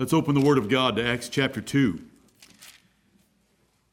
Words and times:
Let's 0.00 0.14
open 0.14 0.34
the 0.34 0.40
Word 0.40 0.56
of 0.56 0.70
God 0.70 0.96
to 0.96 1.06
Acts 1.06 1.28
chapter 1.28 1.60
2, 1.60 2.00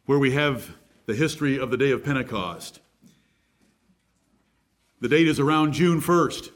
where 0.06 0.18
we 0.18 0.32
have 0.32 0.74
the 1.06 1.14
history 1.14 1.60
of 1.60 1.70
the 1.70 1.76
day 1.76 1.92
of 1.92 2.02
Pentecost. 2.02 2.80
The 5.02 5.10
date 5.10 5.28
is 5.28 5.38
around 5.38 5.74
June 5.74 6.00
1st 6.00 6.52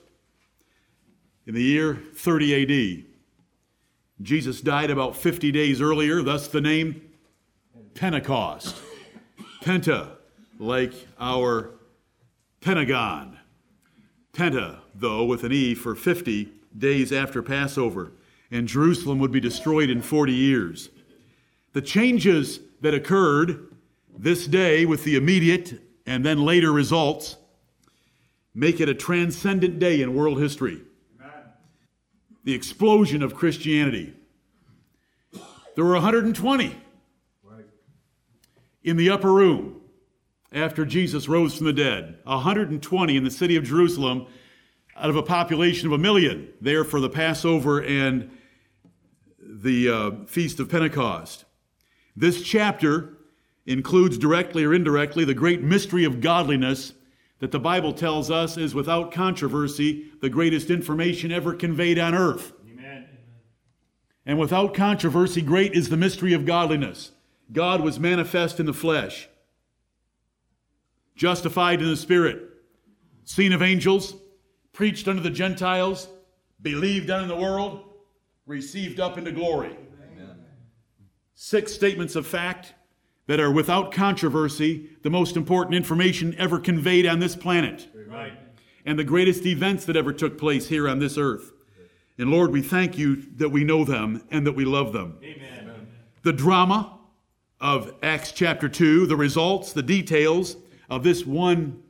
in 1.48 1.54
the 1.54 1.62
year 1.62 2.02
30 2.16 3.02
AD. 3.02 3.04
Jesus 4.22 4.62
died 4.62 4.90
about 4.90 5.18
50 5.18 5.52
days 5.52 5.82
earlier, 5.82 6.22
thus 6.22 6.48
the 6.48 6.62
name 6.62 7.02
Pentecost. 7.94 8.78
Penta, 9.62 10.12
like 10.60 10.94
our 11.20 11.72
Pentagon. 12.62 13.38
Penta, 14.32 14.78
though, 14.96 15.26
with 15.26 15.44
an 15.44 15.52
E 15.52 15.76
for 15.76 15.94
50 15.94 16.48
days 16.78 17.12
after 17.12 17.44
Passover. 17.44 18.14
And 18.52 18.68
Jerusalem 18.68 19.20
would 19.20 19.32
be 19.32 19.40
destroyed 19.40 19.90
in 19.90 20.02
40 20.02 20.34
years. 20.34 20.90
The 21.74 21.82
changes 21.82 22.60
that 22.82 22.94
occurred 22.94 23.74
this 24.18 24.46
day 24.46 24.86
with 24.86 25.04
the 25.04 25.16
immediate 25.16 25.82
and 26.06 26.26
then 26.26 26.44
later 26.44 26.72
results 26.72 27.38
make 28.54 28.82
it 28.82 28.90
a 28.90 28.94
transcendent 28.94 29.80
day 29.80 30.02
in 30.02 30.14
world 30.14 30.40
history. 30.40 30.82
The 32.44 32.54
explosion 32.54 33.24
of 33.24 33.36
Christianity. 33.36 34.14
There 35.76 35.86
were 35.86 35.94
120 35.94 36.76
in 38.84 38.98
the 38.98 39.10
upper 39.10 39.32
room 39.32 39.80
after 40.52 40.86
Jesus 40.86 41.30
rose 41.30 41.56
from 41.56 41.68
the 41.68 41.74
dead. 41.74 42.18
120 42.24 43.16
in 43.16 43.24
the 43.24 43.32
city 43.32 43.56
of 43.56 43.64
Jerusalem 43.64 44.26
out 44.98 45.10
of 45.10 45.16
a 45.16 45.24
population 45.24 45.88
of 45.88 45.94
a 45.94 45.98
million 45.98 46.50
there 46.60 46.84
for 46.84 47.00
the 47.00 47.10
Passover 47.10 47.82
and 47.82 48.30
the 49.62 49.90
uh, 49.90 50.12
Feast 50.26 50.60
of 50.60 50.70
Pentecost. 50.70 51.46
This 52.16 52.42
chapter 52.42 53.18
includes 53.66 54.18
directly 54.18 54.64
or 54.64 54.74
indirectly 54.74 55.24
the 55.24 55.34
great 55.34 55.62
mystery 55.62 56.04
of 56.04 56.20
godliness 56.20 56.94
that 57.40 57.52
the 57.52 57.60
Bible 57.60 57.94
tells 57.94 58.30
us 58.30 58.58
is 58.58 58.76
without 58.76 59.12
controversy 59.12 60.12
the 60.22 60.30
greatest 60.30 60.70
information 60.70 61.32
ever 61.32 61.54
conveyed 61.54 62.00
on 62.00 62.14
earth. 62.14 62.54
Amen. 62.70 63.08
And 64.26 64.40
without 64.40 64.74
controversy, 64.74 65.42
great 65.42 65.74
is 65.74 65.90
the 65.90 65.98
mystery 65.98 66.34
of 66.34 66.46
godliness. 66.46 67.12
God 67.52 67.82
was 67.82 68.00
manifest 68.00 68.60
in 68.60 68.66
the 68.66 68.74
flesh, 68.74 69.28
justified 71.16 71.82
in 71.82 71.90
the 71.90 71.98
Spirit, 71.98 72.42
seen 73.26 73.54
of 73.54 73.62
angels, 73.62 74.16
preached 74.74 75.08
unto 75.08 75.22
the 75.22 75.30
Gentiles, 75.30 76.08
believed 76.62 77.10
unto 77.10 77.28
the 77.28 77.42
world, 77.42 77.91
received 78.52 79.00
up 79.00 79.18
into 79.18 79.32
glory. 79.32 79.78
Amen. 80.14 80.36
Six 81.34 81.74
statements 81.74 82.16
of 82.18 82.28
fact 82.28 82.74
that 83.28 83.40
are 83.40 83.50
without 83.50 83.94
controversy 83.94 84.90
the 85.04 85.10
most 85.10 85.38
important 85.38 85.74
information 85.74 86.36
ever 86.38 86.60
conveyed 86.60 87.06
on 87.06 87.20
this 87.20 87.34
planet. 87.36 87.88
Right. 88.08 88.34
And 88.86 89.00
the 89.00 89.06
greatest 89.06 89.46
events 89.46 89.86
that 89.86 89.96
ever 89.96 90.12
took 90.12 90.38
place 90.38 90.68
here 90.68 90.90
on 90.90 91.00
this 91.00 91.18
earth. 91.18 91.54
And 92.18 92.30
Lord, 92.30 92.52
we 92.52 92.62
thank 92.62 92.98
you 92.98 93.24
that 93.38 93.50
we 93.50 93.64
know 93.64 93.86
them 93.86 94.22
and 94.32 94.46
that 94.46 94.52
we 94.52 94.66
love 94.66 94.92
them. 94.92 95.18
Amen. 95.24 95.88
The 96.24 96.34
drama 96.34 97.00
of 97.62 97.94
Acts 98.04 98.34
chapter 98.34 98.68
2, 98.68 99.08
the 99.08 99.16
results, 99.16 99.72
the 99.72 99.82
details 99.82 100.58
of 100.90 101.04
this 101.04 101.26
one 101.26 101.82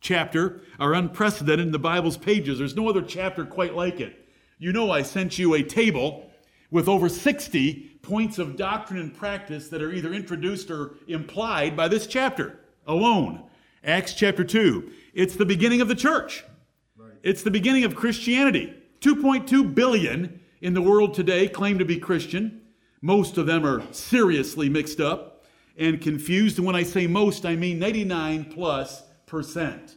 chapter 0.00 0.62
are 0.80 0.94
unprecedented 0.94 1.66
in 1.66 1.72
the 1.72 1.78
Bible's 1.78 2.16
pages. 2.16 2.58
There's 2.58 2.74
no 2.74 2.88
other 2.88 3.02
chapter 3.02 3.44
quite 3.44 3.76
like 3.76 4.00
it. 4.00 4.27
You 4.58 4.72
know, 4.72 4.90
I 4.90 5.02
sent 5.02 5.38
you 5.38 5.54
a 5.54 5.62
table 5.62 6.30
with 6.70 6.88
over 6.88 7.08
60 7.08 7.98
points 8.02 8.38
of 8.38 8.56
doctrine 8.56 8.98
and 8.98 9.14
practice 9.14 9.68
that 9.68 9.82
are 9.82 9.92
either 9.92 10.12
introduced 10.12 10.70
or 10.70 10.96
implied 11.06 11.76
by 11.76 11.86
this 11.86 12.06
chapter 12.06 12.58
alone. 12.86 13.44
Acts 13.84 14.14
chapter 14.14 14.42
2. 14.42 14.90
It's 15.14 15.36
the 15.36 15.46
beginning 15.46 15.80
of 15.80 15.86
the 15.86 15.94
church. 15.94 16.44
Right. 16.96 17.12
It's 17.22 17.42
the 17.42 17.50
beginning 17.52 17.84
of 17.84 17.94
Christianity. 17.94 18.74
2.2 19.00 19.74
billion 19.74 20.40
in 20.60 20.74
the 20.74 20.82
world 20.82 21.14
today 21.14 21.48
claim 21.48 21.78
to 21.78 21.84
be 21.84 21.98
Christian. 21.98 22.62
Most 23.00 23.38
of 23.38 23.46
them 23.46 23.64
are 23.64 23.82
seriously 23.92 24.68
mixed 24.68 25.00
up 25.00 25.44
and 25.76 26.00
confused. 26.00 26.58
And 26.58 26.66
when 26.66 26.74
I 26.74 26.82
say 26.82 27.06
most, 27.06 27.46
I 27.46 27.54
mean 27.54 27.78
99 27.78 28.46
plus 28.46 29.04
percent. 29.26 29.96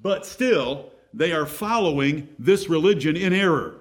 But 0.00 0.24
still, 0.24 0.92
they 1.12 1.32
are 1.32 1.46
following 1.46 2.28
this 2.38 2.68
religion 2.68 3.16
in 3.16 3.32
error. 3.32 3.79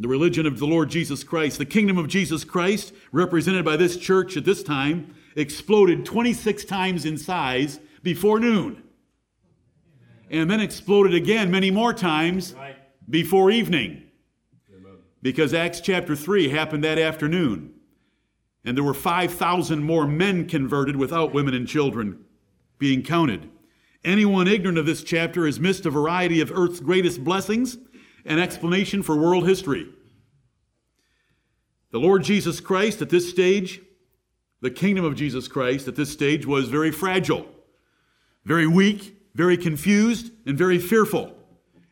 The 0.00 0.08
religion 0.08 0.46
of 0.46 0.58
the 0.58 0.66
Lord 0.66 0.88
Jesus 0.88 1.22
Christ, 1.22 1.58
the 1.58 1.66
kingdom 1.66 1.98
of 1.98 2.08
Jesus 2.08 2.42
Christ, 2.42 2.94
represented 3.12 3.66
by 3.66 3.76
this 3.76 3.98
church 3.98 4.34
at 4.34 4.46
this 4.46 4.62
time, 4.62 5.14
exploded 5.36 6.06
26 6.06 6.64
times 6.64 7.04
in 7.04 7.18
size 7.18 7.80
before 8.02 8.40
noon. 8.40 8.82
And 10.30 10.50
then 10.50 10.58
exploded 10.58 11.12
again 11.12 11.50
many 11.50 11.70
more 11.70 11.92
times 11.92 12.54
before 13.10 13.50
evening 13.50 14.04
because 15.20 15.52
Acts 15.52 15.82
chapter 15.82 16.16
3 16.16 16.48
happened 16.48 16.82
that 16.82 16.98
afternoon. 16.98 17.74
And 18.64 18.78
there 18.78 18.84
were 18.84 18.94
5,000 18.94 19.82
more 19.82 20.06
men 20.06 20.48
converted 20.48 20.96
without 20.96 21.34
women 21.34 21.52
and 21.52 21.68
children 21.68 22.24
being 22.78 23.02
counted. 23.02 23.50
Anyone 24.02 24.48
ignorant 24.48 24.78
of 24.78 24.86
this 24.86 25.02
chapter 25.02 25.44
has 25.44 25.60
missed 25.60 25.84
a 25.84 25.90
variety 25.90 26.40
of 26.40 26.50
earth's 26.50 26.80
greatest 26.80 27.22
blessings 27.22 27.76
and 28.30 28.38
explanation 28.38 29.02
for 29.02 29.16
world 29.16 29.48
history. 29.48 29.88
The 31.90 31.98
Lord 31.98 32.22
Jesus 32.22 32.60
Christ 32.60 33.02
at 33.02 33.10
this 33.10 33.28
stage, 33.28 33.80
the 34.60 34.70
kingdom 34.70 35.04
of 35.04 35.16
Jesus 35.16 35.48
Christ 35.48 35.88
at 35.88 35.96
this 35.96 36.12
stage 36.12 36.46
was 36.46 36.68
very 36.68 36.92
fragile, 36.92 37.44
very 38.44 38.68
weak, 38.68 39.16
very 39.34 39.56
confused, 39.56 40.30
and 40.46 40.56
very 40.56 40.78
fearful, 40.78 41.34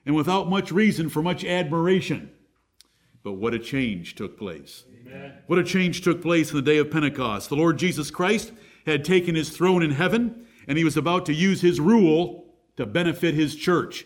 and 0.06 0.14
without 0.14 0.48
much 0.48 0.70
reason 0.70 1.08
for 1.08 1.22
much 1.22 1.44
admiration. 1.44 2.30
But 3.24 3.32
what 3.32 3.52
a 3.52 3.58
change 3.58 4.14
took 4.14 4.38
place. 4.38 4.84
Amen. 5.00 5.32
What 5.48 5.58
a 5.58 5.64
change 5.64 6.02
took 6.02 6.22
place 6.22 6.50
in 6.50 6.56
the 6.56 6.62
day 6.62 6.78
of 6.78 6.88
Pentecost. 6.88 7.48
The 7.48 7.56
Lord 7.56 7.78
Jesus 7.78 8.12
Christ 8.12 8.52
had 8.86 9.04
taken 9.04 9.34
his 9.34 9.50
throne 9.50 9.82
in 9.82 9.90
heaven, 9.90 10.46
and 10.68 10.78
he 10.78 10.84
was 10.84 10.96
about 10.96 11.26
to 11.26 11.34
use 11.34 11.62
his 11.62 11.80
rule 11.80 12.54
to 12.76 12.86
benefit 12.86 13.34
his 13.34 13.56
church. 13.56 14.04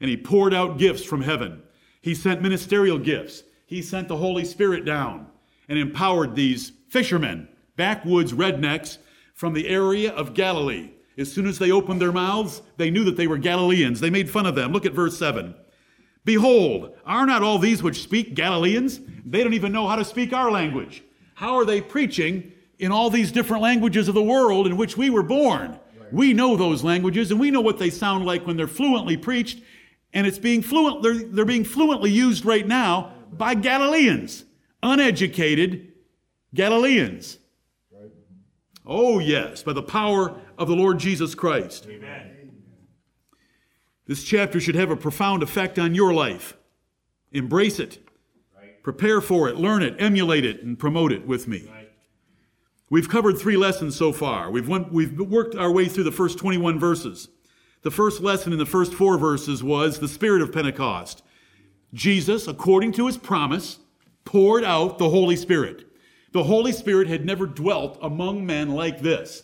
And 0.00 0.08
he 0.08 0.16
poured 0.16 0.54
out 0.54 0.78
gifts 0.78 1.04
from 1.04 1.22
heaven. 1.22 1.62
He 2.00 2.14
sent 2.14 2.42
ministerial 2.42 2.98
gifts. 2.98 3.42
He 3.66 3.82
sent 3.82 4.08
the 4.08 4.16
Holy 4.16 4.44
Spirit 4.44 4.84
down 4.84 5.26
and 5.68 5.78
empowered 5.78 6.34
these 6.34 6.72
fishermen, 6.88 7.48
backwoods 7.76 8.32
rednecks 8.32 8.98
from 9.34 9.52
the 9.52 9.68
area 9.68 10.12
of 10.12 10.34
Galilee. 10.34 10.90
As 11.18 11.30
soon 11.30 11.46
as 11.46 11.58
they 11.58 11.70
opened 11.70 12.00
their 12.00 12.12
mouths, 12.12 12.62
they 12.76 12.90
knew 12.90 13.04
that 13.04 13.16
they 13.16 13.26
were 13.26 13.38
Galileans. 13.38 14.00
They 14.00 14.10
made 14.10 14.30
fun 14.30 14.46
of 14.46 14.54
them. 14.54 14.72
Look 14.72 14.86
at 14.86 14.92
verse 14.92 15.18
7. 15.18 15.54
Behold, 16.24 16.94
are 17.04 17.26
not 17.26 17.42
all 17.42 17.58
these 17.58 17.82
which 17.82 18.02
speak 18.02 18.34
Galileans? 18.34 19.00
They 19.24 19.42
don't 19.42 19.54
even 19.54 19.72
know 19.72 19.88
how 19.88 19.96
to 19.96 20.04
speak 20.04 20.32
our 20.32 20.50
language. 20.50 21.02
How 21.34 21.56
are 21.56 21.64
they 21.64 21.80
preaching 21.80 22.52
in 22.78 22.92
all 22.92 23.10
these 23.10 23.32
different 23.32 23.62
languages 23.62 24.08
of 24.08 24.14
the 24.14 24.22
world 24.22 24.66
in 24.66 24.76
which 24.76 24.96
we 24.96 25.10
were 25.10 25.22
born? 25.22 25.78
We 26.12 26.32
know 26.32 26.56
those 26.56 26.84
languages 26.84 27.30
and 27.30 27.40
we 27.40 27.50
know 27.50 27.60
what 27.60 27.78
they 27.78 27.90
sound 27.90 28.24
like 28.24 28.46
when 28.46 28.56
they're 28.56 28.66
fluently 28.66 29.16
preached, 29.16 29.62
and 30.12 30.26
it's 30.26 30.38
being 30.38 30.62
fluent, 30.62 31.02
they're, 31.02 31.22
they're 31.24 31.44
being 31.44 31.64
fluently 31.64 32.10
used 32.10 32.44
right 32.44 32.66
now 32.66 33.12
by 33.32 33.54
Galileans, 33.54 34.44
uneducated 34.82 35.92
Galileans. 36.54 37.38
Oh, 38.90 39.18
yes, 39.18 39.62
by 39.62 39.74
the 39.74 39.82
power 39.82 40.40
of 40.56 40.66
the 40.66 40.74
Lord 40.74 40.98
Jesus 40.98 41.34
Christ. 41.34 41.86
Amen. 41.90 42.38
This 44.06 44.24
chapter 44.24 44.58
should 44.58 44.74
have 44.76 44.90
a 44.90 44.96
profound 44.96 45.42
effect 45.42 45.78
on 45.78 45.94
your 45.94 46.14
life. 46.14 46.56
Embrace 47.30 47.78
it. 47.78 47.98
Right. 48.58 48.82
Prepare 48.82 49.20
for 49.20 49.50
it, 49.50 49.56
learn 49.56 49.82
it, 49.82 49.94
emulate 49.98 50.46
it, 50.46 50.62
and 50.62 50.78
promote 50.78 51.12
it 51.12 51.26
with 51.26 51.46
me. 51.46 51.68
Right. 51.68 51.90
We've 52.88 53.08
covered 53.08 53.36
three 53.36 53.58
lessons 53.58 53.94
so 53.94 54.14
far. 54.14 54.50
We've, 54.50 54.66
went, 54.66 54.90
we've 54.90 55.20
worked 55.20 55.54
our 55.54 55.70
way 55.70 55.84
through 55.86 56.04
the 56.04 56.12
first 56.12 56.38
21 56.38 56.78
verses. 56.78 57.28
The 57.88 57.94
first 57.94 58.20
lesson 58.20 58.52
in 58.52 58.58
the 58.58 58.66
first 58.66 58.92
four 58.92 59.16
verses 59.16 59.64
was 59.64 59.98
the 59.98 60.08
spirit 60.08 60.42
of 60.42 60.52
Pentecost. 60.52 61.22
Jesus, 61.94 62.46
according 62.46 62.92
to 62.92 63.06
his 63.06 63.16
promise, 63.16 63.78
poured 64.26 64.62
out 64.62 64.98
the 64.98 65.08
Holy 65.08 65.36
Spirit. 65.36 65.86
The 66.32 66.44
Holy 66.44 66.72
Spirit 66.72 67.08
had 67.08 67.24
never 67.24 67.46
dwelt 67.46 67.98
among 68.02 68.44
men 68.44 68.74
like 68.74 69.00
this. 69.00 69.42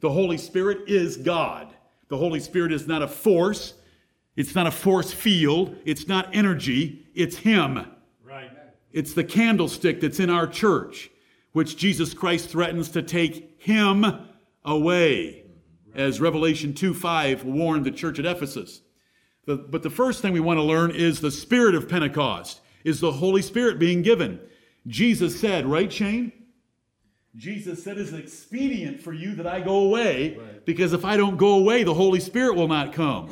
The 0.00 0.10
Holy 0.10 0.36
Spirit 0.36 0.86
is 0.86 1.16
God. 1.16 1.68
The 2.08 2.18
Holy 2.18 2.38
Spirit 2.38 2.70
is 2.70 2.86
not 2.86 3.00
a 3.00 3.08
force, 3.08 3.72
it's 4.36 4.54
not 4.54 4.66
a 4.66 4.70
force 4.70 5.10
field. 5.10 5.74
It's 5.86 6.06
not 6.06 6.28
energy. 6.36 7.06
It's 7.14 7.38
Him. 7.38 7.86
Right. 8.22 8.50
It's 8.92 9.14
the 9.14 9.24
candlestick 9.24 10.02
that's 10.02 10.20
in 10.20 10.28
our 10.28 10.46
church, 10.46 11.10
which 11.52 11.78
Jesus 11.78 12.12
Christ 12.12 12.50
threatens 12.50 12.90
to 12.90 13.00
take 13.00 13.54
Him 13.56 14.04
away, 14.66 15.45
as 15.96 16.20
Revelation 16.20 16.74
2 16.74 16.94
5 16.94 17.44
warned 17.44 17.84
the 17.84 17.90
church 17.90 18.18
at 18.18 18.26
Ephesus. 18.26 18.82
The, 19.46 19.56
but 19.56 19.82
the 19.82 19.90
first 19.90 20.22
thing 20.22 20.32
we 20.32 20.40
want 20.40 20.58
to 20.58 20.62
learn 20.62 20.90
is 20.90 21.20
the 21.20 21.30
spirit 21.30 21.74
of 21.74 21.88
Pentecost. 21.88 22.60
is 22.84 23.00
the 23.00 23.12
Holy 23.12 23.42
Spirit 23.42 23.78
being 23.78 24.02
given. 24.02 24.40
Jesus 24.86 25.40
said, 25.40 25.66
right, 25.66 25.92
Shane? 25.92 26.32
Jesus 27.36 27.82
said, 27.82 27.98
It's 27.98 28.12
expedient 28.12 29.00
for 29.00 29.12
you 29.12 29.34
that 29.34 29.46
I 29.46 29.60
go 29.60 29.80
away, 29.80 30.36
right. 30.38 30.64
because 30.64 30.92
if 30.92 31.04
I 31.04 31.16
don't 31.16 31.36
go 31.36 31.58
away, 31.58 31.82
the 31.82 31.94
Holy 31.94 32.20
Spirit 32.20 32.56
will 32.56 32.68
not 32.68 32.92
come. 32.92 33.30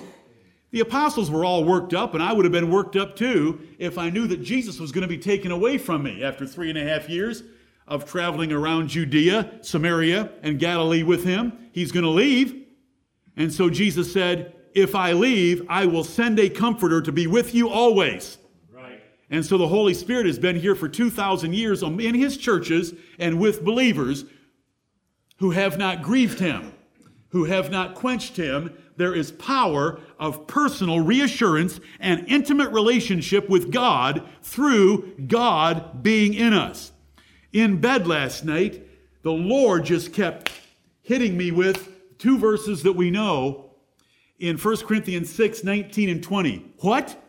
The 0.73 0.81
apostles 0.81 1.31
were 1.31 1.45
all 1.45 1.65
worked 1.65 1.95
up, 1.95 2.15
and 2.15 2.23
I 2.23 2.33
would 2.33 2.45
have 2.45 2.53
been 2.53 2.71
worked 2.71 2.97
up 2.97 3.17
too 3.17 3.61
if 3.79 3.97
I 3.97 4.11
knew 4.11 4.27
that 4.27 4.43
Jesus 4.43 4.79
was 4.79 4.93
going 4.93 5.03
to 5.03 5.09
be 5.09 5.19
taken 5.19 5.53
away 5.53 5.79
from 5.79 6.03
me 6.03 6.23
after 6.23 6.47
three 6.47 6.69
and 6.69 6.79
a 6.79 6.85
half 6.85 7.09
years 7.09 7.45
of 7.87 8.05
traveling 8.05 8.53
around 8.53 8.89
Judea, 8.89 9.61
Samaria, 9.63 10.33
and 10.43 10.59
Galilee 10.59 11.03
with 11.03 11.25
him. 11.25 11.64
He's 11.75 11.91
going 11.91 12.05
to 12.05 12.11
leave. 12.11 12.67
And 13.37 13.53
so 13.53 13.69
Jesus 13.69 14.13
said, 14.13 14.55
If 14.77 14.95
I 14.95 15.13
leave, 15.13 15.67
I 15.69 15.87
will 15.87 16.05
send 16.05 16.39
a 16.39 16.49
comforter 16.49 17.03
to 17.03 17.11
be 17.11 17.27
with 17.27 17.53
you 17.53 17.69
always. 17.69 18.39
Right. 18.73 19.03
And 19.29 19.45
so 19.45 19.59
the 19.59 19.67
Holy 19.67 19.93
Spirit 19.93 20.27
has 20.27 20.39
been 20.39 20.55
here 20.55 20.77
for 20.77 20.89
2,000 20.89 21.53
years 21.53 21.83
um, 21.83 21.99
in 21.99 22.15
his 22.15 22.37
churches 22.37 22.95
and 23.19 23.41
with 23.41 23.65
believers 23.65 24.25
who 25.39 25.51
have 25.51 25.77
not 25.77 26.01
grieved 26.01 26.39
him, 26.39 26.73
who 27.31 27.43
have 27.47 27.73
not 27.73 27.97
quenched 27.97 28.37
him, 28.37 28.73
there 28.97 29.13
is 29.13 29.33
power 29.33 29.99
of 30.21 30.47
personal 30.47 31.01
reassurance 31.01 31.81
and 31.99 32.25
intimate 32.29 32.71
relationship 32.71 33.49
with 33.49 33.73
God 33.73 34.23
through 34.43 35.13
God 35.27 36.05
being 36.05 36.35
in 36.35 36.53
us. 36.53 36.93
In 37.53 37.81
bed 37.81 38.07
last 38.07 38.45
night, 38.45 38.87
the 39.23 39.33
Lord 39.33 39.87
just 39.87 40.13
kept 40.13 40.53
hitting 41.05 41.37
me 41.37 41.53
with 41.53 41.89
two 42.19 42.39
verses 42.39 42.83
that 42.83 42.95
we 42.95 43.11
know 43.11 43.71
in 44.41 44.59
1 44.59 44.77
Corinthians 44.79 45.33
6 45.33 45.63
19 45.63 46.09
and 46.09 46.23
20. 46.23 46.73
What? 46.79 47.23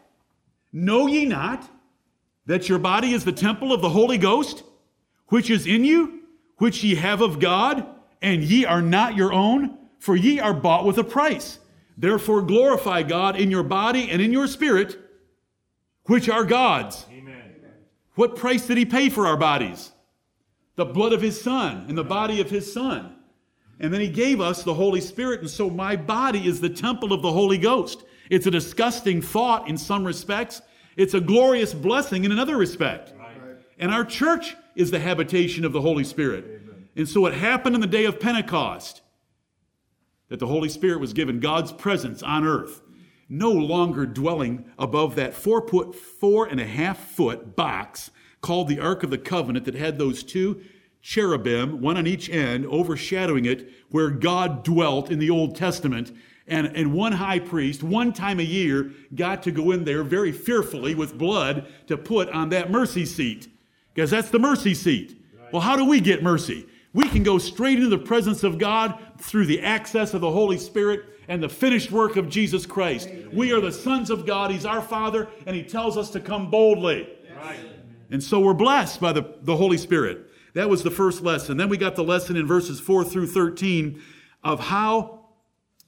Know 0.74 1.06
ye 1.06 1.26
not 1.26 1.70
that 2.48 2.68
your 2.68 2.80
body 2.80 3.14
is 3.14 3.24
the 3.24 3.32
temple 3.32 3.72
of 3.72 3.82
the 3.82 3.90
Holy 3.90 4.18
Ghost, 4.18 4.64
which 5.28 5.50
is 5.50 5.68
in 5.68 5.86
you, 5.86 6.22
which 6.58 6.84
ye 6.84 6.96
have 6.96 7.22
of 7.22 7.40
God, 7.40 7.86
and 8.22 8.44
ye 8.44 8.66
are 8.66 8.82
not 8.82 9.16
your 9.16 9.32
own? 9.32 9.78
For 10.00 10.16
ye 10.16 10.40
are 10.40 10.54
bought 10.54 10.86
with 10.86 10.98
a 10.98 11.04
price. 11.04 11.60
Therefore 11.98 12.42
glorify 12.42 13.04
God 13.04 13.40
in 13.40 13.50
your 13.50 13.64
body 13.64 14.10
and 14.10 14.22
in 14.22 14.32
your 14.32 14.48
spirit, 14.48 15.00
which 16.04 16.30
are 16.30 16.44
God's. 16.44 17.06
Amen. 17.12 17.36
What 18.16 18.36
price 18.36 18.66
did 18.68 18.78
he 18.78 18.86
pay 18.86 19.10
for 19.10 19.28
our 19.28 19.38
bodies? 19.38 19.92
The 20.76 20.86
blood 20.86 21.14
of 21.14 21.22
his 21.22 21.42
son 21.42 21.86
and 21.88 21.98
the 21.98 22.04
body 22.04 22.42
of 22.42 22.50
his 22.50 22.72
son. 22.72 23.16
And 23.80 23.94
then 23.94 24.02
he 24.02 24.08
gave 24.08 24.40
us 24.40 24.64
the 24.64 24.74
Holy 24.74 25.02
Spirit. 25.02 25.42
And 25.42 25.50
so 25.50 25.70
my 25.70 25.96
body 25.96 26.48
is 26.48 26.62
the 26.62 26.70
temple 26.70 27.14
of 27.14 27.22
the 27.22 27.32
Holy 27.32 27.58
Ghost. 27.58 28.04
It's 28.30 28.48
a 28.48 28.52
disgusting 28.52 29.22
thought 29.22 29.68
in 29.68 29.78
some 29.78 30.06
respects. 30.06 30.62
It's 30.96 31.14
a 31.14 31.20
glorious 31.20 31.74
blessing 31.74 32.24
in 32.24 32.32
another 32.32 32.58
respect. 32.58 33.14
Right. 33.18 33.36
And 33.78 33.92
our 33.92 34.06
church 34.06 34.56
is 34.76 34.92
the 34.92 35.00
habitation 35.00 35.66
of 35.66 35.74
the 35.74 35.82
Holy 35.82 36.04
Spirit. 36.04 36.46
Amen. 36.46 36.88
And 36.96 37.10
so 37.10 37.22
what 37.22 37.34
happened 37.34 37.76
in 37.76 37.82
the 37.82 37.88
day 37.88 38.06
of 38.06 38.20
Pentecost 38.20 39.02
that 40.30 40.40
the 40.40 40.48
Holy 40.48 40.70
Spirit 40.70 41.00
was 41.00 41.14
given 41.14 41.40
God's 41.40 41.72
presence 41.72 42.24
on 42.24 42.46
earth, 42.46 42.82
no 43.30 43.52
longer 43.52 44.06
dwelling 44.06 44.66
above 44.80 45.16
that 45.16 45.34
four 45.34 45.68
foot, 45.68 45.96
four 45.96 46.46
and 46.46 46.60
a 46.60 46.66
half 46.66 46.98
foot 46.98 47.56
box 47.56 48.12
called 48.42 48.68
the 48.68 48.80
Ark 48.80 49.04
of 49.04 49.10
the 49.10 49.18
Covenant 49.18 49.66
that 49.66 49.76
had 49.76 49.98
those 49.98 50.24
two 50.24 50.62
cherubim, 51.06 51.82
one 51.82 51.98
on 51.98 52.08
each 52.08 52.32
end, 52.32 52.66
overshadowing 52.66 53.46
it, 53.46 53.70
where 53.92 54.10
God 54.10 54.64
dwelt 54.64 55.12
in 55.12 55.20
the 55.20 55.30
Old 55.30 55.56
Testament. 55.56 56.12
And, 56.48 56.76
and 56.76 56.94
one 56.94 57.12
high 57.12 57.38
priest, 57.38 57.84
one 57.84 58.12
time 58.12 58.40
a 58.40 58.44
year, 58.44 58.92
got 59.14 59.44
to 59.44 59.52
go 59.52 59.70
in 59.70 59.84
there 59.84 60.04
very 60.04 60.32
fearfully 60.32 60.96
with 60.96 61.16
blood 61.16 61.68
to 61.86 61.96
put 61.96 62.30
on 62.30 62.50
that 62.50 62.72
mercy 62.72 63.06
seat. 63.06 63.48
Because 63.94 64.10
that's 64.10 64.32
the 64.32 64.40
mercy 64.40 64.74
seat. 64.74 65.22
Well, 65.52 65.62
how 65.62 65.76
do 65.76 65.86
we 65.86 66.00
get 66.00 66.24
mercy? 66.24 66.66
We 66.92 67.08
can 67.08 67.22
go 67.22 67.38
straight 67.38 67.78
into 67.78 67.90
the 67.90 68.00
presence 68.00 68.44
of 68.44 68.58
God 68.58 68.98
through 69.20 69.46
the 69.46 69.62
access 69.62 70.16
of 70.16 70.22
the 70.22 70.32
Holy 70.32 70.58
Spirit 70.58 71.06
and 71.28 71.42
the 71.42 71.50
finished 71.50 71.92
work 71.92 72.16
of 72.16 72.30
Jesus 72.30 72.66
Christ. 72.66 73.10
We 73.32 73.52
are 73.52 73.62
the 73.62 73.72
sons 73.72 74.10
of 74.10 74.26
God. 74.26 74.50
He's 74.50 74.66
our 74.66 74.82
Father, 74.82 75.30
and 75.46 75.56
He 75.56 75.62
tells 75.62 75.98
us 75.98 76.10
to 76.12 76.20
come 76.20 76.50
boldly. 76.50 77.08
Right. 77.38 77.60
And 78.10 78.24
so 78.24 78.40
we're 78.40 78.54
blessed 78.56 79.00
by 79.00 79.14
the, 79.14 79.36
the 79.44 79.56
Holy 79.56 79.78
Spirit. 79.78 80.32
That 80.56 80.70
was 80.70 80.84
the 80.84 80.92
first 80.92 81.22
lesson. 81.22 81.58
Then 81.58 81.70
we 81.70 81.78
got 81.78 81.96
the 81.96 82.04
lesson 82.04 82.38
in 82.38 82.48
verses 82.48 82.80
4 82.80 83.04
through 83.04 83.28
13 83.28 84.02
of 84.44 84.60
how 84.60 85.26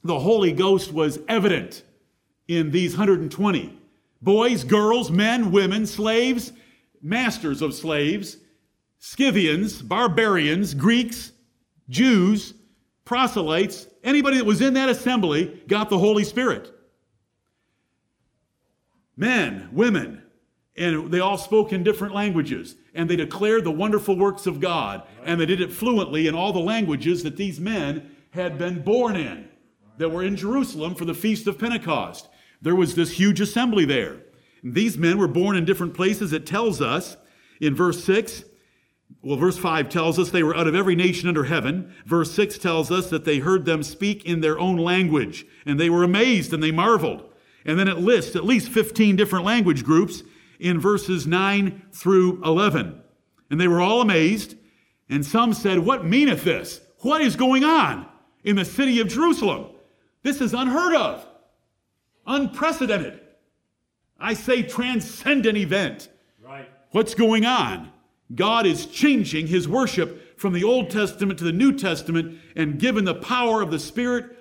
the 0.03 0.19
Holy 0.19 0.51
Ghost 0.51 0.91
was 0.91 1.19
evident 1.27 1.83
in 2.47 2.71
these 2.71 2.91
120 2.91 3.77
boys, 4.21 4.63
girls, 4.63 5.09
men, 5.09 5.51
women, 5.51 5.85
slaves, 5.85 6.51
masters 7.01 7.61
of 7.61 7.73
slaves 7.73 8.37
Scythians, 8.99 9.81
barbarians, 9.81 10.73
Greeks, 10.73 11.31
Jews, 11.87 12.55
proselytes, 13.05 13.87
anybody 14.03 14.37
that 14.37 14.45
was 14.45 14.59
in 14.59 14.73
that 14.73 14.89
assembly 14.89 15.61
got 15.67 15.89
the 15.89 15.99
Holy 15.99 16.23
Spirit. 16.23 16.73
Men, 19.15 19.69
women, 19.71 20.23
and 20.75 21.11
they 21.11 21.19
all 21.19 21.37
spoke 21.37 21.71
in 21.71 21.83
different 21.83 22.15
languages, 22.15 22.75
and 22.97 23.07
they 23.07 23.15
declared 23.15 23.63
the 23.63 23.71
wonderful 23.71 24.17
works 24.17 24.47
of 24.47 24.59
God, 24.59 25.03
and 25.23 25.39
they 25.39 25.45
did 25.45 25.61
it 25.61 25.71
fluently 25.71 26.27
in 26.27 26.35
all 26.35 26.51
the 26.51 26.59
languages 26.59 27.23
that 27.23 27.37
these 27.37 27.59
men 27.59 28.11
had 28.31 28.57
been 28.57 28.81
born 28.81 29.15
in, 29.15 29.47
that 29.99 30.09
were 30.09 30.23
in 30.23 30.35
Jerusalem 30.35 30.95
for 30.95 31.05
the 31.05 31.13
Feast 31.13 31.45
of 31.47 31.59
Pentecost. 31.59 32.27
There 32.61 32.75
was 32.75 32.95
this 32.95 33.11
huge 33.11 33.39
assembly 33.39 33.85
there. 33.85 34.23
These 34.63 34.97
men 34.97 35.19
were 35.19 35.27
born 35.27 35.55
in 35.55 35.63
different 35.63 35.93
places. 35.93 36.33
It 36.33 36.47
tells 36.47 36.81
us 36.81 37.15
in 37.61 37.75
verse 37.75 38.03
6 38.03 38.43
well, 39.21 39.37
verse 39.37 39.57
5 39.57 39.87
tells 39.87 40.19
us 40.19 40.29
they 40.29 40.43
were 40.43 40.55
out 40.55 40.67
of 40.67 40.75
every 40.75 40.95
nation 40.95 41.29
under 41.29 41.45
heaven. 41.45 41.93
Verse 42.05 42.31
6 42.31 42.57
tells 42.57 42.91
us 42.91 43.09
that 43.09 43.23
they 43.23 43.39
heard 43.39 43.63
them 43.63 43.81
speak 43.81 44.25
in 44.25 44.41
their 44.41 44.59
own 44.59 44.75
language, 44.75 45.45
and 45.65 45.79
they 45.79 45.89
were 45.89 46.03
amazed 46.03 46.53
and 46.53 46.61
they 46.61 46.71
marveled. 46.71 47.23
And 47.65 47.79
then 47.79 47.87
it 47.87 47.99
lists 47.99 48.35
at 48.35 48.43
least 48.43 48.69
15 48.69 49.15
different 49.15 49.45
language 49.45 49.85
groups 49.85 50.23
in 50.59 50.79
verses 50.79 51.27
9 51.27 51.83
through 51.91 52.43
11. 52.43 53.01
And 53.49 53.61
they 53.61 53.67
were 53.67 53.81
all 53.81 54.01
amazed, 54.01 54.55
and 55.09 55.25
some 55.25 55.53
said, 55.53 55.79
What 55.79 56.05
meaneth 56.05 56.43
this? 56.43 56.81
What 56.99 57.21
is 57.21 57.35
going 57.35 57.63
on 57.63 58.07
in 58.43 58.55
the 58.55 58.65
city 58.65 58.99
of 58.99 59.07
Jerusalem? 59.07 59.67
This 60.23 60.41
is 60.41 60.53
unheard 60.53 60.95
of, 60.95 61.25
unprecedented. 62.25 63.21
I 64.19 64.33
say 64.33 64.63
transcendent 64.63 65.57
event. 65.57 66.09
Right. 66.43 66.69
What's 66.91 67.13
going 67.13 67.45
on? 67.45 67.91
God 68.33 68.65
is 68.65 68.87
changing 68.87 69.47
his 69.47 69.67
worship 69.67 70.39
from 70.39 70.53
the 70.53 70.63
Old 70.63 70.89
Testament 70.89 71.39
to 71.39 71.45
the 71.45 71.51
New 71.51 71.77
Testament 71.77 72.39
and 72.55 72.79
given 72.79 73.05
the 73.05 73.15
power 73.15 73.61
of 73.61 73.71
the 73.71 73.79
Spirit 73.79 74.37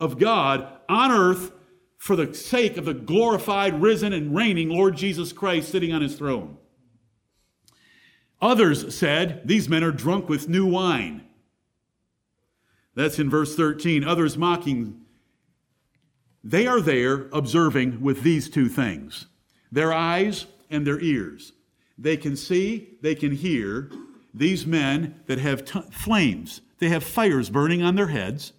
of 0.00 0.18
God 0.18 0.66
on 0.88 1.10
earth 1.10 1.52
for 1.96 2.16
the 2.16 2.34
sake 2.34 2.76
of 2.76 2.84
the 2.84 2.94
glorified, 2.94 3.80
risen, 3.80 4.12
and 4.12 4.34
reigning 4.34 4.68
Lord 4.68 4.96
Jesus 4.96 5.32
Christ 5.32 5.70
sitting 5.70 5.92
on 5.92 6.02
his 6.02 6.16
throne. 6.16 6.58
Others 8.40 8.94
said, 8.94 9.42
These 9.44 9.68
men 9.68 9.82
are 9.82 9.92
drunk 9.92 10.28
with 10.28 10.48
new 10.48 10.66
wine. 10.66 11.24
That's 12.94 13.18
in 13.18 13.30
verse 13.30 13.54
13. 13.56 14.04
Others 14.04 14.36
mocking. 14.36 15.02
They 16.44 16.66
are 16.66 16.80
there 16.80 17.28
observing 17.32 18.00
with 18.00 18.22
these 18.22 18.48
two 18.48 18.68
things 18.68 19.26
their 19.72 19.92
eyes 19.92 20.46
and 20.70 20.86
their 20.86 21.00
ears. 21.00 21.52
They 21.98 22.16
can 22.16 22.36
see, 22.36 22.98
they 23.02 23.14
can 23.14 23.32
hear 23.32 23.90
these 24.32 24.66
men 24.66 25.20
that 25.26 25.38
have 25.38 25.64
t- 25.64 25.80
flames. 25.90 26.60
They 26.78 26.88
have 26.90 27.02
fires 27.02 27.48
burning 27.50 27.82
on 27.82 27.94
their 27.94 28.08
heads, 28.08 28.52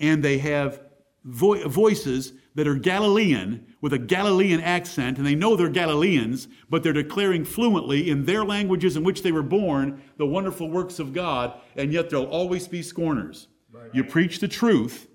and 0.00 0.22
they 0.22 0.38
have 0.38 0.80
vo- 1.24 1.68
voices 1.68 2.32
that 2.54 2.66
are 2.66 2.74
Galilean 2.74 3.66
with 3.80 3.92
a 3.92 3.98
Galilean 3.98 4.60
accent, 4.60 5.18
and 5.18 5.26
they 5.26 5.34
know 5.34 5.54
they're 5.54 5.68
Galileans, 5.68 6.48
but 6.68 6.82
they're 6.82 6.92
declaring 6.92 7.44
fluently 7.44 8.10
in 8.10 8.24
their 8.24 8.44
languages 8.44 8.96
in 8.96 9.04
which 9.04 9.22
they 9.22 9.32
were 9.32 9.42
born 9.42 10.02
the 10.16 10.26
wonderful 10.26 10.68
works 10.68 10.98
of 10.98 11.12
God, 11.12 11.54
and 11.76 11.92
yet 11.92 12.10
there'll 12.10 12.26
always 12.26 12.66
be 12.66 12.82
scorners. 12.82 13.48
Right. 13.72 13.94
You 13.94 14.04
preach 14.04 14.40
the 14.40 14.48
truth, 14.48 15.08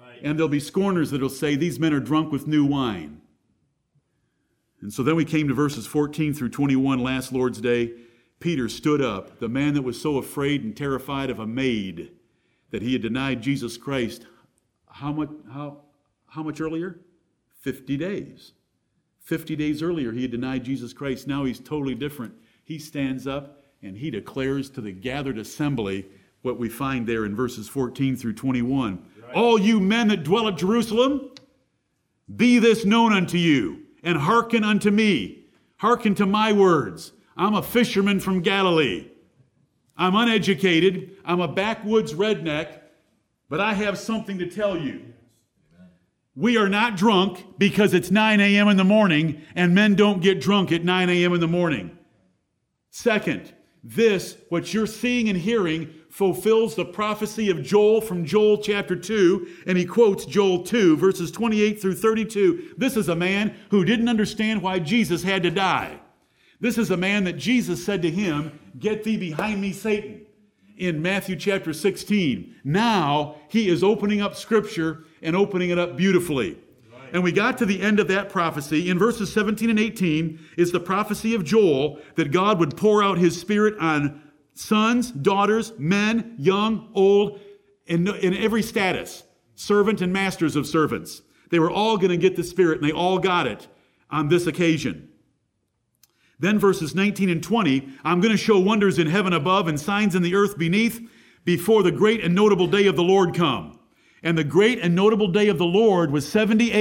right. 0.00 0.18
and 0.22 0.38
there'll 0.38 0.48
be 0.48 0.60
scorners 0.60 1.10
that'll 1.10 1.28
say, 1.28 1.54
These 1.54 1.78
men 1.78 1.92
are 1.92 2.00
drunk 2.00 2.32
with 2.32 2.46
new 2.46 2.64
wine. 2.64 3.20
And 4.80 4.92
so 4.92 5.02
then 5.02 5.16
we 5.16 5.24
came 5.24 5.48
to 5.48 5.54
verses 5.54 5.86
14 5.86 6.34
through 6.34 6.50
21 6.50 7.00
last 7.00 7.32
Lord's 7.32 7.60
Day. 7.60 7.92
Peter 8.40 8.68
stood 8.68 9.02
up, 9.02 9.40
the 9.40 9.48
man 9.48 9.74
that 9.74 9.82
was 9.82 10.00
so 10.00 10.18
afraid 10.18 10.62
and 10.62 10.76
terrified 10.76 11.30
of 11.30 11.40
a 11.40 11.46
maid 11.46 12.12
that 12.70 12.82
he 12.82 12.92
had 12.92 13.02
denied 13.02 13.42
Jesus 13.42 13.76
Christ. 13.76 14.26
How 14.98 15.12
much, 15.12 15.30
how, 15.52 15.82
how 16.26 16.42
much 16.42 16.60
earlier? 16.60 16.98
50 17.60 17.96
days. 17.96 18.52
50 19.20 19.54
days 19.54 19.80
earlier, 19.80 20.10
he 20.10 20.22
had 20.22 20.32
denied 20.32 20.64
Jesus 20.64 20.92
Christ. 20.92 21.28
Now 21.28 21.44
he's 21.44 21.60
totally 21.60 21.94
different. 21.94 22.34
He 22.64 22.78
stands 22.78 23.26
up 23.26 23.62
and 23.80 23.96
he 23.96 24.10
declares 24.10 24.68
to 24.70 24.80
the 24.80 24.90
gathered 24.90 25.38
assembly 25.38 26.06
what 26.42 26.58
we 26.58 26.68
find 26.68 27.06
there 27.06 27.24
in 27.24 27.36
verses 27.36 27.68
14 27.68 28.16
through 28.16 28.32
21. 28.34 28.98
Right. 29.22 29.34
All 29.36 29.58
you 29.60 29.78
men 29.78 30.08
that 30.08 30.24
dwell 30.24 30.48
at 30.48 30.56
Jerusalem, 30.56 31.30
be 32.34 32.58
this 32.58 32.84
known 32.84 33.12
unto 33.12 33.38
you 33.38 33.82
and 34.02 34.18
hearken 34.18 34.64
unto 34.64 34.90
me. 34.90 35.44
Hearken 35.76 36.16
to 36.16 36.26
my 36.26 36.52
words. 36.52 37.12
I'm 37.36 37.54
a 37.54 37.62
fisherman 37.62 38.18
from 38.18 38.40
Galilee. 38.40 39.06
I'm 39.96 40.16
uneducated. 40.16 41.16
I'm 41.24 41.40
a 41.40 41.48
backwoods 41.48 42.14
redneck, 42.14 42.80
but 43.48 43.60
I 43.60 43.74
have 43.74 43.98
something 43.98 44.38
to 44.38 44.46
tell 44.46 44.76
you. 44.76 45.14
We 46.34 46.56
are 46.56 46.68
not 46.68 46.96
drunk 46.96 47.44
because 47.58 47.94
it's 47.94 48.10
9 48.10 48.40
a.m. 48.40 48.68
in 48.68 48.76
the 48.76 48.84
morning, 48.84 49.42
and 49.56 49.74
men 49.74 49.96
don't 49.96 50.22
get 50.22 50.40
drunk 50.40 50.70
at 50.70 50.84
9 50.84 51.08
a.m. 51.10 51.34
in 51.34 51.40
the 51.40 51.48
morning. 51.48 51.98
Second, 52.90 53.52
this, 53.82 54.36
what 54.48 54.72
you're 54.72 54.86
seeing 54.86 55.28
and 55.28 55.38
hearing, 55.38 55.92
fulfills 56.10 56.74
the 56.74 56.84
prophecy 56.84 57.50
of 57.50 57.62
Joel 57.62 58.00
from 58.00 58.24
Joel 58.24 58.58
chapter 58.58 58.96
2, 58.96 59.48
and 59.66 59.76
he 59.76 59.84
quotes 59.84 60.26
Joel 60.26 60.62
2, 60.62 60.96
verses 60.96 61.30
28 61.30 61.80
through 61.80 61.94
32. 61.94 62.74
This 62.76 62.96
is 62.96 63.08
a 63.08 63.16
man 63.16 63.56
who 63.70 63.84
didn't 63.84 64.08
understand 64.08 64.62
why 64.62 64.78
Jesus 64.78 65.22
had 65.22 65.42
to 65.42 65.50
die. 65.50 66.00
This 66.60 66.78
is 66.78 66.90
a 66.90 66.96
man 66.96 67.24
that 67.24 67.34
Jesus 67.34 67.84
said 67.84 68.02
to 68.02 68.10
him, 68.10 68.58
Get 68.78 69.04
thee 69.04 69.16
behind 69.16 69.60
me, 69.60 69.72
Satan, 69.72 70.26
in 70.78 71.02
Matthew 71.02 71.36
chapter 71.36 71.72
16. 71.72 72.54
Now 72.64 73.36
he 73.48 73.68
is 73.68 73.82
opening 73.82 74.20
up 74.20 74.34
scripture 74.34 75.04
and 75.22 75.36
opening 75.36 75.70
it 75.70 75.78
up 75.78 75.96
beautifully. 75.96 76.58
And 77.12 77.22
we 77.22 77.32
got 77.32 77.58
to 77.58 77.66
the 77.66 77.80
end 77.80 78.00
of 78.00 78.08
that 78.08 78.28
prophecy. 78.28 78.90
In 78.90 78.98
verses 78.98 79.32
17 79.32 79.70
and 79.70 79.80
18 79.80 80.38
is 80.56 80.72
the 80.72 80.80
prophecy 80.80 81.34
of 81.34 81.44
Joel 81.44 81.98
that 82.16 82.30
God 82.30 82.58
would 82.58 82.76
pour 82.76 83.02
out 83.02 83.18
his 83.18 83.38
spirit 83.38 83.78
on 83.78 84.22
sons, 84.54 85.10
daughters, 85.10 85.72
men, 85.78 86.34
young, 86.38 86.90
old, 86.94 87.40
in, 87.86 88.06
in 88.08 88.34
every 88.36 88.62
status, 88.62 89.24
servant 89.54 90.00
and 90.00 90.12
masters 90.12 90.56
of 90.56 90.66
servants. 90.66 91.22
They 91.50 91.58
were 91.58 91.70
all 91.70 91.96
going 91.96 92.10
to 92.10 92.16
get 92.16 92.36
the 92.36 92.44
spirit, 92.44 92.80
and 92.80 92.88
they 92.88 92.92
all 92.92 93.18
got 93.18 93.46
it 93.46 93.66
on 94.10 94.28
this 94.28 94.46
occasion. 94.46 95.07
Then 96.38 96.58
verses 96.58 96.94
19 96.94 97.28
and 97.30 97.42
20, 97.42 97.88
I'm 98.04 98.20
going 98.20 98.32
to 98.32 98.38
show 98.38 98.58
wonders 98.58 98.98
in 98.98 99.08
heaven 99.08 99.32
above 99.32 99.66
and 99.66 99.78
signs 99.78 100.14
in 100.14 100.22
the 100.22 100.34
earth 100.34 100.56
beneath 100.56 101.00
before 101.44 101.82
the 101.82 101.90
great 101.90 102.22
and 102.22 102.34
notable 102.34 102.66
day 102.66 102.86
of 102.86 102.96
the 102.96 103.02
Lord 103.02 103.34
come. 103.34 103.78
And 104.22 104.36
the 104.36 104.44
great 104.44 104.78
and 104.80 104.94
notable 104.94 105.28
day 105.28 105.48
of 105.48 105.58
the 105.58 105.64
Lord 105.64 106.10
was 106.10 106.30
70 106.30 106.72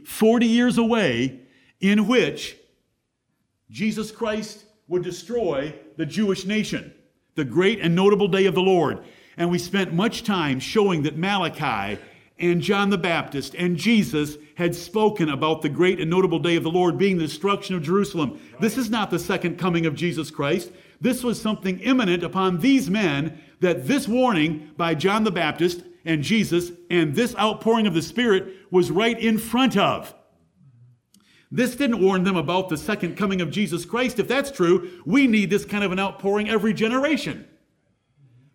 AD, 0.00 0.06
40 0.06 0.46
years 0.46 0.78
away, 0.78 1.40
in 1.80 2.06
which 2.06 2.56
Jesus 3.70 4.10
Christ 4.10 4.64
would 4.88 5.02
destroy 5.02 5.74
the 5.96 6.06
Jewish 6.06 6.44
nation. 6.44 6.92
The 7.34 7.44
great 7.44 7.80
and 7.80 7.94
notable 7.94 8.28
day 8.28 8.46
of 8.46 8.54
the 8.54 8.60
Lord. 8.60 9.02
And 9.36 9.50
we 9.50 9.58
spent 9.58 9.94
much 9.94 10.22
time 10.22 10.60
showing 10.60 11.02
that 11.02 11.16
Malachi 11.16 12.00
and 12.42 12.60
John 12.60 12.90
the 12.90 12.98
Baptist 12.98 13.54
and 13.54 13.76
Jesus 13.76 14.36
had 14.56 14.74
spoken 14.74 15.28
about 15.28 15.62
the 15.62 15.68
great 15.68 16.00
and 16.00 16.10
notable 16.10 16.40
day 16.40 16.56
of 16.56 16.64
the 16.64 16.70
Lord 16.70 16.98
being 16.98 17.16
the 17.16 17.26
destruction 17.26 17.76
of 17.76 17.82
Jerusalem. 17.82 18.40
This 18.60 18.76
is 18.76 18.90
not 18.90 19.10
the 19.10 19.18
second 19.18 19.58
coming 19.58 19.86
of 19.86 19.94
Jesus 19.94 20.30
Christ. 20.30 20.72
This 21.00 21.22
was 21.22 21.40
something 21.40 21.78
imminent 21.78 22.24
upon 22.24 22.58
these 22.58 22.90
men 22.90 23.40
that 23.60 23.86
this 23.86 24.08
warning 24.08 24.72
by 24.76 24.94
John 24.94 25.24
the 25.24 25.30
Baptist 25.30 25.84
and 26.04 26.22
Jesus 26.22 26.72
and 26.90 27.14
this 27.14 27.36
outpouring 27.36 27.86
of 27.86 27.94
the 27.94 28.02
Spirit 28.02 28.54
was 28.70 28.90
right 28.90 29.18
in 29.18 29.38
front 29.38 29.76
of. 29.76 30.12
This 31.50 31.76
didn't 31.76 32.02
warn 32.02 32.24
them 32.24 32.36
about 32.36 32.70
the 32.70 32.76
second 32.76 33.16
coming 33.16 33.40
of 33.40 33.50
Jesus 33.50 33.84
Christ. 33.84 34.18
If 34.18 34.26
that's 34.26 34.50
true, 34.50 34.90
we 35.06 35.26
need 35.26 35.50
this 35.50 35.64
kind 35.64 35.84
of 35.84 35.92
an 35.92 36.00
outpouring 36.00 36.48
every 36.48 36.72
generation. 36.72 37.46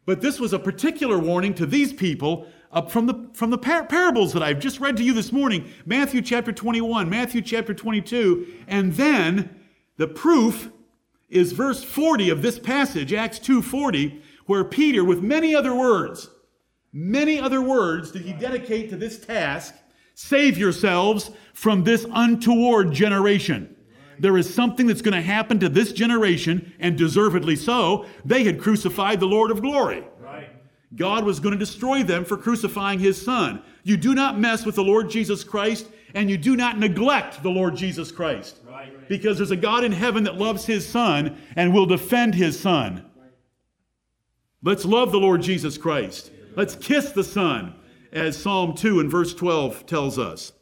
But 0.06 0.22
this 0.22 0.40
was 0.40 0.52
a 0.52 0.60
particular 0.60 1.20
warning 1.20 1.54
to 1.56 1.66
these 1.66 1.94
people 1.94 2.48
up 2.78 2.92
from 2.92 3.08
the, 3.08 3.30
from 3.34 3.50
the 3.50 3.58
par- 3.58 3.86
parables 3.86 4.34
that 4.34 4.44
I've 4.44 4.60
just 4.60 4.80
read 4.80 4.96
to 4.98 5.04
you 5.04 5.14
this 5.14 5.32
morning 5.32 5.70
Matthew 5.86 6.22
chapter 6.22 6.52
21, 6.52 7.10
Matthew 7.10 7.42
chapter 7.42 7.74
22, 7.74 8.48
and 8.68 8.94
then 8.94 9.56
the 9.98 10.08
proof 10.08 10.70
is 11.28 11.52
verse 11.52 11.84
40 11.84 12.30
of 12.30 12.42
this 12.42 12.58
passage, 12.60 13.12
Acts 13.12 13.40
2:40, 13.40 14.22
where 14.46 14.64
Peter, 14.64 15.04
with 15.04 15.22
many 15.22 15.54
other 15.54 15.76
words, 15.76 16.30
Many 16.94 17.40
other 17.40 17.62
words 17.62 18.12
did 18.12 18.24
he 18.24 18.34
dedicate 18.34 18.90
to 18.90 18.98
this 18.98 19.20
task 19.20 19.76
save 20.16 20.58
yourselves 20.58 21.30
from 21.54 21.84
this 21.84 22.08
untoward 22.12 22.92
generation. 22.92 23.76
There 24.18 24.36
is 24.36 24.52
something 24.52 24.88
that's 24.88 25.04
going 25.04 25.14
to 25.14 25.22
happen 25.22 25.60
to 25.60 25.70
this 25.70 25.94
generation, 25.94 26.74
and 26.80 26.98
deservedly 26.98 27.56
so. 27.56 28.08
They 28.26 28.46
had 28.46 28.60
crucified 28.60 29.20
the 29.20 29.28
Lord 29.28 29.52
of 29.52 29.62
glory. 29.62 30.04
God 30.96 31.26
was 31.26 31.40
going 31.40 31.54
to 31.54 31.60
destroy 31.60 32.04
them 32.04 32.24
for 32.24 32.38
crucifying 32.38 33.00
his 33.00 33.22
son. 33.22 33.62
You 33.84 33.98
do 33.98 34.16
not 34.16 34.40
mess 34.40 34.66
with 34.66 34.76
the 34.76 34.84
Lord 34.84 35.10
Jesus 35.10 35.44
Christ, 35.44 35.88
and 36.14 36.30
you 36.30 36.38
do 36.38 36.56
not 36.56 36.80
neglect 36.80 37.44
the 37.44 37.50
Lord 37.50 37.76
Jesus 37.76 38.12
Christ. 38.12 38.58
Right. 38.66 39.08
Because 39.10 39.38
there's 39.38 39.52
a 39.52 39.58
God 39.58 39.84
in 39.84 39.92
heaven 39.92 40.24
that 40.24 40.38
loves 40.38 40.66
his 40.66 40.88
son 40.88 41.38
and 41.56 41.74
will 41.74 41.86
defend 41.86 42.36
his 42.36 42.60
son. 42.60 43.06
Let's 44.64 44.86
love 44.86 45.12
the 45.12 45.20
Lord 45.20 45.42
Jesus 45.42 45.78
Christ. 45.78 46.32
Let's 46.56 46.76
kiss 46.76 47.12
the 47.12 47.24
Son, 47.24 47.76
as 48.12 48.36
Psalm 48.36 48.74
2 48.74 49.00
and 49.00 49.12
verse 49.12 49.34
12 49.34 49.86
tells 49.86 50.18
us. 50.18 50.54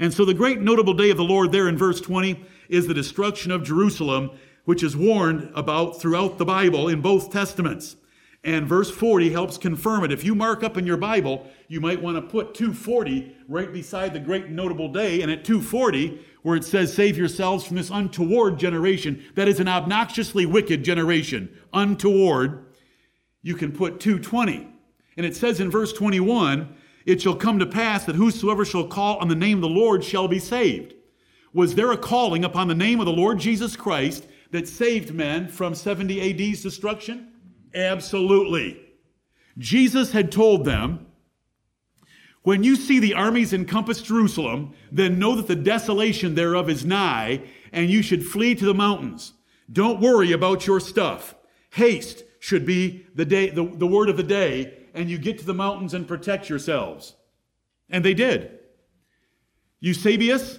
And 0.00 0.12
so 0.12 0.24
the 0.24 0.34
great 0.34 0.60
notable 0.60 0.94
day 0.94 1.10
of 1.10 1.16
the 1.16 1.22
Lord 1.22 1.52
there 1.52 1.68
in 1.68 1.78
verse 1.78 2.00
20 2.00 2.44
is 2.68 2.86
the 2.86 2.94
destruction 2.94 3.52
of 3.52 3.62
Jerusalem, 3.62 4.30
which 4.64 4.82
is 4.82 4.96
warned 4.96 5.52
about 5.54 6.00
throughout 6.00 6.38
the 6.38 6.44
Bible 6.44 6.88
in 6.88 7.00
both 7.00 7.30
Testaments. 7.30 7.96
And 8.42 8.66
verse 8.66 8.90
40 8.90 9.30
helps 9.30 9.58
confirm 9.58 10.02
it. 10.02 10.12
If 10.12 10.24
you 10.24 10.34
mark 10.34 10.62
up 10.62 10.78
in 10.78 10.86
your 10.86 10.96
Bible, 10.96 11.46
you 11.68 11.78
might 11.80 12.00
want 12.00 12.16
to 12.16 12.22
put 12.22 12.54
240 12.54 13.36
right 13.48 13.70
beside 13.70 14.14
the 14.14 14.20
great 14.20 14.48
notable 14.48 14.90
day. 14.90 15.20
And 15.20 15.30
at 15.30 15.44
240, 15.44 16.24
where 16.42 16.56
it 16.56 16.64
says, 16.64 16.94
Save 16.94 17.18
yourselves 17.18 17.66
from 17.66 17.76
this 17.76 17.90
untoward 17.90 18.58
generation, 18.58 19.22
that 19.34 19.46
is 19.46 19.60
an 19.60 19.68
obnoxiously 19.68 20.46
wicked 20.46 20.82
generation. 20.82 21.54
Untoward, 21.74 22.64
you 23.42 23.54
can 23.54 23.72
put 23.72 24.00
220. 24.00 24.68
And 25.18 25.26
it 25.26 25.36
says 25.36 25.60
in 25.60 25.70
verse 25.70 25.92
21 25.92 26.74
It 27.04 27.20
shall 27.20 27.36
come 27.36 27.58
to 27.58 27.66
pass 27.66 28.06
that 28.06 28.16
whosoever 28.16 28.64
shall 28.64 28.86
call 28.86 29.18
on 29.18 29.28
the 29.28 29.34
name 29.34 29.58
of 29.58 29.62
the 29.62 29.68
Lord 29.68 30.02
shall 30.02 30.28
be 30.28 30.38
saved. 30.38 30.94
Was 31.52 31.74
there 31.74 31.92
a 31.92 31.98
calling 31.98 32.44
upon 32.44 32.68
the 32.68 32.74
name 32.74 33.00
of 33.00 33.06
the 33.06 33.12
Lord 33.12 33.38
Jesus 33.38 33.76
Christ 33.76 34.26
that 34.50 34.66
saved 34.66 35.12
men 35.12 35.48
from 35.48 35.74
70 35.74 36.50
AD's 36.50 36.62
destruction? 36.62 37.29
Absolutely. 37.74 38.80
Jesus 39.58 40.12
had 40.12 40.32
told 40.32 40.64
them, 40.64 41.06
When 42.42 42.64
you 42.64 42.76
see 42.76 42.98
the 42.98 43.14
armies 43.14 43.52
encompass 43.52 44.02
Jerusalem, 44.02 44.74
then 44.90 45.18
know 45.18 45.36
that 45.36 45.46
the 45.46 45.56
desolation 45.56 46.34
thereof 46.34 46.68
is 46.68 46.84
nigh, 46.84 47.42
and 47.72 47.90
you 47.90 48.02
should 48.02 48.26
flee 48.26 48.54
to 48.54 48.64
the 48.64 48.74
mountains. 48.74 49.34
Don't 49.72 50.00
worry 50.00 50.32
about 50.32 50.66
your 50.66 50.80
stuff. 50.80 51.34
Haste 51.70 52.24
should 52.40 52.66
be 52.66 53.06
the 53.14 53.24
day, 53.24 53.50
the, 53.50 53.64
the 53.64 53.86
word 53.86 54.08
of 54.08 54.16
the 54.16 54.22
day, 54.22 54.74
and 54.94 55.08
you 55.08 55.18
get 55.18 55.38
to 55.38 55.46
the 55.46 55.54
mountains 55.54 55.94
and 55.94 56.08
protect 56.08 56.48
yourselves. 56.48 57.14
And 57.88 58.04
they 58.04 58.14
did. 58.14 58.58
Eusebius, 59.80 60.58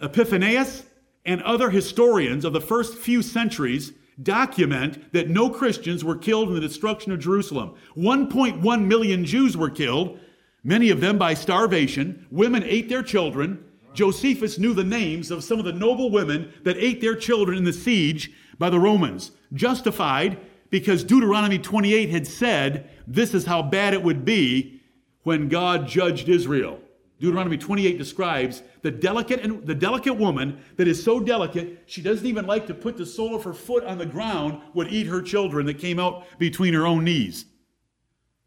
Epiphanius, 0.00 0.84
and 1.24 1.42
other 1.42 1.70
historians 1.70 2.44
of 2.44 2.52
the 2.52 2.60
first 2.60 2.96
few 2.96 3.22
centuries 3.22 3.92
document 4.22 5.12
that 5.12 5.28
no 5.28 5.50
Christians 5.50 6.04
were 6.04 6.16
killed 6.16 6.48
in 6.48 6.54
the 6.54 6.60
destruction 6.60 7.12
of 7.12 7.20
Jerusalem. 7.20 7.74
1.1 7.96 8.84
million 8.84 9.24
Jews 9.24 9.56
were 9.56 9.70
killed, 9.70 10.18
many 10.64 10.90
of 10.90 11.00
them 11.00 11.18
by 11.18 11.34
starvation. 11.34 12.26
Women 12.30 12.62
ate 12.64 12.88
their 12.88 13.02
children. 13.02 13.64
Josephus 13.94 14.58
knew 14.58 14.74
the 14.74 14.84
names 14.84 15.30
of 15.30 15.44
some 15.44 15.58
of 15.58 15.64
the 15.64 15.72
noble 15.72 16.10
women 16.10 16.52
that 16.64 16.76
ate 16.76 17.00
their 17.00 17.16
children 17.16 17.58
in 17.58 17.64
the 17.64 17.72
siege 17.72 18.32
by 18.58 18.70
the 18.70 18.80
Romans. 18.80 19.32
Justified 19.52 20.38
because 20.70 21.04
Deuteronomy 21.04 21.58
28 21.58 22.10
had 22.10 22.26
said 22.26 22.90
this 23.06 23.34
is 23.34 23.46
how 23.46 23.62
bad 23.62 23.94
it 23.94 24.02
would 24.02 24.24
be 24.24 24.82
when 25.22 25.48
God 25.48 25.86
judged 25.86 26.28
Israel. 26.28 26.80
Deuteronomy 27.20 27.58
28 27.58 27.98
describes 27.98 28.62
the 28.82 28.90
delicate 28.90 29.40
and 29.40 29.66
the 29.66 29.74
delicate 29.74 30.14
woman 30.14 30.60
that 30.76 30.88
is 30.88 31.02
so 31.02 31.20
delicate 31.20 31.82
she 31.86 32.02
doesn't 32.02 32.26
even 32.26 32.46
like 32.46 32.66
to 32.66 32.74
put 32.74 32.96
the 32.96 33.06
sole 33.06 33.34
of 33.34 33.44
her 33.44 33.52
foot 33.52 33.84
on 33.84 33.98
the 33.98 34.06
ground 34.06 34.60
would 34.74 34.92
eat 34.92 35.06
her 35.06 35.22
children 35.22 35.66
that 35.66 35.78
came 35.78 35.98
out 35.98 36.26
between 36.38 36.74
her 36.74 36.86
own 36.86 37.04
knees. 37.04 37.46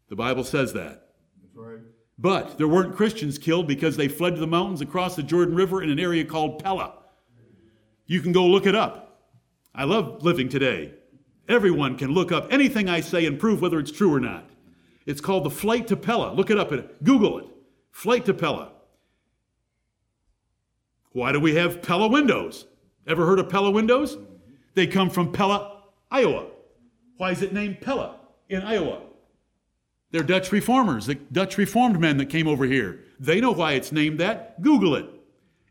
The 0.08 0.16
Bible 0.16 0.44
says 0.44 0.72
that. 0.74 1.08
Right. 1.54 1.80
But 2.18 2.58
there 2.58 2.68
weren't 2.68 2.96
Christians 2.96 3.38
killed 3.38 3.66
because 3.66 3.96
they 3.96 4.08
fled 4.08 4.34
to 4.34 4.40
the 4.40 4.46
mountains 4.46 4.80
across 4.80 5.16
the 5.16 5.22
Jordan 5.22 5.54
River 5.54 5.82
in 5.82 5.90
an 5.90 5.98
area 5.98 6.24
called 6.24 6.62
Pella. 6.62 6.94
You 8.06 8.20
can 8.20 8.32
go 8.32 8.46
look 8.46 8.66
it 8.66 8.74
up. 8.74 9.22
I 9.74 9.84
love 9.84 10.22
living 10.22 10.48
today. 10.48 10.94
Everyone 11.48 11.96
can 11.96 12.12
look 12.12 12.30
up 12.30 12.52
anything 12.52 12.88
I 12.88 13.00
say 13.00 13.26
and 13.26 13.38
prove 13.38 13.60
whether 13.60 13.78
it's 13.78 13.90
true 13.90 14.14
or 14.14 14.20
not. 14.20 14.48
It's 15.06 15.20
called 15.20 15.44
the 15.44 15.50
flight 15.50 15.86
to 15.88 15.96
Pella. 15.96 16.32
Look 16.32 16.50
it 16.50 16.58
up 16.58 16.72
and 16.72 16.88
Google 17.02 17.38
it. 17.38 17.46
Flight 17.90 18.24
to 18.26 18.34
Pella. 18.34 18.72
Why 21.12 21.32
do 21.32 21.40
we 21.40 21.54
have 21.56 21.82
Pella 21.82 22.08
windows? 22.08 22.66
Ever 23.06 23.26
heard 23.26 23.38
of 23.38 23.48
Pella 23.48 23.70
windows? 23.70 24.16
They 24.74 24.86
come 24.86 25.10
from 25.10 25.32
Pella, 25.32 25.82
Iowa. 26.10 26.46
Why 27.18 27.30
is 27.32 27.42
it 27.42 27.52
named 27.52 27.80
Pella 27.80 28.16
in 28.48 28.62
Iowa? 28.62 29.00
They're 30.10 30.22
Dutch 30.22 30.52
reformers, 30.52 31.06
the 31.06 31.14
Dutch 31.14 31.56
reformed 31.58 31.98
men 32.00 32.16
that 32.18 32.26
came 32.26 32.46
over 32.46 32.64
here. 32.64 33.00
They 33.18 33.40
know 33.40 33.52
why 33.52 33.72
it's 33.72 33.92
named 33.92 34.20
that. 34.20 34.60
Google 34.62 34.94
it. 34.94 35.06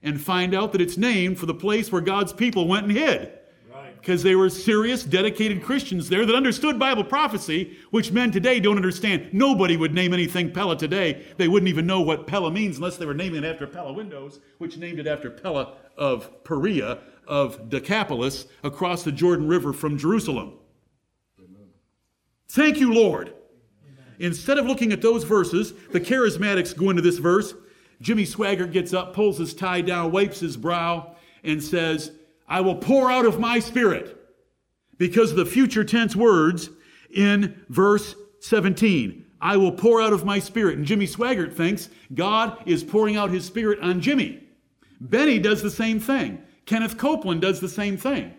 and 0.03 0.19
find 0.19 0.55
out 0.55 0.71
that 0.71 0.81
it's 0.81 0.98
named 0.98 1.38
for 1.38 1.45
the 1.45 1.53
place 1.53 1.91
where 1.91 2.01
God's 2.01 2.33
people 2.33 2.67
went 2.67 2.88
and 2.88 2.98
hid. 2.98 3.31
Because 4.01 4.24
they 4.24 4.36
were 4.36 4.50
serious, 4.50 5.03
dedicated 5.03 5.62
Christians 5.62 6.10
there 6.10 6.25
that 6.25 6.36
understood 6.36 6.79
Bible 6.79 7.03
prophecy, 7.03 7.77
which 7.91 8.12
men 8.12 8.31
today 8.31 8.60
don't 8.60 8.75
understand. 8.75 9.29
Nobody 9.31 9.77
would 9.77 9.93
name 9.93 10.12
anything 10.12 10.51
Pella 10.51 10.75
today. 10.75 11.24
They 11.38 11.48
wouldn't 11.48 11.70
even 11.70 11.86
know 11.86 12.01
what 12.01 12.25
Pella 12.25 12.50
means 12.50 12.77
unless 12.77 12.98
they 12.98 13.05
were 13.05 13.13
naming 13.13 13.43
it 13.43 13.48
after 13.48 13.67
Pella 13.67 13.93
Windows, 13.93 14.39
which 14.58 14.77
named 14.77 15.00
it 15.00 15.05
after 15.05 15.29
Pella 15.29 15.75
of 15.98 16.43
Perea 16.43 16.98
of 17.27 17.70
Decapolis 17.70 18.48
across 18.63 19.03
the 19.03 19.12
Jordan 19.12 19.48
River 19.48 19.72
from 19.72 20.00
Jerusalem. 20.00 20.53
Thank 22.50 22.79
you, 22.79 22.93
Lord. 22.93 23.36
Instead 24.17 24.58
of 24.58 24.65
looking 24.65 24.91
at 24.91 25.01
those 25.01 25.24
verses, 25.24 25.74
the 25.91 26.01
charismatics 26.01 26.75
go 26.75 26.89
into 26.89 27.01
this 27.01 27.20
verse. 27.20 27.53
Jimmy 28.01 28.24
Swaggart 28.24 28.74
gets 28.74 28.93
up, 28.93 29.13
pulls 29.13 29.38
his 29.38 29.53
tie 29.53 29.81
down, 29.81 30.12
wipes 30.12 30.39
his 30.39 30.58
brow, 30.58 31.15
and 31.43 31.63
says, 31.63 32.12
I 32.51 32.60
will 32.60 32.75
pour 32.75 33.10
out 33.10 33.25
of 33.25 33.39
my 33.39 33.60
spirit 33.60 34.17
because 34.98 35.34
the 35.34 35.46
future 35.46 35.86
tense 35.86 36.17
words 36.17 36.70
in 37.10 37.63
verse 37.70 38.13
17. 38.41 39.25
I 39.39 39.55
will 39.55 39.72
pour 39.72 40.01
out 40.01 40.12
of 40.12 40.25
my 40.25 40.38
spirit. 40.39 40.77
And 40.77 40.86
Jimmy 40.86 41.08
Swaggart 41.08 41.55
thinks 41.55 41.89
God 42.13 42.62
is 42.65 42.84
pouring 42.84 43.15
out 43.15 43.31
his 43.31 43.46
spirit 43.46 43.79
on 43.79 44.01
Jimmy. 44.01 44.43
Benny 45.00 45.39
does 45.39 45.62
the 45.62 45.72
same 45.72 46.01
thing. 46.01 46.43
Kenneth 46.65 46.98
Copeland 46.98 47.39
does 47.39 47.62
the 47.62 47.70
same 47.70 47.96
thing. 47.96 48.34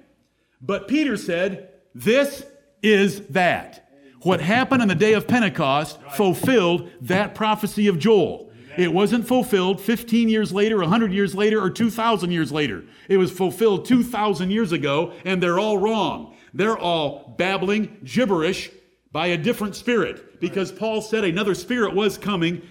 But 0.60 0.88
Peter 0.88 1.16
said, 1.16 1.70
This 1.94 2.44
is 2.82 3.26
that. 3.28 3.88
What 4.20 4.42
happened 4.42 4.82
on 4.82 4.88
the 4.88 4.94
day 4.94 5.14
of 5.14 5.26
Pentecost 5.26 5.98
fulfilled 6.12 6.90
that 7.00 7.34
prophecy 7.34 7.88
of 7.88 7.98
Joel. 7.98 8.51
It 8.76 8.92
wasn't 8.92 9.26
fulfilled 9.26 9.80
15 9.80 10.28
years 10.28 10.52
later, 10.52 10.78
100 10.78 11.12
years 11.12 11.34
later, 11.34 11.62
or 11.62 11.70
2,000 11.70 12.30
years 12.30 12.50
later. 12.50 12.84
It 13.08 13.16
was 13.18 13.30
fulfilled 13.30 13.84
2,000 13.84 14.50
years 14.50 14.72
ago, 14.72 15.12
and 15.24 15.42
they're 15.42 15.58
all 15.58 15.78
wrong. 15.78 16.36
They're 16.54 16.78
all 16.78 17.34
babbling 17.38 17.98
gibberish 18.04 18.70
by 19.10 19.28
a 19.28 19.36
different 19.36 19.76
spirit 19.76 20.40
because 20.40 20.72
Paul 20.72 21.02
said 21.02 21.24
another 21.24 21.54
spirit 21.54 21.94
was 21.94 22.18
coming 22.18 22.62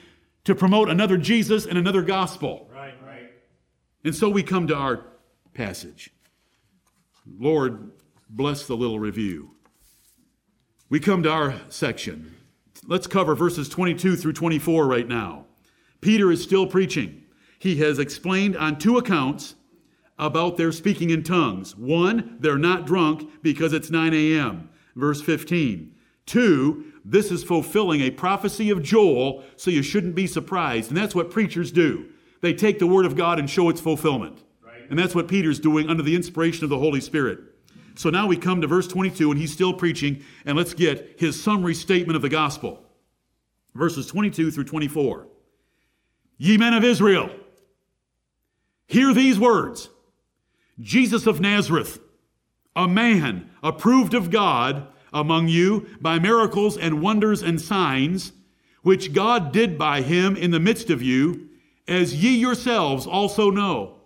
to 0.44 0.56
promote 0.56 0.90
another 0.90 1.18
Jesus 1.18 1.66
and 1.66 1.78
another 1.78 2.02
gospel. 2.02 2.70
Right, 2.74 2.96
right. 3.06 3.30
And 4.04 4.16
so 4.16 4.30
we 4.30 4.44
come 4.44 4.68
to 4.68 4.76
our 4.76 5.06
passage. 5.54 6.10
Lord, 7.26 7.92
bless 8.30 8.66
the 8.66 8.76
little 8.76 9.00
review. 9.00 9.52
We 10.90 11.00
come 11.00 11.24
to 11.24 11.32
our 11.32 11.56
section. 11.70 12.36
Let's 12.88 13.08
cover 13.08 13.36
verses 13.36 13.70
22 13.70 14.16
through 14.16 14.34
24 14.34 14.88
right 14.88 15.08
now. 15.08 15.46
Peter 16.02 16.32
is 16.32 16.44
still 16.44 16.68
preaching. 16.68 17.24
He 17.60 17.78
has 17.78 18.00
explained 18.00 18.58
on 18.58 18.80
two 18.80 18.98
accounts 18.98 19.56
about 20.18 20.58
their 20.58 20.72
speaking 20.72 21.10
in 21.12 21.24
tongues. 21.24 21.78
One, 21.78 22.38
they're 22.40 22.58
not 22.58 22.86
drunk 22.86 23.30
because 23.42 23.74
it's 23.74 23.90
9 23.90 24.14
a.m., 24.14 24.70
verse 24.96 25.22
15. 25.22 25.96
Two, 26.26 26.86
this 27.04 27.32
is 27.32 27.44
fulfilling 27.44 28.02
a 28.02 28.12
prophecy 28.12 28.70
of 28.70 28.84
Joel, 28.84 29.44
so 29.56 29.72
you 29.72 29.82
shouldn't 29.82 30.16
be 30.16 30.28
surprised. 30.28 30.90
And 30.90 30.98
that's 30.98 31.16
what 31.16 31.32
preachers 31.32 31.72
do. 31.72 32.08
They 32.42 32.54
take 32.54 32.80
the 32.80 32.88
word 32.88 33.06
of 33.06 33.16
God 33.16 33.40
and 33.40 33.50
show 33.50 33.70
its 33.70 33.82
fulfillment. 33.82 34.44
Right. 34.64 34.90
And 34.90 34.98
that's 34.98 35.16
what 35.16 35.28
Peter's 35.28 35.60
doing 35.60 35.90
under 35.90 36.04
the 36.04 36.16
inspiration 36.16 36.64
of 36.64 36.70
the 36.70 36.78
Holy 36.78 37.02
Spirit. 37.02 37.40
So 37.96 38.10
now 38.10 38.28
we 38.28 38.38
come 38.38 38.62
to 38.62 38.68
verse 38.68 38.88
22, 38.88 39.32
and 39.32 39.40
he's 39.40 39.52
still 39.52 39.74
preaching, 39.74 40.24
and 40.46 40.58
let's 40.58 40.74
get 40.74 41.20
his 41.20 41.42
summary 41.42 41.76
statement 41.76 42.16
of 42.16 42.22
the 42.22 42.30
gospel. 42.30 42.84
Verses 43.76 44.08
22 44.08 44.52
through 44.52 44.64
24. 44.64 45.28
Ye 46.44 46.58
men 46.58 46.74
of 46.74 46.84
Israel, 46.84 47.30
hear 48.88 49.14
these 49.14 49.38
words 49.38 49.90
Jesus 50.80 51.28
of 51.28 51.40
Nazareth, 51.40 52.00
a 52.76 52.88
man 52.88 53.52
approved 53.62 54.16
of 54.16 54.32
God 54.32 54.88
among 55.14 55.50
you 55.50 55.86
by 56.02 56.18
miracles 56.18 56.80
and 56.80 57.00
wonders 57.00 57.44
and 57.44 57.62
signs, 57.62 58.32
which 58.82 59.14
God 59.14 59.52
did 59.52 59.78
by 59.78 60.02
him 60.02 60.36
in 60.36 60.50
the 60.50 60.60
midst 60.60 60.90
of 60.90 61.04
you, 61.04 61.48
as 61.88 62.24
ye 62.24 62.36
yourselves 62.36 63.06
also 63.06 63.52
know. 63.52 63.98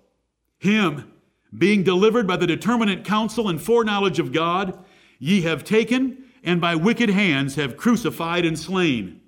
Him, 0.57 1.10
being 1.57 1.83
delivered 1.83 2.27
by 2.27 2.36
the 2.36 2.47
determinate 2.47 3.05
counsel 3.05 3.47
and 3.47 3.62
foreknowledge 3.62 4.19
of 4.19 4.33
God, 4.33 4.77
ye 5.19 5.43
have 5.43 5.63
taken 5.63 6.25
and 6.43 6.60
by 6.60 6.75
wicked 6.75 7.12
hands 7.12 7.55
have 7.55 7.77
crucified 7.77 8.43
and 8.43 8.60
slain, 8.60 9.21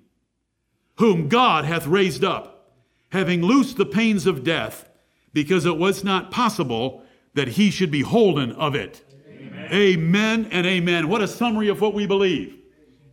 whom 0.96 1.30
God 1.30 1.64
hath 1.64 1.86
raised 1.86 2.22
up, 2.22 2.57
having 3.10 3.42
loosed 3.42 3.76
the 3.76 3.86
pains 3.86 4.26
of 4.26 4.44
death, 4.44 4.88
because 5.32 5.66
it 5.66 5.76
was 5.76 6.04
not 6.04 6.30
possible 6.30 7.02
that 7.34 7.48
he 7.48 7.70
should 7.70 7.90
be 7.90 8.02
holden 8.02 8.52
of 8.52 8.74
it. 8.74 9.04
Amen. 9.28 9.72
amen 9.72 10.48
and 10.50 10.66
amen. 10.66 11.08
What 11.08 11.22
a 11.22 11.28
summary 11.28 11.68
of 11.68 11.80
what 11.80 11.94
we 11.94 12.06
believe 12.06 12.56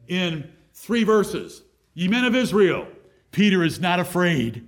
in 0.08 0.52
three 0.74 1.04
verses. 1.04 1.64
Ye 1.94 2.08
men 2.08 2.26
of 2.26 2.36
Israel, 2.36 2.88
Peter 3.32 3.64
is 3.64 3.80
not 3.80 4.00
afraid 4.00 4.68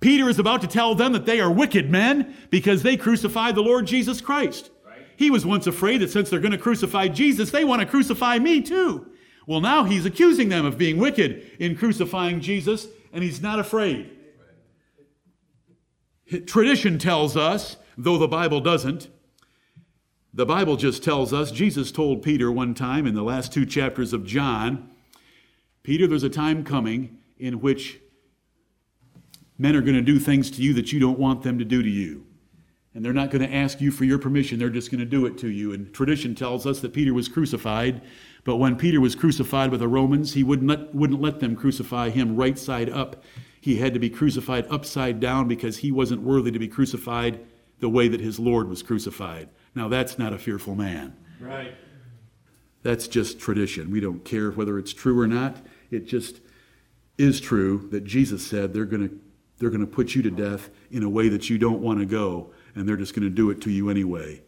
Peter 0.00 0.28
is 0.28 0.38
about 0.38 0.60
to 0.60 0.66
tell 0.66 0.94
them 0.94 1.12
that 1.12 1.26
they 1.26 1.40
are 1.40 1.50
wicked 1.50 1.90
men 1.90 2.34
because 2.50 2.82
they 2.82 2.96
crucified 2.96 3.54
the 3.54 3.62
Lord 3.62 3.86
Jesus 3.86 4.20
Christ. 4.20 4.70
Right. 4.86 4.98
He 5.16 5.30
was 5.30 5.46
once 5.46 5.66
afraid 5.66 6.00
that 6.00 6.10
since 6.10 6.28
they're 6.28 6.40
going 6.40 6.52
to 6.52 6.58
crucify 6.58 7.08
Jesus, 7.08 7.50
they 7.50 7.64
want 7.64 7.80
to 7.80 7.86
crucify 7.86 8.38
me 8.38 8.60
too. 8.60 9.06
Well, 9.46 9.60
now 9.60 9.84
he's 9.84 10.04
accusing 10.04 10.48
them 10.48 10.66
of 10.66 10.76
being 10.76 10.98
wicked 10.98 11.50
in 11.58 11.76
crucifying 11.76 12.40
Jesus, 12.40 12.88
and 13.12 13.22
he's 13.24 13.40
not 13.40 13.58
afraid. 13.58 14.10
Tradition 16.46 16.98
tells 16.98 17.36
us, 17.36 17.76
though 17.96 18.18
the 18.18 18.28
Bible 18.28 18.60
doesn't, 18.60 19.08
the 20.34 20.46
Bible 20.46 20.76
just 20.76 21.02
tells 21.02 21.32
us, 21.32 21.50
Jesus 21.50 21.90
told 21.92 22.22
Peter 22.22 22.50
one 22.52 22.74
time 22.74 23.06
in 23.06 23.14
the 23.14 23.22
last 23.22 23.52
two 23.52 23.64
chapters 23.64 24.12
of 24.12 24.26
John, 24.26 24.90
Peter, 25.82 26.06
there's 26.06 26.24
a 26.24 26.28
time 26.28 26.64
coming 26.64 27.18
in 27.38 27.60
which 27.60 28.00
Men 29.58 29.74
are 29.74 29.80
going 29.80 29.94
to 29.94 30.02
do 30.02 30.18
things 30.18 30.50
to 30.52 30.62
you 30.62 30.74
that 30.74 30.92
you 30.92 31.00
don't 31.00 31.18
want 31.18 31.42
them 31.42 31.58
to 31.58 31.64
do 31.64 31.82
to 31.82 31.88
you. 31.88 32.26
And 32.94 33.04
they're 33.04 33.12
not 33.12 33.30
going 33.30 33.46
to 33.46 33.54
ask 33.54 33.80
you 33.80 33.90
for 33.90 34.04
your 34.04 34.18
permission, 34.18 34.58
they're 34.58 34.70
just 34.70 34.90
going 34.90 35.00
to 35.00 35.06
do 35.06 35.26
it 35.26 35.36
to 35.38 35.48
you. 35.48 35.72
And 35.72 35.92
tradition 35.92 36.34
tells 36.34 36.66
us 36.66 36.80
that 36.80 36.94
Peter 36.94 37.12
was 37.12 37.28
crucified, 37.28 38.02
but 38.44 38.56
when 38.56 38.76
Peter 38.76 39.00
was 39.00 39.14
crucified 39.14 39.70
with 39.70 39.80
the 39.80 39.88
Romans, 39.88 40.32
he 40.32 40.42
wouldn't 40.42 40.68
let, 40.68 40.94
wouldn't 40.94 41.20
let 41.20 41.40
them 41.40 41.56
crucify 41.56 42.08
him 42.10 42.36
right 42.36 42.58
side 42.58 42.88
up. 42.88 43.22
He 43.66 43.78
had 43.78 43.94
to 43.94 43.98
be 43.98 44.10
crucified 44.10 44.68
upside 44.70 45.18
down 45.18 45.48
because 45.48 45.78
he 45.78 45.90
wasn't 45.90 46.22
worthy 46.22 46.52
to 46.52 46.58
be 46.60 46.68
crucified 46.68 47.44
the 47.80 47.88
way 47.88 48.06
that 48.06 48.20
his 48.20 48.38
Lord 48.38 48.68
was 48.68 48.80
crucified. 48.80 49.48
Now, 49.74 49.88
that's 49.88 50.20
not 50.20 50.32
a 50.32 50.38
fearful 50.38 50.76
man. 50.76 51.16
Right. 51.40 51.74
That's 52.84 53.08
just 53.08 53.40
tradition. 53.40 53.90
We 53.90 53.98
don't 53.98 54.24
care 54.24 54.52
whether 54.52 54.78
it's 54.78 54.92
true 54.92 55.18
or 55.18 55.26
not. 55.26 55.56
It 55.90 56.06
just 56.06 56.40
is 57.18 57.40
true 57.40 57.88
that 57.90 58.04
Jesus 58.04 58.46
said 58.46 58.72
they're 58.72 58.84
going 58.84 59.08
to 59.08 59.18
they're 59.58 59.70
going 59.70 59.80
to 59.80 59.86
put 59.88 60.14
you 60.14 60.22
to 60.22 60.30
death 60.30 60.70
in 60.92 61.02
a 61.02 61.08
way 61.08 61.28
that 61.28 61.50
you 61.50 61.58
don't 61.58 61.82
want 61.82 61.98
to 61.98 62.06
go, 62.06 62.52
and 62.76 62.88
they're 62.88 62.96
just 62.96 63.14
going 63.14 63.28
to 63.28 63.34
do 63.34 63.50
it 63.50 63.60
to 63.62 63.72
you 63.72 63.90
anyway. 63.90 64.44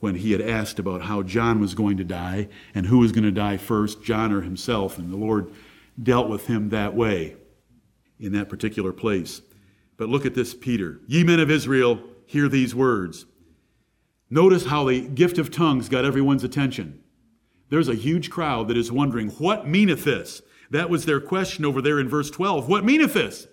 When 0.00 0.16
he 0.16 0.32
had 0.32 0.42
asked 0.42 0.78
about 0.78 1.00
how 1.00 1.22
John 1.22 1.58
was 1.58 1.74
going 1.74 1.96
to 1.96 2.04
die 2.04 2.48
and 2.74 2.84
who 2.84 2.98
was 2.98 3.12
going 3.12 3.24
to 3.24 3.30
die 3.30 3.56
first, 3.56 4.02
John 4.02 4.30
or 4.30 4.42
himself, 4.42 4.98
and 4.98 5.10
the 5.10 5.16
Lord 5.16 5.50
dealt 6.02 6.28
with 6.28 6.48
him 6.48 6.68
that 6.68 6.94
way 6.94 7.36
in 8.20 8.32
that 8.32 8.48
particular 8.48 8.92
place. 8.92 9.42
But 9.96 10.08
look 10.08 10.24
at 10.24 10.34
this, 10.34 10.54
Peter. 10.54 11.00
Ye 11.06 11.24
men 11.24 11.40
of 11.40 11.50
Israel, 11.50 12.00
hear 12.26 12.48
these 12.48 12.74
words. 12.74 13.26
Notice 14.30 14.66
how 14.66 14.84
the 14.84 15.00
gift 15.00 15.38
of 15.38 15.50
tongues 15.50 15.88
got 15.88 16.04
everyone's 16.04 16.44
attention. 16.44 17.02
There's 17.70 17.88
a 17.88 17.94
huge 17.94 18.30
crowd 18.30 18.68
that 18.68 18.76
is 18.76 18.92
wondering, 18.92 19.30
What 19.30 19.66
meaneth 19.66 20.04
this? 20.04 20.42
That 20.70 20.90
was 20.90 21.06
their 21.06 21.20
question 21.20 21.64
over 21.64 21.80
there 21.80 21.98
in 21.98 22.08
verse 22.08 22.30
12. 22.30 22.68
What 22.68 22.84
meaneth 22.84 23.14
this? 23.14 23.46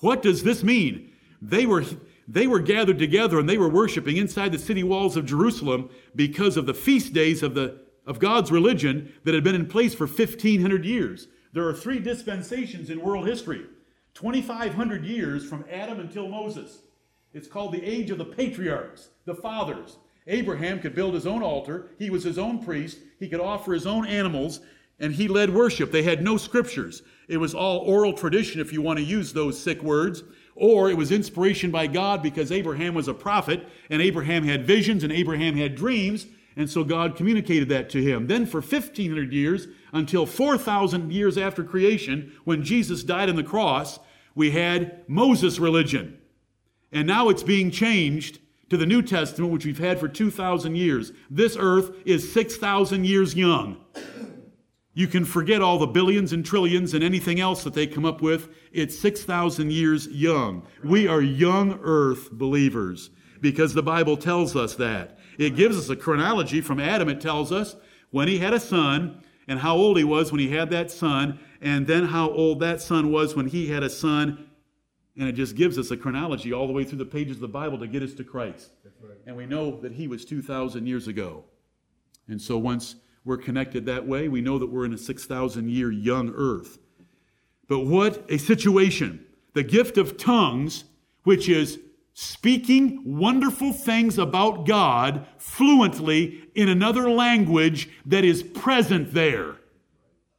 What 0.00 0.22
does 0.22 0.42
this 0.42 0.64
mean? 0.64 1.12
They 1.40 1.64
were, 1.64 1.84
they 2.26 2.46
were 2.46 2.58
gathered 2.58 2.98
together 2.98 3.38
and 3.38 3.48
they 3.48 3.58
were 3.58 3.68
worshiping 3.68 4.16
inside 4.16 4.50
the 4.50 4.58
city 4.58 4.82
walls 4.82 5.16
of 5.16 5.26
Jerusalem 5.26 5.90
because 6.14 6.56
of 6.56 6.66
the 6.66 6.74
feast 6.74 7.12
days 7.12 7.42
of, 7.42 7.54
the, 7.54 7.80
of 8.04 8.18
God's 8.18 8.50
religion 8.50 9.12
that 9.24 9.34
had 9.34 9.44
been 9.44 9.54
in 9.54 9.66
place 9.66 9.94
for 9.94 10.06
1,500 10.06 10.84
years. 10.84 11.28
There 11.52 11.68
are 11.68 11.74
three 11.74 12.00
dispensations 12.00 12.90
in 12.90 13.00
world 13.00 13.26
history 13.26 13.66
2,500 14.16 15.04
years 15.04 15.46
from 15.46 15.62
Adam 15.70 16.00
until 16.00 16.26
Moses. 16.26 16.78
It's 17.34 17.46
called 17.46 17.74
the 17.74 17.84
age 17.84 18.10
of 18.10 18.16
the 18.16 18.24
patriarchs, 18.24 19.10
the 19.26 19.34
fathers. 19.34 19.98
Abraham 20.26 20.80
could 20.80 20.94
build 20.94 21.12
his 21.12 21.26
own 21.26 21.42
altar, 21.42 21.90
he 21.98 22.08
was 22.08 22.24
his 22.24 22.38
own 22.38 22.64
priest, 22.64 22.98
he 23.20 23.28
could 23.28 23.40
offer 23.40 23.74
his 23.74 23.86
own 23.86 24.06
animals, 24.06 24.60
and 24.98 25.12
he 25.12 25.28
led 25.28 25.54
worship. 25.54 25.92
They 25.92 26.02
had 26.02 26.24
no 26.24 26.38
scriptures. 26.38 27.02
It 27.28 27.36
was 27.36 27.54
all 27.54 27.80
oral 27.80 28.14
tradition, 28.14 28.58
if 28.58 28.72
you 28.72 28.80
want 28.80 28.98
to 28.98 29.04
use 29.04 29.34
those 29.34 29.60
sick 29.60 29.82
words, 29.82 30.24
or 30.54 30.88
it 30.88 30.96
was 30.96 31.12
inspiration 31.12 31.70
by 31.70 31.86
God 31.86 32.22
because 32.22 32.50
Abraham 32.50 32.94
was 32.94 33.08
a 33.08 33.14
prophet, 33.14 33.68
and 33.90 34.00
Abraham 34.00 34.44
had 34.44 34.66
visions, 34.66 35.04
and 35.04 35.12
Abraham 35.12 35.54
had 35.56 35.74
dreams, 35.74 36.26
and 36.56 36.70
so 36.70 36.82
God 36.82 37.16
communicated 37.16 37.68
that 37.68 37.90
to 37.90 38.02
him. 38.02 38.26
Then 38.26 38.46
for 38.46 38.60
1,500 38.60 39.32
years, 39.32 39.68
until 39.92 40.24
4,000 40.24 41.12
years 41.12 41.36
after 41.36 41.62
creation, 41.62 42.32
when 42.44 42.64
Jesus 42.64 43.04
died 43.04 43.28
on 43.28 43.36
the 43.36 43.44
cross, 43.44 43.98
we 44.34 44.50
had 44.50 45.02
Moses 45.06 45.58
religion. 45.58 46.18
And 46.90 47.06
now 47.06 47.28
it's 47.28 47.42
being 47.42 47.70
changed 47.70 48.38
to 48.70 48.76
the 48.76 48.86
New 48.86 49.02
Testament, 49.02 49.52
which 49.52 49.66
we've 49.66 49.78
had 49.78 50.00
for 50.00 50.08
2,000 50.08 50.74
years. 50.74 51.12
This 51.30 51.56
earth 51.58 51.92
is 52.04 52.32
6,000 52.32 53.04
years 53.04 53.34
young. 53.34 53.76
You 54.94 55.06
can 55.06 55.26
forget 55.26 55.60
all 55.60 55.78
the 55.78 55.86
billions 55.86 56.32
and 56.32 56.44
trillions 56.44 56.94
and 56.94 57.04
anything 57.04 57.38
else 57.38 57.64
that 57.64 57.74
they 57.74 57.86
come 57.86 58.06
up 58.06 58.22
with. 58.22 58.48
It's 58.72 58.98
6,000 58.98 59.70
years 59.70 60.08
young. 60.08 60.66
We 60.82 61.06
are 61.06 61.20
young 61.20 61.78
earth 61.82 62.32
believers 62.32 63.10
because 63.42 63.74
the 63.74 63.82
Bible 63.82 64.16
tells 64.16 64.56
us 64.56 64.74
that. 64.76 65.15
It 65.38 65.56
gives 65.56 65.76
us 65.76 65.88
a 65.88 65.96
chronology 65.96 66.60
from 66.60 66.80
Adam, 66.80 67.08
it 67.08 67.20
tells 67.20 67.52
us 67.52 67.76
when 68.10 68.28
he 68.28 68.38
had 68.38 68.54
a 68.54 68.60
son 68.60 69.22
and 69.48 69.60
how 69.60 69.76
old 69.76 69.96
he 69.96 70.04
was 70.04 70.32
when 70.32 70.40
he 70.40 70.48
had 70.48 70.70
that 70.70 70.90
son, 70.90 71.38
and 71.60 71.86
then 71.86 72.06
how 72.06 72.30
old 72.30 72.60
that 72.60 72.80
son 72.80 73.12
was 73.12 73.36
when 73.36 73.46
he 73.46 73.68
had 73.68 73.82
a 73.82 73.90
son. 73.90 74.48
And 75.16 75.28
it 75.28 75.32
just 75.32 75.54
gives 75.54 75.78
us 75.78 75.90
a 75.90 75.96
chronology 75.96 76.52
all 76.52 76.66
the 76.66 76.72
way 76.72 76.84
through 76.84 76.98
the 76.98 77.04
pages 77.04 77.36
of 77.36 77.42
the 77.42 77.48
Bible 77.48 77.78
to 77.78 77.86
get 77.86 78.02
us 78.02 78.12
to 78.14 78.24
Christ. 78.24 78.70
Right. 79.00 79.16
And 79.24 79.36
we 79.36 79.46
know 79.46 79.80
that 79.80 79.92
he 79.92 80.08
was 80.08 80.24
2,000 80.24 80.86
years 80.86 81.06
ago. 81.06 81.44
And 82.28 82.42
so 82.42 82.58
once 82.58 82.96
we're 83.26 83.36
connected 83.36 83.84
that 83.86 84.06
way. 84.06 84.28
We 84.28 84.40
know 84.40 84.56
that 84.58 84.68
we're 84.68 84.84
in 84.84 84.94
a 84.94 84.98
6,000 84.98 85.68
year 85.68 85.90
young 85.90 86.32
earth. 86.34 86.78
But 87.68 87.80
what 87.80 88.24
a 88.30 88.38
situation. 88.38 89.26
The 89.52 89.64
gift 89.64 89.98
of 89.98 90.16
tongues, 90.16 90.84
which 91.24 91.48
is 91.48 91.80
speaking 92.18 93.02
wonderful 93.04 93.74
things 93.74 94.16
about 94.16 94.64
God 94.64 95.26
fluently 95.36 96.48
in 96.54 96.66
another 96.66 97.10
language 97.10 97.90
that 98.06 98.24
is 98.24 98.42
present 98.42 99.12
there. 99.12 99.56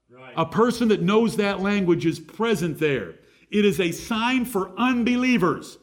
Right. 0.09 0.33
A 0.35 0.47
person 0.47 0.87
that 0.87 1.03
knows 1.03 1.37
that 1.37 1.59
language 1.59 2.03
is 2.07 2.19
present 2.19 2.79
there. 2.79 3.13
It 3.51 3.63
is 3.63 3.79
a 3.79 3.91
sign 3.91 4.45
for 4.45 4.71
unbelievers. 4.75 5.77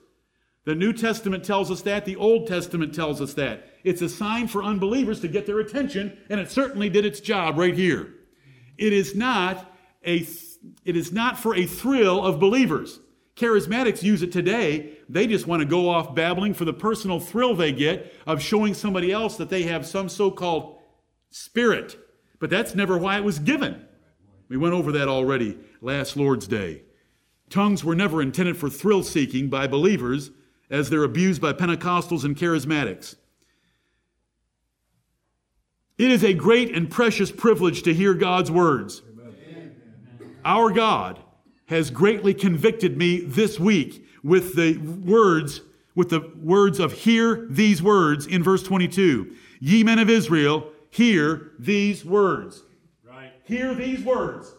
The 0.64 0.74
New 0.74 0.92
Testament 0.92 1.44
tells 1.44 1.70
us 1.70 1.82
that, 1.82 2.04
the 2.04 2.16
Old 2.16 2.48
Testament 2.48 2.92
tells 2.92 3.20
us 3.20 3.34
that. 3.34 3.64
It's 3.84 4.02
a 4.02 4.08
sign 4.08 4.48
for 4.48 4.64
unbelievers 4.64 5.20
to 5.20 5.28
get 5.28 5.46
their 5.46 5.60
attention, 5.60 6.18
and 6.28 6.40
it 6.40 6.50
certainly 6.50 6.90
did 6.90 7.06
its 7.06 7.20
job 7.20 7.56
right 7.56 7.74
here. 7.74 8.12
It 8.76 8.92
is 8.92 9.14
not 9.14 9.72
a 10.04 10.26
it 10.84 10.96
is 10.96 11.12
not 11.12 11.38
for 11.38 11.54
a 11.54 11.66
thrill 11.66 12.24
of 12.24 12.40
believers. 12.40 12.98
Charismatics 13.36 14.02
use 14.02 14.22
it 14.22 14.32
today. 14.32 14.93
They 15.08 15.26
just 15.26 15.46
want 15.46 15.60
to 15.60 15.66
go 15.66 15.88
off 15.88 16.14
babbling 16.14 16.54
for 16.54 16.64
the 16.64 16.72
personal 16.72 17.20
thrill 17.20 17.54
they 17.54 17.72
get 17.72 18.12
of 18.26 18.42
showing 18.42 18.74
somebody 18.74 19.12
else 19.12 19.36
that 19.36 19.50
they 19.50 19.64
have 19.64 19.86
some 19.86 20.08
so-called 20.08 20.78
spirit. 21.30 21.98
But 22.38 22.50
that's 22.50 22.74
never 22.74 22.96
why 22.96 23.18
it 23.18 23.24
was 23.24 23.38
given. 23.38 23.84
We 24.48 24.56
went 24.56 24.74
over 24.74 24.92
that 24.92 25.08
already 25.08 25.58
last 25.80 26.16
Lord's 26.16 26.46
Day. 26.46 26.82
Tongues 27.50 27.84
were 27.84 27.94
never 27.94 28.22
intended 28.22 28.56
for 28.56 28.70
thrill 28.70 29.02
seeking 29.02 29.48
by 29.48 29.66
believers 29.66 30.30
as 30.70 30.90
they're 30.90 31.04
abused 31.04 31.40
by 31.40 31.52
Pentecostals 31.52 32.24
and 32.24 32.36
charismatics. 32.36 33.16
It 35.96 36.10
is 36.10 36.24
a 36.24 36.34
great 36.34 36.74
and 36.74 36.90
precious 36.90 37.30
privilege 37.30 37.82
to 37.84 37.94
hear 37.94 38.14
God's 38.14 38.50
words. 38.50 39.02
Amen. 39.08 39.76
Our 40.44 40.70
God 40.70 41.20
has 41.66 41.90
greatly 41.90 42.34
convicted 42.34 42.96
me 42.96 43.20
this 43.20 43.60
week 43.60 44.03
with 44.24 44.56
the 44.56 44.78
words, 44.78 45.60
with 45.94 46.08
the 46.08 46.32
words 46.42 46.80
of 46.80 46.92
hear 46.92 47.46
these 47.50 47.82
words 47.82 48.26
in 48.26 48.42
verse 48.42 48.62
22. 48.62 49.36
Ye 49.60 49.84
men 49.84 50.00
of 50.00 50.10
Israel, 50.10 50.72
hear 50.90 51.52
these 51.58 52.04
words. 52.04 52.62
Right. 53.06 53.32
Hear 53.44 53.74
these 53.74 54.02
words. 54.02 54.52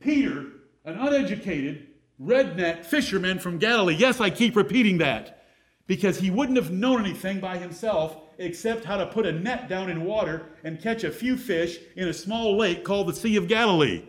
Peter, 0.00 0.46
an 0.84 0.94
uneducated, 0.98 1.86
redneck 2.20 2.84
fisherman 2.84 3.38
from 3.38 3.58
Galilee. 3.58 3.94
Yes, 3.94 4.20
I 4.20 4.30
keep 4.30 4.56
repeating 4.56 4.98
that 4.98 5.44
because 5.86 6.18
he 6.18 6.30
wouldn't 6.30 6.56
have 6.56 6.70
known 6.70 7.00
anything 7.00 7.40
by 7.40 7.58
himself 7.58 8.16
except 8.38 8.84
how 8.84 8.96
to 8.96 9.06
put 9.06 9.26
a 9.26 9.32
net 9.32 9.68
down 9.68 9.90
in 9.90 10.04
water 10.04 10.46
and 10.64 10.80
catch 10.80 11.04
a 11.04 11.10
few 11.10 11.36
fish 11.36 11.78
in 11.96 12.08
a 12.08 12.14
small 12.14 12.56
lake 12.56 12.84
called 12.84 13.08
the 13.08 13.14
Sea 13.14 13.36
of 13.36 13.48
Galilee. 13.48 14.04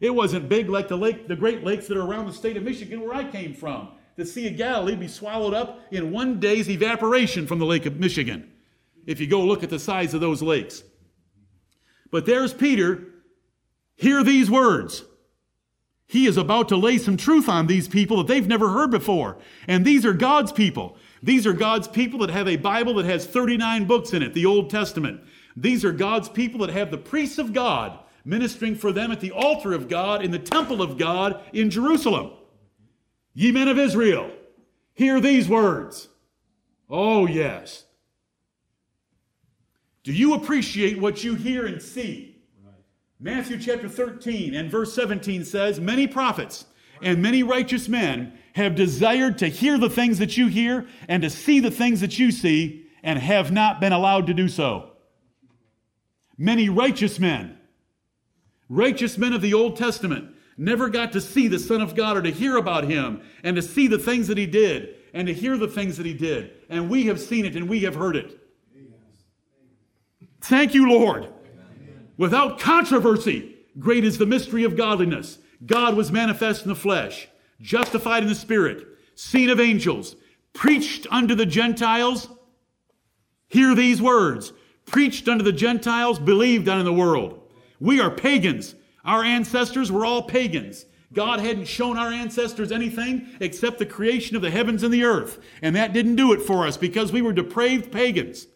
It 0.00 0.10
wasn't 0.10 0.48
big 0.48 0.68
like 0.68 0.88
the 0.88 0.96
lake, 0.96 1.26
the 1.26 1.36
Great 1.36 1.64
Lakes 1.64 1.88
that 1.88 1.96
are 1.96 2.06
around 2.06 2.26
the 2.26 2.32
state 2.32 2.56
of 2.56 2.62
Michigan 2.62 3.00
where 3.00 3.14
I 3.14 3.24
came 3.30 3.54
from. 3.54 3.88
The 4.16 4.26
Sea 4.26 4.48
of 4.48 4.56
Galilee 4.56 4.96
be 4.96 5.08
swallowed 5.08 5.54
up 5.54 5.80
in 5.90 6.10
one 6.10 6.40
day's 6.40 6.70
evaporation 6.70 7.46
from 7.46 7.58
the 7.58 7.66
Lake 7.66 7.86
of 7.86 8.00
Michigan. 8.00 8.50
If 9.06 9.20
you 9.20 9.26
go 9.26 9.42
look 9.42 9.62
at 9.62 9.70
the 9.70 9.78
size 9.78 10.14
of 10.14 10.20
those 10.20 10.42
lakes. 10.42 10.82
But 12.10 12.26
there's 12.26 12.52
Peter. 12.52 13.04
Hear 13.94 14.24
these 14.24 14.50
words. 14.50 15.04
He 16.06 16.26
is 16.26 16.36
about 16.36 16.68
to 16.68 16.76
lay 16.76 16.98
some 16.98 17.16
truth 17.16 17.48
on 17.48 17.66
these 17.66 17.88
people 17.88 18.18
that 18.18 18.26
they've 18.28 18.46
never 18.46 18.68
heard 18.68 18.90
before. 18.90 19.38
And 19.66 19.84
these 19.84 20.06
are 20.06 20.12
God's 20.12 20.52
people. 20.52 20.96
These 21.22 21.46
are 21.46 21.52
God's 21.52 21.88
people 21.88 22.20
that 22.20 22.30
have 22.30 22.46
a 22.46 22.56
Bible 22.56 22.94
that 22.94 23.06
has 23.06 23.26
39 23.26 23.86
books 23.86 24.12
in 24.12 24.22
it, 24.22 24.32
the 24.32 24.46
Old 24.46 24.70
Testament. 24.70 25.20
These 25.56 25.84
are 25.84 25.92
God's 25.92 26.28
people 26.28 26.60
that 26.60 26.72
have 26.72 26.90
the 26.90 26.98
priests 26.98 27.38
of 27.38 27.52
God 27.52 27.98
ministering 28.24 28.74
for 28.74 28.92
them 28.92 29.10
at 29.10 29.20
the 29.20 29.32
altar 29.32 29.72
of 29.72 29.88
God 29.88 30.24
in 30.24 30.30
the 30.30 30.38
temple 30.38 30.82
of 30.82 30.98
God 30.98 31.42
in 31.52 31.70
Jerusalem. 31.70 32.32
Ye 33.38 33.52
men 33.52 33.68
of 33.68 33.78
Israel, 33.78 34.30
hear 34.94 35.20
these 35.20 35.46
words. 35.46 36.08
Oh, 36.88 37.26
yes. 37.26 37.84
Do 40.04 40.10
you 40.10 40.32
appreciate 40.32 40.98
what 40.98 41.22
you 41.22 41.34
hear 41.34 41.66
and 41.66 41.82
see? 41.82 42.38
Matthew 43.20 43.58
chapter 43.58 43.90
13 43.90 44.54
and 44.54 44.70
verse 44.70 44.94
17 44.94 45.44
says, 45.44 45.78
Many 45.78 46.06
prophets 46.06 46.64
and 47.02 47.20
many 47.20 47.42
righteous 47.42 47.90
men 47.90 48.38
have 48.54 48.74
desired 48.74 49.36
to 49.38 49.48
hear 49.48 49.76
the 49.76 49.90
things 49.90 50.18
that 50.18 50.38
you 50.38 50.46
hear 50.46 50.86
and 51.06 51.22
to 51.22 51.28
see 51.28 51.60
the 51.60 51.70
things 51.70 52.00
that 52.00 52.18
you 52.18 52.32
see 52.32 52.86
and 53.02 53.18
have 53.18 53.52
not 53.52 53.82
been 53.82 53.92
allowed 53.92 54.26
to 54.28 54.34
do 54.34 54.48
so. 54.48 54.92
Many 56.38 56.70
righteous 56.70 57.18
men, 57.18 57.58
righteous 58.70 59.18
men 59.18 59.34
of 59.34 59.42
the 59.42 59.52
Old 59.52 59.76
Testament, 59.76 60.35
never 60.56 60.88
got 60.88 61.12
to 61.12 61.20
see 61.20 61.48
the 61.48 61.58
Son 61.58 61.80
of 61.80 61.94
God 61.94 62.16
or 62.16 62.22
to 62.22 62.30
hear 62.30 62.56
about 62.56 62.84
him 62.84 63.22
and 63.42 63.56
to 63.56 63.62
see 63.62 63.86
the 63.86 63.98
things 63.98 64.28
that 64.28 64.38
he 64.38 64.46
did 64.46 64.96
and 65.12 65.26
to 65.28 65.34
hear 65.34 65.56
the 65.56 65.68
things 65.68 65.96
that 65.96 66.06
he 66.06 66.14
did. 66.14 66.50
And 66.68 66.90
we 66.90 67.06
have 67.06 67.20
seen 67.20 67.44
it 67.44 67.56
and 67.56 67.68
we 67.68 67.80
have 67.80 67.94
heard 67.94 68.16
it. 68.16 68.38
Thank 70.40 70.74
you, 70.74 70.88
Lord. 70.90 71.32
Without 72.16 72.58
controversy, 72.58 73.56
great 73.78 74.04
is 74.04 74.18
the 74.18 74.26
mystery 74.26 74.64
of 74.64 74.76
godliness. 74.76 75.38
God 75.64 75.96
was 75.96 76.12
manifest 76.12 76.62
in 76.62 76.68
the 76.68 76.74
flesh 76.74 77.28
justified 77.60 78.22
in 78.22 78.28
the 78.28 78.34
Spirit, 78.34 78.86
seen 79.14 79.50
of 79.50 79.60
angels, 79.60 80.16
preached 80.52 81.06
unto 81.10 81.34
the 81.34 81.46
Gentiles. 81.46 82.28
Hear 83.48 83.74
these 83.74 84.02
words 84.02 84.52
preached 84.84 85.28
unto 85.28 85.44
the 85.44 85.52
Gentiles, 85.52 86.18
believed 86.18 86.68
unto 86.68 86.84
the 86.84 86.92
world. 86.92 87.40
We 87.80 88.00
are 88.00 88.10
pagans. 88.10 88.74
Our 89.06 89.24
ancestors 89.24 89.90
were 89.90 90.04
all 90.04 90.22
pagans. 90.22 90.84
God 91.12 91.38
hadn't 91.40 91.66
shown 91.66 91.96
our 91.96 92.10
ancestors 92.10 92.72
anything 92.72 93.28
except 93.40 93.78
the 93.78 93.86
creation 93.86 94.36
of 94.36 94.42
the 94.42 94.50
heavens 94.50 94.82
and 94.82 94.92
the 94.92 95.04
earth. 95.04 95.38
And 95.62 95.74
that 95.76 95.92
didn't 95.92 96.16
do 96.16 96.32
it 96.32 96.42
for 96.42 96.66
us 96.66 96.76
because 96.76 97.12
we 97.12 97.22
were 97.22 97.32
depraved 97.32 97.92
pagans. 97.92 98.48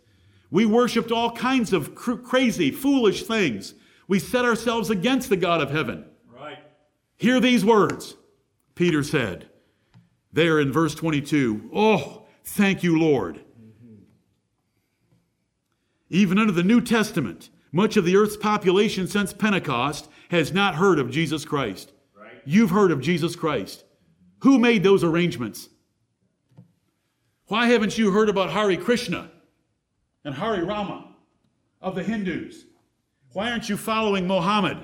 We 0.51 0.67
worshiped 0.67 1.13
all 1.13 1.31
kinds 1.31 1.73
of 1.73 1.95
cr- 1.95 2.15
crazy, 2.15 2.73
foolish 2.73 3.23
things. 3.23 3.75
We 4.09 4.19
set 4.19 4.45
ourselves 4.45 4.91
against 4.91 5.29
the 5.29 5.37
God 5.37 5.63
of 5.63 5.71
heaven. 5.71 6.05
Right. 6.29 6.59
Hear 7.17 7.39
these 7.39 7.65
words 7.65 8.17
Peter 8.75 9.03
said. 9.03 9.47
There 10.33 10.61
in 10.61 10.73
verse 10.73 10.95
22, 10.95 11.71
oh, 11.75 12.27
thank 12.45 12.83
you, 12.83 12.99
Lord. 12.99 13.41
Even 16.09 16.39
under 16.39 16.53
the 16.53 16.63
New 16.63 16.81
Testament, 16.81 17.51
much 17.73 17.97
of 17.97 18.05
the 18.05 18.17
earth's 18.17 18.37
population 18.37 19.07
since 19.07 19.33
Pentecost 19.33 20.09
has 20.31 20.53
not 20.53 20.77
heard 20.77 21.01
of 21.01 21.11
Jesus 21.11 21.45
Christ. 21.45 21.93
Right. 22.17 22.41
You've 22.45 22.71
heard 22.71 22.93
of 22.93 23.01
Jesus 23.01 23.35
Christ. 23.35 23.85
Who 24.39 24.59
made 24.59 24.85
those 24.85 25.03
arrangements? 25.03 25.69
Why 27.47 27.67
haven't 27.67 27.99
you 27.99 28.13
heard 28.13 28.29
about 28.29 28.51
Hare 28.51 28.77
Krishna 28.77 29.29
and 30.25 30.33
Hare 30.33 30.65
Rama 30.65 31.17
of 31.83 31.97
the 31.97 32.03
Hindus? 32.05 32.65
Why 33.33 33.51
aren't 33.51 33.69
you 33.69 33.77
following 33.77 34.29
Mohammed? 34.29 34.79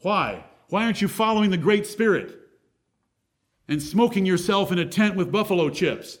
Why? 0.00 0.44
Why 0.68 0.84
aren't 0.84 1.02
you 1.02 1.08
following 1.08 1.50
the 1.50 1.58
Great 1.58 1.86
Spirit 1.86 2.38
and 3.68 3.82
smoking 3.82 4.24
yourself 4.24 4.72
in 4.72 4.78
a 4.78 4.86
tent 4.86 5.14
with 5.14 5.30
buffalo 5.30 5.68
chips? 5.68 6.18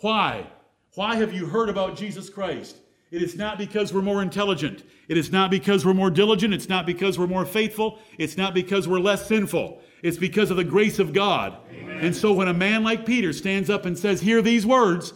Why? 0.00 0.48
Why 0.94 1.14
have 1.16 1.32
you 1.32 1.46
heard 1.46 1.68
about 1.68 1.96
Jesus 1.96 2.28
Christ? 2.28 2.78
It 3.10 3.22
is 3.22 3.36
not 3.36 3.56
because 3.56 3.92
we're 3.92 4.02
more 4.02 4.20
intelligent. 4.20 4.82
It 5.08 5.16
is 5.16 5.30
not 5.30 5.50
because 5.50 5.86
we're 5.86 5.94
more 5.94 6.10
diligent. 6.10 6.52
It's 6.52 6.68
not 6.68 6.86
because 6.86 7.18
we're 7.18 7.28
more 7.28 7.46
faithful. 7.46 8.00
It's 8.18 8.36
not 8.36 8.52
because 8.52 8.88
we're 8.88 8.98
less 8.98 9.26
sinful. 9.26 9.80
It's 10.02 10.16
because 10.16 10.50
of 10.50 10.56
the 10.56 10.64
grace 10.64 10.98
of 10.98 11.12
God. 11.12 11.56
Amen. 11.70 11.98
And 11.98 12.16
so 12.16 12.32
when 12.32 12.48
a 12.48 12.54
man 12.54 12.82
like 12.82 13.06
Peter 13.06 13.32
stands 13.32 13.70
up 13.70 13.86
and 13.86 13.96
says, 13.96 14.20
Hear 14.20 14.42
these 14.42 14.66
words, 14.66 15.12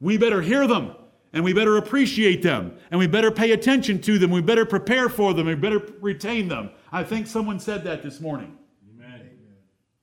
we 0.00 0.16
better 0.16 0.40
hear 0.40 0.66
them 0.66 0.94
and 1.32 1.42
we 1.42 1.52
better 1.52 1.76
appreciate 1.76 2.42
them 2.42 2.76
and 2.90 2.98
we 2.98 3.06
better 3.08 3.30
pay 3.30 3.50
attention 3.50 4.00
to 4.02 4.18
them. 4.18 4.30
We 4.30 4.40
better 4.40 4.64
prepare 4.64 5.08
for 5.08 5.34
them. 5.34 5.46
We 5.46 5.54
better 5.56 5.80
retain 6.00 6.48
them. 6.48 6.70
I 6.92 7.02
think 7.02 7.26
someone 7.26 7.58
said 7.58 7.82
that 7.84 8.02
this 8.02 8.20
morning. 8.20 8.56
Amen. 8.94 9.30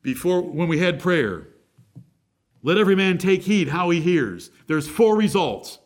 Before, 0.01 0.41
when 0.41 0.67
we 0.67 0.79
had 0.79 0.99
prayer. 0.99 1.47
Let 2.62 2.77
every 2.77 2.95
man 2.95 3.17
take 3.17 3.43
heed 3.43 3.69
how 3.69 3.89
he 3.89 3.99
hears. 3.99 4.49
There's 4.67 4.88
four 4.88 5.17
results. 5.17 5.79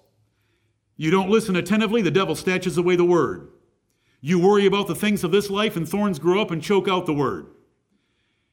You 0.97 1.11
don't 1.11 1.29
listen 1.29 1.55
attentively, 1.55 2.01
the 2.01 2.11
devil 2.11 2.35
snatches 2.35 2.77
away 2.77 2.95
the 2.95 3.05
word. 3.05 3.49
You 4.19 4.39
worry 4.39 4.65
about 4.65 4.87
the 4.87 4.95
things 4.95 5.23
of 5.23 5.31
this 5.31 5.49
life, 5.49 5.77
and 5.77 5.87
thorns 5.87 6.19
grow 6.19 6.41
up 6.41 6.51
and 6.51 6.61
choke 6.61 6.87
out 6.87 7.05
the 7.05 7.13
word. 7.13 7.47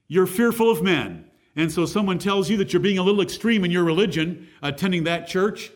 You're 0.07 0.27
fearful 0.27 0.71
of 0.71 0.83
men. 0.83 1.25
And 1.57 1.73
so 1.73 1.87
someone 1.87 2.19
tells 2.19 2.51
you 2.51 2.57
that 2.59 2.73
you're 2.73 2.81
being 2.81 2.99
a 2.99 3.03
little 3.03 3.23
extreme 3.23 3.65
in 3.65 3.71
your 3.71 3.85
religion, 3.85 4.49
attending 4.63 5.05
that 5.05 5.27
church. 5.27 5.73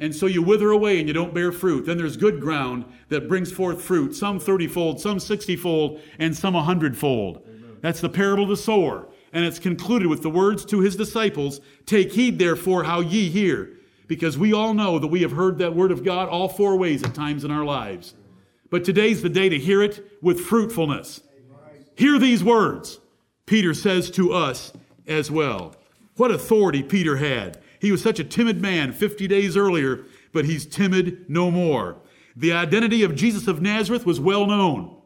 And 0.00 0.14
so 0.14 0.26
you 0.26 0.42
wither 0.42 0.70
away 0.70 0.98
and 1.00 1.08
you 1.08 1.14
don't 1.14 1.34
bear 1.34 1.50
fruit. 1.50 1.84
Then 1.84 1.98
there's 1.98 2.16
good 2.16 2.40
ground 2.40 2.84
that 3.08 3.28
brings 3.28 3.50
forth 3.50 3.82
fruit, 3.82 4.14
some 4.14 4.38
30 4.38 4.68
fold, 4.68 5.00
some 5.00 5.18
60 5.18 5.56
fold, 5.56 6.00
and 6.18 6.36
some 6.36 6.54
100 6.54 6.96
fold. 6.96 7.46
That's 7.80 8.00
the 8.00 8.08
parable 8.08 8.44
of 8.44 8.48
the 8.48 8.56
sower. 8.56 9.08
And 9.32 9.44
it's 9.44 9.58
concluded 9.58 10.08
with 10.08 10.22
the 10.22 10.30
words 10.30 10.64
to 10.66 10.80
his 10.80 10.96
disciples 10.96 11.60
Take 11.84 12.12
heed, 12.12 12.38
therefore, 12.38 12.84
how 12.84 13.00
ye 13.00 13.28
hear, 13.28 13.77
because 14.08 14.38
we 14.38 14.52
all 14.52 14.74
know 14.74 14.98
that 14.98 15.06
we 15.06 15.22
have 15.22 15.32
heard 15.32 15.58
that 15.58 15.76
word 15.76 15.92
of 15.92 16.02
God 16.02 16.28
all 16.28 16.48
four 16.48 16.76
ways 16.76 17.04
at 17.04 17.14
times 17.14 17.44
in 17.44 17.50
our 17.52 17.64
lives. 17.64 18.14
But 18.70 18.84
today's 18.84 19.22
the 19.22 19.28
day 19.28 19.48
to 19.48 19.58
hear 19.58 19.82
it 19.82 20.04
with 20.20 20.40
fruitfulness. 20.40 21.20
Hear 21.94 22.18
these 22.18 22.42
words, 22.42 22.98
Peter 23.46 23.74
says 23.74 24.10
to 24.12 24.32
us 24.32 24.72
as 25.06 25.30
well. 25.30 25.76
What 26.16 26.30
authority 26.30 26.82
Peter 26.82 27.16
had. 27.16 27.60
He 27.80 27.92
was 27.92 28.02
such 28.02 28.18
a 28.18 28.24
timid 28.24 28.60
man 28.60 28.92
50 28.92 29.28
days 29.28 29.56
earlier, 29.56 30.06
but 30.32 30.46
he's 30.46 30.66
timid 30.66 31.28
no 31.28 31.50
more. 31.50 31.96
The 32.34 32.52
identity 32.52 33.02
of 33.02 33.14
Jesus 33.14 33.46
of 33.46 33.62
Nazareth 33.62 34.06
was 34.06 34.18
well 34.18 34.46
known. 34.46 34.96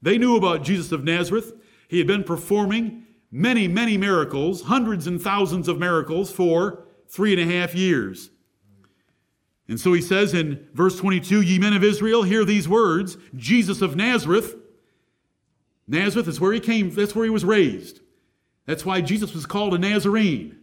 They 0.00 0.16
knew 0.16 0.36
about 0.36 0.62
Jesus 0.62 0.92
of 0.92 1.04
Nazareth. 1.04 1.52
He 1.88 1.98
had 1.98 2.06
been 2.06 2.24
performing 2.24 3.04
many, 3.30 3.68
many 3.68 3.96
miracles, 3.96 4.62
hundreds 4.62 5.06
and 5.06 5.20
thousands 5.20 5.68
of 5.68 5.78
miracles 5.78 6.30
for 6.30 6.84
three 7.10 7.32
and 7.32 7.40
a 7.40 7.54
half 7.54 7.74
years. 7.74 8.30
And 9.68 9.78
so 9.78 9.92
he 9.92 10.02
says 10.02 10.34
in 10.34 10.66
verse 10.74 10.98
22 10.98 11.42
Ye 11.42 11.58
men 11.58 11.72
of 11.72 11.84
Israel, 11.84 12.22
hear 12.22 12.44
these 12.44 12.68
words 12.68 13.16
Jesus 13.36 13.82
of 13.82 13.96
Nazareth. 13.96 14.56
Nazareth 15.86 16.28
is 16.28 16.40
where 16.40 16.52
he 16.52 16.60
came, 16.60 16.90
that's 16.90 17.14
where 17.14 17.24
he 17.24 17.30
was 17.30 17.44
raised. 17.44 18.00
That's 18.66 18.84
why 18.84 19.00
Jesus 19.00 19.34
was 19.34 19.46
called 19.46 19.74
a 19.74 19.78
Nazarene. 19.78 20.56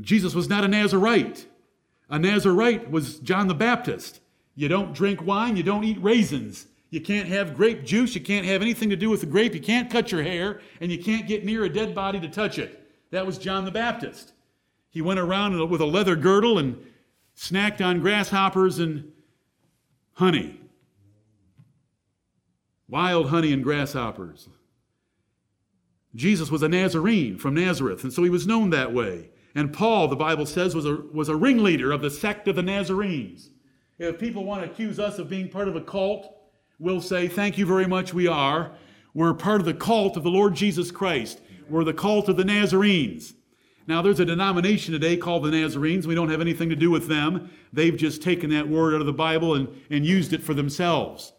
Jesus 0.00 0.34
was 0.34 0.48
not 0.48 0.64
a 0.64 0.68
Nazarite. 0.68 1.46
A 2.10 2.18
Nazarite 2.18 2.90
was 2.90 3.20
John 3.20 3.46
the 3.46 3.54
Baptist. 3.54 4.20
You 4.56 4.68
don't 4.68 4.94
drink 4.94 5.24
wine, 5.24 5.56
you 5.56 5.62
don't 5.62 5.84
eat 5.84 6.02
raisins. 6.02 6.66
You 6.90 7.00
can't 7.00 7.28
have 7.28 7.56
grape 7.56 7.84
juice, 7.84 8.14
you 8.14 8.20
can't 8.20 8.46
have 8.46 8.62
anything 8.62 8.90
to 8.90 8.96
do 8.96 9.10
with 9.10 9.20
the 9.20 9.26
grape, 9.26 9.54
you 9.54 9.60
can't 9.60 9.90
cut 9.90 10.12
your 10.12 10.22
hair, 10.22 10.60
and 10.80 10.92
you 10.92 11.02
can't 11.02 11.26
get 11.26 11.44
near 11.44 11.64
a 11.64 11.68
dead 11.68 11.94
body 11.94 12.20
to 12.20 12.28
touch 12.28 12.58
it. 12.58 12.88
That 13.10 13.26
was 13.26 13.38
John 13.38 13.64
the 13.64 13.72
Baptist. 13.72 14.33
He 14.94 15.02
went 15.02 15.18
around 15.18 15.58
with 15.68 15.80
a 15.80 15.86
leather 15.86 16.14
girdle 16.14 16.56
and 16.56 16.78
snacked 17.36 17.84
on 17.84 17.98
grasshoppers 17.98 18.78
and 18.78 19.10
honey. 20.12 20.60
Wild 22.88 23.30
honey 23.30 23.52
and 23.52 23.64
grasshoppers. 23.64 24.48
Jesus 26.14 26.48
was 26.48 26.62
a 26.62 26.68
Nazarene 26.68 27.38
from 27.38 27.54
Nazareth, 27.54 28.04
and 28.04 28.12
so 28.12 28.22
he 28.22 28.30
was 28.30 28.46
known 28.46 28.70
that 28.70 28.94
way. 28.94 29.30
And 29.56 29.72
Paul, 29.72 30.06
the 30.06 30.14
Bible 30.14 30.46
says, 30.46 30.76
was 30.76 30.86
a, 30.86 30.94
was 31.12 31.28
a 31.28 31.34
ringleader 31.34 31.90
of 31.90 32.00
the 32.00 32.10
sect 32.10 32.46
of 32.46 32.54
the 32.54 32.62
Nazarenes. 32.62 33.50
If 33.98 34.20
people 34.20 34.44
want 34.44 34.62
to 34.62 34.70
accuse 34.70 35.00
us 35.00 35.18
of 35.18 35.28
being 35.28 35.48
part 35.48 35.66
of 35.66 35.74
a 35.74 35.80
cult, 35.80 36.36
we'll 36.78 37.00
say, 37.00 37.26
Thank 37.26 37.58
you 37.58 37.66
very 37.66 37.86
much, 37.88 38.14
we 38.14 38.28
are. 38.28 38.70
We're 39.12 39.34
part 39.34 39.60
of 39.60 39.66
the 39.66 39.74
cult 39.74 40.16
of 40.16 40.22
the 40.22 40.30
Lord 40.30 40.54
Jesus 40.54 40.92
Christ. 40.92 41.40
We're 41.68 41.82
the 41.82 41.92
cult 41.92 42.28
of 42.28 42.36
the 42.36 42.44
Nazarenes. 42.44 43.34
Now, 43.86 44.00
there's 44.00 44.20
a 44.20 44.24
denomination 44.24 44.92
today 44.92 45.16
called 45.16 45.44
the 45.44 45.50
Nazarenes. 45.50 46.06
We 46.06 46.14
don't 46.14 46.30
have 46.30 46.40
anything 46.40 46.70
to 46.70 46.76
do 46.76 46.90
with 46.90 47.06
them. 47.06 47.50
They've 47.72 47.96
just 47.96 48.22
taken 48.22 48.50
that 48.50 48.68
word 48.68 48.94
out 48.94 49.00
of 49.00 49.06
the 49.06 49.12
Bible 49.12 49.54
and, 49.54 49.68
and 49.90 50.06
used 50.06 50.32
it 50.32 50.42
for 50.42 50.54
themselves. 50.54 51.32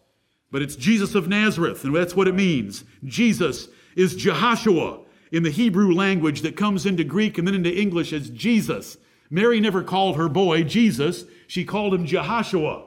But 0.51 0.61
it's 0.61 0.75
Jesus 0.75 1.15
of 1.15 1.27
Nazareth, 1.27 1.83
and 1.83 1.95
that's 1.95 2.15
what 2.15 2.27
it 2.27 2.35
means. 2.35 2.83
Jesus 3.03 3.67
is 3.95 4.15
Jehoshua 4.15 5.01
in 5.31 5.43
the 5.43 5.49
Hebrew 5.49 5.93
language 5.93 6.41
that 6.41 6.55
comes 6.55 6.85
into 6.85 7.03
Greek 7.03 7.37
and 7.37 7.47
then 7.47 7.55
into 7.55 7.75
English 7.75 8.13
as 8.13 8.29
Jesus. 8.29 8.97
Mary 9.29 9.59
never 9.59 9.83
called 9.83 10.15
her 10.15 10.29
boy 10.29 10.63
Jesus, 10.63 11.25
she 11.47 11.65
called 11.65 11.93
him 11.93 12.05
Jehoshua, 12.05 12.85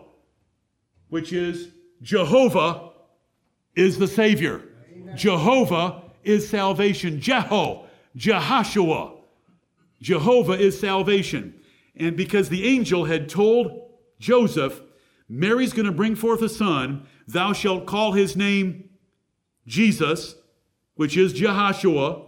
which 1.08 1.32
is 1.32 1.68
Jehovah 2.00 2.90
is 3.74 3.98
the 3.98 4.06
Savior. 4.06 4.62
Amen. 4.94 5.16
Jehovah 5.16 6.02
is 6.22 6.48
salvation. 6.48 7.20
Jeho, 7.20 7.86
Jehoshua. 8.16 9.17
Jehovah 10.00 10.52
is 10.52 10.78
salvation. 10.78 11.54
And 11.96 12.16
because 12.16 12.48
the 12.48 12.66
angel 12.66 13.06
had 13.06 13.28
told 13.28 13.90
Joseph, 14.18 14.80
Mary's 15.28 15.72
going 15.72 15.86
to 15.86 15.92
bring 15.92 16.14
forth 16.14 16.42
a 16.42 16.48
son, 16.48 17.06
thou 17.26 17.52
shalt 17.52 17.86
call 17.86 18.12
his 18.12 18.36
name 18.36 18.88
Jesus, 19.66 20.36
which 20.94 21.16
is 21.16 21.34
Jehoshua, 21.34 22.24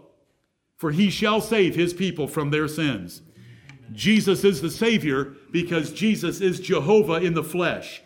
for 0.77 0.91
he 0.91 1.11
shall 1.11 1.41
save 1.41 1.75
his 1.75 1.95
people 1.95 2.27
from 2.27 2.51
their 2.51 2.69
sins. 2.69 3.23
Jesus 3.93 4.45
is 4.45 4.61
the 4.61 4.71
Savior 4.71 5.35
because 5.51 5.93
Jesus 5.93 6.41
is 6.41 6.61
Jehovah 6.61 7.15
in 7.15 7.35
the 7.35 7.43
flesh. 7.43 8.03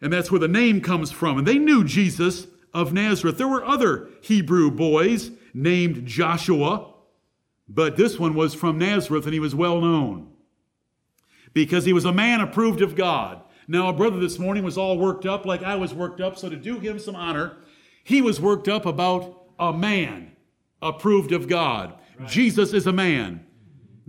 And 0.00 0.12
that's 0.12 0.30
where 0.30 0.40
the 0.40 0.48
name 0.48 0.80
comes 0.80 1.12
from. 1.12 1.38
And 1.38 1.46
they 1.46 1.58
knew 1.58 1.84
Jesus 1.84 2.48
of 2.74 2.92
Nazareth. 2.92 3.38
There 3.38 3.48
were 3.48 3.64
other 3.64 4.08
Hebrew 4.20 4.70
boys 4.70 5.30
named 5.54 6.06
Joshua, 6.06 6.91
but 7.68 7.96
this 7.96 8.18
one 8.18 8.34
was 8.34 8.54
from 8.54 8.78
Nazareth 8.78 9.24
and 9.24 9.34
he 9.34 9.40
was 9.40 9.54
well 9.54 9.80
known 9.80 10.32
because 11.54 11.84
he 11.84 11.92
was 11.92 12.04
a 12.04 12.12
man 12.12 12.40
approved 12.40 12.80
of 12.80 12.94
God. 12.94 13.42
Now, 13.68 13.88
a 13.88 13.92
brother 13.92 14.18
this 14.18 14.38
morning 14.38 14.64
was 14.64 14.76
all 14.76 14.98
worked 14.98 15.24
up 15.24 15.46
like 15.46 15.62
I 15.62 15.76
was 15.76 15.94
worked 15.94 16.20
up, 16.20 16.36
so 16.36 16.48
to 16.48 16.56
do 16.56 16.78
him 16.78 16.98
some 16.98 17.14
honor, 17.14 17.56
he 18.04 18.20
was 18.20 18.40
worked 18.40 18.68
up 18.68 18.86
about 18.86 19.46
a 19.58 19.72
man 19.72 20.32
approved 20.80 21.32
of 21.32 21.48
God. 21.48 21.94
Right. 22.18 22.28
Jesus 22.28 22.72
is 22.72 22.86
a 22.86 22.92
man. 22.92 23.46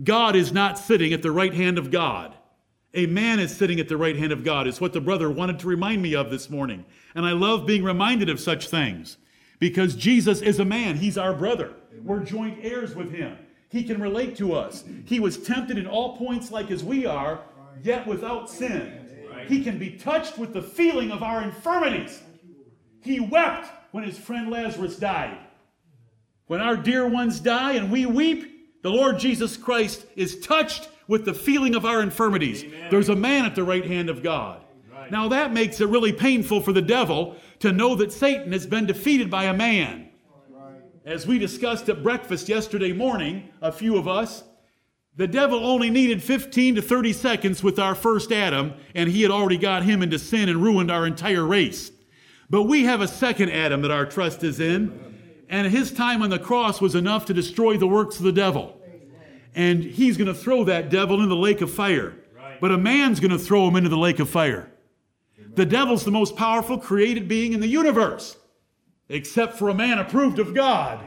God 0.02 0.34
is 0.34 0.52
not 0.52 0.78
sitting 0.78 1.12
at 1.12 1.22
the 1.22 1.30
right 1.30 1.54
hand 1.54 1.78
of 1.78 1.90
God. 1.90 2.34
A 2.94 3.06
man 3.06 3.38
is 3.38 3.56
sitting 3.56 3.80
at 3.80 3.88
the 3.88 3.96
right 3.96 4.16
hand 4.16 4.32
of 4.32 4.44
God, 4.44 4.66
is 4.66 4.80
what 4.80 4.92
the 4.92 5.00
brother 5.00 5.30
wanted 5.30 5.58
to 5.60 5.68
remind 5.68 6.02
me 6.02 6.14
of 6.14 6.30
this 6.30 6.50
morning. 6.50 6.84
And 7.14 7.24
I 7.24 7.32
love 7.32 7.66
being 7.66 7.84
reminded 7.84 8.28
of 8.28 8.40
such 8.40 8.68
things 8.68 9.18
because 9.58 9.94
Jesus 9.94 10.40
is 10.40 10.58
a 10.58 10.64
man. 10.64 10.96
He's 10.96 11.18
our 11.18 11.32
brother. 11.34 11.74
We're 12.02 12.20
joint 12.20 12.58
heirs 12.62 12.94
with 12.94 13.12
him. 13.12 13.36
He 13.68 13.84
can 13.84 14.00
relate 14.00 14.36
to 14.36 14.54
us. 14.54 14.84
He 15.04 15.20
was 15.20 15.38
tempted 15.38 15.78
in 15.78 15.86
all 15.86 16.16
points 16.16 16.50
like 16.50 16.70
as 16.70 16.84
we 16.84 17.06
are, 17.06 17.40
yet 17.82 18.06
without 18.06 18.48
sin. 18.50 19.00
He 19.48 19.62
can 19.62 19.78
be 19.78 19.90
touched 19.90 20.38
with 20.38 20.52
the 20.52 20.62
feeling 20.62 21.10
of 21.10 21.22
our 21.22 21.42
infirmities. 21.42 22.22
He 23.02 23.20
wept 23.20 23.68
when 23.92 24.04
his 24.04 24.18
friend 24.18 24.50
Lazarus 24.50 24.96
died. 24.96 25.38
When 26.46 26.60
our 26.60 26.76
dear 26.76 27.06
ones 27.06 27.40
die 27.40 27.72
and 27.72 27.90
we 27.90 28.06
weep, 28.06 28.82
the 28.82 28.90
Lord 28.90 29.18
Jesus 29.18 29.56
Christ 29.56 30.04
is 30.14 30.40
touched 30.40 30.88
with 31.08 31.24
the 31.24 31.34
feeling 31.34 31.74
of 31.74 31.84
our 31.84 32.02
infirmities. 32.02 32.64
Amen. 32.64 32.88
There's 32.90 33.08
a 33.08 33.16
man 33.16 33.44
at 33.44 33.54
the 33.54 33.64
right 33.64 33.84
hand 33.84 34.08
of 34.08 34.22
God. 34.22 34.62
Right. 34.92 35.10
Now 35.10 35.28
that 35.28 35.52
makes 35.52 35.80
it 35.80 35.88
really 35.88 36.12
painful 36.12 36.60
for 36.60 36.72
the 36.72 36.82
devil 36.82 37.36
to 37.60 37.72
know 37.72 37.94
that 37.96 38.12
Satan 38.12 38.52
has 38.52 38.66
been 38.66 38.86
defeated 38.86 39.30
by 39.30 39.44
a 39.44 39.54
man. 39.54 40.10
As 41.04 41.26
we 41.26 41.38
discussed 41.38 41.90
at 41.90 42.02
breakfast 42.02 42.48
yesterday 42.48 42.90
morning, 42.90 43.50
a 43.60 43.70
few 43.70 43.98
of 43.98 44.08
us, 44.08 44.42
the 45.16 45.26
devil 45.26 45.66
only 45.66 45.90
needed 45.90 46.22
15 46.22 46.76
to 46.76 46.82
30 46.82 47.12
seconds 47.12 47.62
with 47.62 47.78
our 47.78 47.94
first 47.94 48.32
Adam, 48.32 48.72
and 48.94 49.10
he 49.10 49.20
had 49.20 49.30
already 49.30 49.58
got 49.58 49.82
him 49.82 50.02
into 50.02 50.18
sin 50.18 50.48
and 50.48 50.62
ruined 50.62 50.90
our 50.90 51.06
entire 51.06 51.44
race. 51.44 51.92
But 52.48 52.62
we 52.62 52.84
have 52.84 53.02
a 53.02 53.08
second 53.08 53.50
Adam 53.50 53.82
that 53.82 53.90
our 53.90 54.06
trust 54.06 54.42
is 54.42 54.60
in, 54.60 55.44
and 55.50 55.70
his 55.70 55.92
time 55.92 56.22
on 56.22 56.30
the 56.30 56.38
cross 56.38 56.80
was 56.80 56.94
enough 56.94 57.26
to 57.26 57.34
destroy 57.34 57.76
the 57.76 57.86
works 57.86 58.16
of 58.16 58.22
the 58.22 58.32
devil. 58.32 58.80
And 59.54 59.84
he's 59.84 60.16
going 60.16 60.28
to 60.28 60.34
throw 60.34 60.64
that 60.64 60.88
devil 60.88 61.16
into 61.16 61.28
the 61.28 61.36
lake 61.36 61.60
of 61.60 61.70
fire. 61.70 62.14
But 62.62 62.72
a 62.72 62.78
man's 62.78 63.20
going 63.20 63.30
to 63.30 63.38
throw 63.38 63.68
him 63.68 63.76
into 63.76 63.90
the 63.90 63.98
lake 63.98 64.20
of 64.20 64.30
fire. 64.30 64.72
The 65.54 65.66
devil's 65.66 66.06
the 66.06 66.10
most 66.10 66.34
powerful 66.34 66.78
created 66.78 67.28
being 67.28 67.52
in 67.52 67.60
the 67.60 67.68
universe, 67.68 68.38
except 69.08 69.58
for 69.58 69.68
a 69.68 69.74
man 69.74 69.98
approved 69.98 70.38
of 70.38 70.54
God. 70.54 71.00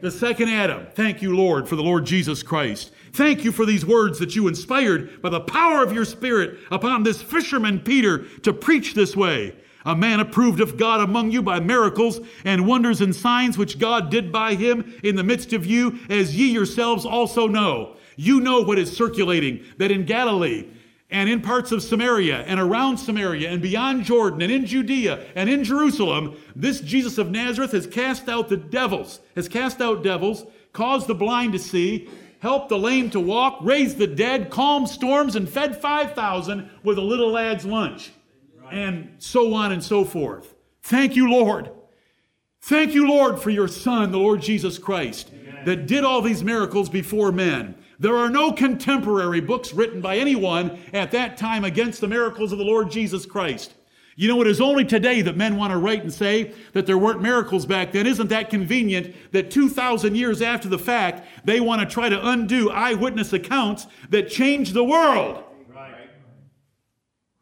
The 0.00 0.10
second 0.10 0.48
Adam. 0.48 0.86
Thank 0.94 1.22
you, 1.22 1.34
Lord, 1.34 1.68
for 1.68 1.74
the 1.74 1.82
Lord 1.82 2.04
Jesus 2.04 2.42
Christ. 2.42 2.92
Thank 3.12 3.42
you 3.42 3.50
for 3.50 3.66
these 3.66 3.84
words 3.84 4.18
that 4.18 4.36
you 4.36 4.46
inspired 4.46 5.20
by 5.22 5.30
the 5.30 5.40
power 5.40 5.82
of 5.82 5.92
your 5.92 6.04
Spirit 6.04 6.58
upon 6.70 7.02
this 7.02 7.22
fisherman 7.22 7.80
Peter 7.80 8.24
to 8.40 8.52
preach 8.52 8.94
this 8.94 9.16
way 9.16 9.56
a 9.84 9.96
man 9.96 10.20
approved 10.20 10.60
of 10.60 10.76
God 10.76 11.00
among 11.00 11.30
you 11.30 11.40
by 11.40 11.60
miracles 11.60 12.20
and 12.44 12.66
wonders 12.66 13.00
and 13.00 13.14
signs 13.14 13.56
which 13.56 13.78
God 13.78 14.10
did 14.10 14.30
by 14.30 14.54
him 14.54 14.94
in 15.02 15.16
the 15.16 15.24
midst 15.24 15.54
of 15.54 15.64
you, 15.64 15.98
as 16.10 16.36
ye 16.36 16.52
yourselves 16.52 17.06
also 17.06 17.46
know. 17.46 17.96
You 18.16 18.40
know 18.40 18.60
what 18.60 18.78
is 18.78 18.94
circulating, 18.94 19.64
that 19.78 19.90
in 19.90 20.04
Galilee 20.04 20.66
and 21.10 21.28
in 21.28 21.40
parts 21.40 21.72
of 21.72 21.82
Samaria 21.82 22.42
and 22.42 22.60
around 22.60 22.98
Samaria 22.98 23.50
and 23.50 23.62
beyond 23.62 24.04
Jordan 24.04 24.42
and 24.42 24.52
in 24.52 24.66
Judea 24.66 25.24
and 25.34 25.48
in 25.48 25.64
Jerusalem, 25.64 26.36
this 26.54 26.80
Jesus 26.80 27.16
of 27.16 27.30
Nazareth 27.30 27.72
has 27.72 27.86
cast 27.86 28.28
out 28.28 28.48
the 28.48 28.58
devils, 28.58 29.20
has 29.34 29.48
cast 29.48 29.80
out 29.80 30.02
devils, 30.02 30.44
caused 30.72 31.06
the 31.06 31.14
blind 31.14 31.54
to 31.54 31.58
see, 31.58 32.08
helped 32.40 32.68
the 32.68 32.78
lame 32.78 33.08
to 33.10 33.20
walk, 33.20 33.58
raised 33.62 33.96
the 33.96 34.06
dead, 34.06 34.50
calmed 34.50 34.88
storms, 34.88 35.34
and 35.34 35.48
fed 35.48 35.80
5,000 35.80 36.70
with 36.82 36.98
a 36.98 37.02
little 37.02 37.30
lad's 37.32 37.64
lunch. 37.64 38.12
And 38.70 39.14
so 39.16 39.54
on 39.54 39.72
and 39.72 39.82
so 39.82 40.04
forth. 40.04 40.54
Thank 40.82 41.16
you, 41.16 41.30
Lord. 41.30 41.70
Thank 42.60 42.92
you, 42.92 43.08
Lord, 43.08 43.40
for 43.40 43.48
your 43.48 43.66
Son, 43.66 44.12
the 44.12 44.18
Lord 44.18 44.42
Jesus 44.42 44.78
Christ, 44.78 45.30
Amen. 45.32 45.64
that 45.64 45.86
did 45.86 46.04
all 46.04 46.20
these 46.20 46.44
miracles 46.44 46.90
before 46.90 47.32
men. 47.32 47.76
There 47.98 48.16
are 48.16 48.30
no 48.30 48.52
contemporary 48.52 49.40
books 49.40 49.72
written 49.72 50.00
by 50.00 50.18
anyone 50.18 50.78
at 50.92 51.10
that 51.10 51.36
time 51.36 51.64
against 51.64 52.00
the 52.00 52.08
miracles 52.08 52.52
of 52.52 52.58
the 52.58 52.64
Lord 52.64 52.90
Jesus 52.90 53.26
Christ. 53.26 53.74
You 54.14 54.26
know, 54.26 54.40
it 54.40 54.48
is 54.48 54.60
only 54.60 54.84
today 54.84 55.20
that 55.22 55.36
men 55.36 55.56
want 55.56 55.72
to 55.72 55.78
write 55.78 56.02
and 56.02 56.12
say 56.12 56.52
that 56.72 56.86
there 56.86 56.98
weren't 56.98 57.22
miracles 57.22 57.66
back 57.66 57.92
then. 57.92 58.04
Isn't 58.04 58.30
that 58.30 58.50
convenient 58.50 59.14
that 59.32 59.50
2,000 59.50 60.16
years 60.16 60.42
after 60.42 60.68
the 60.68 60.78
fact, 60.78 61.26
they 61.44 61.60
want 61.60 61.80
to 61.80 61.86
try 61.86 62.08
to 62.08 62.28
undo 62.28 62.68
eyewitness 62.68 63.32
accounts 63.32 63.86
that 64.10 64.28
changed 64.28 64.74
the 64.74 64.82
world? 64.82 65.44
Right. 65.68 66.10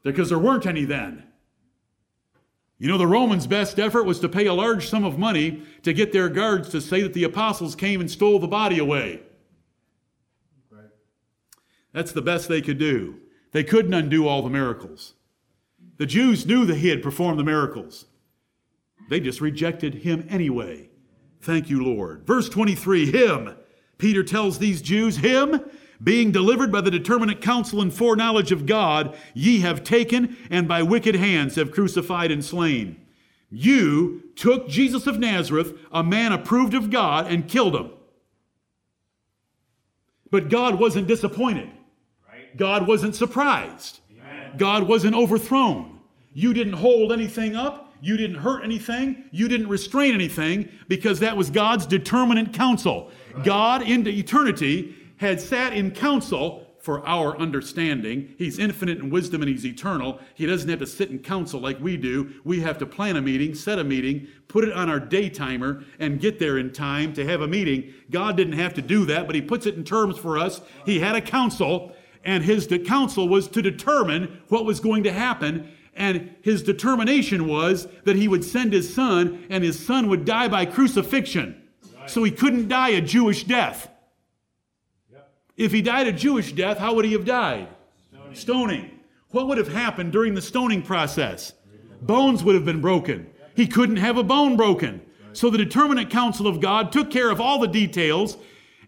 Because 0.03 0.29
there 0.29 0.38
weren't 0.38 0.66
any 0.66 0.85
then. 0.85 1.25
You 2.79 2.88
know, 2.88 2.99
the 2.99 3.07
Romans' 3.07 3.47
best 3.47 3.79
effort 3.79 4.05
was 4.05 4.21
to 4.21 4.29
pay 4.29 4.45
a 4.45 4.53
large 4.53 4.88
sum 4.88 5.03
of 5.03 5.19
money 5.19 5.62
to 5.83 5.95
get 5.95 6.12
their 6.12 6.29
guards 6.29 6.69
to 6.71 6.83
say 6.83 7.01
that 7.01 7.14
the 7.14 7.25
apostles 7.25 7.75
came 7.75 8.03
and 8.03 8.11
stole 8.11 8.38
the 8.38 8.47
body 8.47 8.79
away. 8.79 9.23
That's 11.96 12.12
the 12.12 12.20
best 12.20 12.46
they 12.46 12.61
could 12.61 12.76
do. 12.76 13.20
They 13.52 13.64
couldn't 13.64 13.94
undo 13.94 14.28
all 14.28 14.42
the 14.42 14.50
miracles. 14.50 15.14
The 15.96 16.04
Jews 16.04 16.44
knew 16.44 16.66
that 16.66 16.76
he 16.76 16.90
had 16.90 17.02
performed 17.02 17.38
the 17.38 17.44
miracles. 17.44 18.04
They 19.09 19.18
just 19.18 19.40
rejected 19.40 19.94
him 19.94 20.26
anyway. 20.28 20.90
Thank 21.40 21.70
you, 21.70 21.82
Lord. 21.82 22.26
Verse 22.26 22.50
23 22.50 23.11
Him, 23.11 23.56
Peter 23.96 24.22
tells 24.22 24.59
these 24.59 24.82
Jews, 24.82 25.16
Him, 25.16 25.59
being 26.04 26.32
delivered 26.32 26.70
by 26.70 26.82
the 26.82 26.90
determinate 26.90 27.40
counsel 27.40 27.80
and 27.80 27.90
foreknowledge 27.90 28.52
of 28.52 28.66
God, 28.66 29.16
ye 29.32 29.61
have 29.61 29.82
taken 29.82 30.37
and 30.50 30.68
by 30.68 30.82
wicked 30.82 31.14
hands 31.14 31.54
have 31.54 31.72
crucified 31.72 32.30
and 32.30 32.44
slain. 32.44 33.00
You 33.48 34.22
took 34.37 34.68
Jesus 34.68 35.06
of 35.06 35.18
Nazareth, 35.18 35.72
a 35.90 36.04
man 36.04 36.32
approved 36.32 36.74
of 36.74 36.90
God, 36.90 37.26
and 37.32 37.48
killed 37.48 37.74
him. 37.74 37.90
But 40.30 40.50
God 40.50 40.78
wasn't 40.78 41.06
disappointed. 41.06 41.70
God 42.57 42.87
wasn't 42.87 43.14
surprised. 43.14 44.01
God 44.57 44.85
wasn't 44.85 45.14
overthrown. 45.14 46.01
You 46.33 46.55
didn't 46.55 46.75
hold 46.75 47.12
anything 47.12 47.57
up. 47.57 47.95
You 48.01 48.16
didn't 48.16 48.37
hurt 48.37 48.62
anything. 48.62 49.25
You 49.31 49.49
didn't 49.49 49.69
restrain 49.69 50.14
anything 50.14 50.69
because 50.88 51.21
that 51.21 51.37
was 51.37 51.51
God's 51.51 51.87
determinate 51.87 52.53
counsel. 52.53 53.11
God 53.42 53.83
into 53.83 54.11
eternity 54.11 54.95
had 55.16 55.40
sat 55.40 55.73
in 55.73 55.90
counsel 55.90 56.66
for 56.87 57.05
our 57.05 57.37
understanding. 57.38 58.33
He's 58.38 58.61
infinite 58.61 58.99
in 58.99 59.11
wisdom 59.11 59.42
and 59.42 59.49
he's 59.49 59.66
eternal. 59.66 60.21
He 60.35 60.47
doesn't 60.47 60.69
have 60.69 60.79
to 60.79 60.87
sit 60.87 61.11
in 61.11 61.19
council 61.19 61.59
like 61.59 61.81
we 61.81 61.97
do. 61.97 62.35
We 62.45 62.61
have 62.61 62.79
to 62.79 62.87
plan 62.87 63.16
a 63.16 63.21
meeting, 63.21 63.57
set 63.57 63.81
a 63.81 63.85
meeting, 63.85 64.29
put 64.47 64.62
it 64.62 64.73
on 64.73 64.88
our 64.88 65.01
day 65.01 65.29
timer, 65.29 65.83
and 65.99 66.21
get 66.21 66.38
there 66.38 66.59
in 66.59 66.73
time 66.73 67.12
to 67.14 67.27
have 67.27 67.40
a 67.40 67.49
meeting. 67.49 67.92
God 68.11 68.37
didn't 68.37 68.59
have 68.59 68.73
to 68.75 68.83
do 68.83 69.05
that, 69.07 69.27
but 69.27 69.35
he 69.35 69.42
puts 69.42 69.66
it 69.66 69.75
in 69.75 69.83
terms 69.83 70.16
for 70.16 70.38
us. 70.38 70.61
He 70.85 71.01
had 71.01 71.16
a 71.16 71.21
council 71.21 71.95
and 72.27 72.43
his 72.43 72.69
counsel 72.85 73.29
was 73.29 73.47
to 73.49 73.62
determine 73.62 74.43
what 74.49 74.65
was 74.67 74.81
going 74.81 75.05
to 75.05 75.12
happen. 75.12 75.73
And 75.95 76.35
his 76.43 76.62
determination 76.62 77.47
was 77.47 77.87
that 78.05 78.17
he 78.17 78.29
would 78.29 78.45
send 78.45 78.73
his 78.73 78.93
son, 78.93 79.47
and 79.49 79.65
his 79.65 79.79
son 79.79 80.09
would 80.09 80.27
die 80.27 80.49
by 80.49 80.67
crucifixion. 80.67 81.62
Right. 81.97 82.11
So 82.11 82.25
he 82.25 82.33
couldn't 82.33 82.69
die 82.69 82.91
a 82.91 83.01
Jewish 83.01 83.45
death. 83.45 83.89
Yep. 85.11 85.31
If 85.57 85.73
he 85.73 85.81
died 85.81 86.09
a 86.09 86.12
Jewish 86.12 86.53
death, 86.53 86.79
how 86.79 86.95
would 86.95 87.05
he 87.05 87.12
have 87.12 87.25
died? 87.25 87.69
Stoning. 88.11 88.35
stoning. 88.35 88.91
What 89.31 89.47
would 89.47 89.59
have 89.59 89.73
happened 89.73 90.12
during 90.12 90.35
the 90.35 90.43
stoning 90.43 90.83
process? 90.83 91.53
Bones 92.03 92.43
would 92.43 92.57
have 92.57 92.65
been 92.65 92.81
broken. 92.81 93.31
He 93.55 93.69
couldn't 93.69 93.97
have 93.97 94.19
a 94.19 94.25
bone 94.25 94.57
broken. 94.57 95.01
So 95.33 95.49
the 95.49 95.59
determinate 95.59 96.11
counsel 96.11 96.49
of 96.49 96.61
God 96.61 96.93
took 96.93 97.11
care 97.11 97.31
of 97.31 97.41
all 97.41 97.61
the 97.61 97.69
details. 97.69 98.37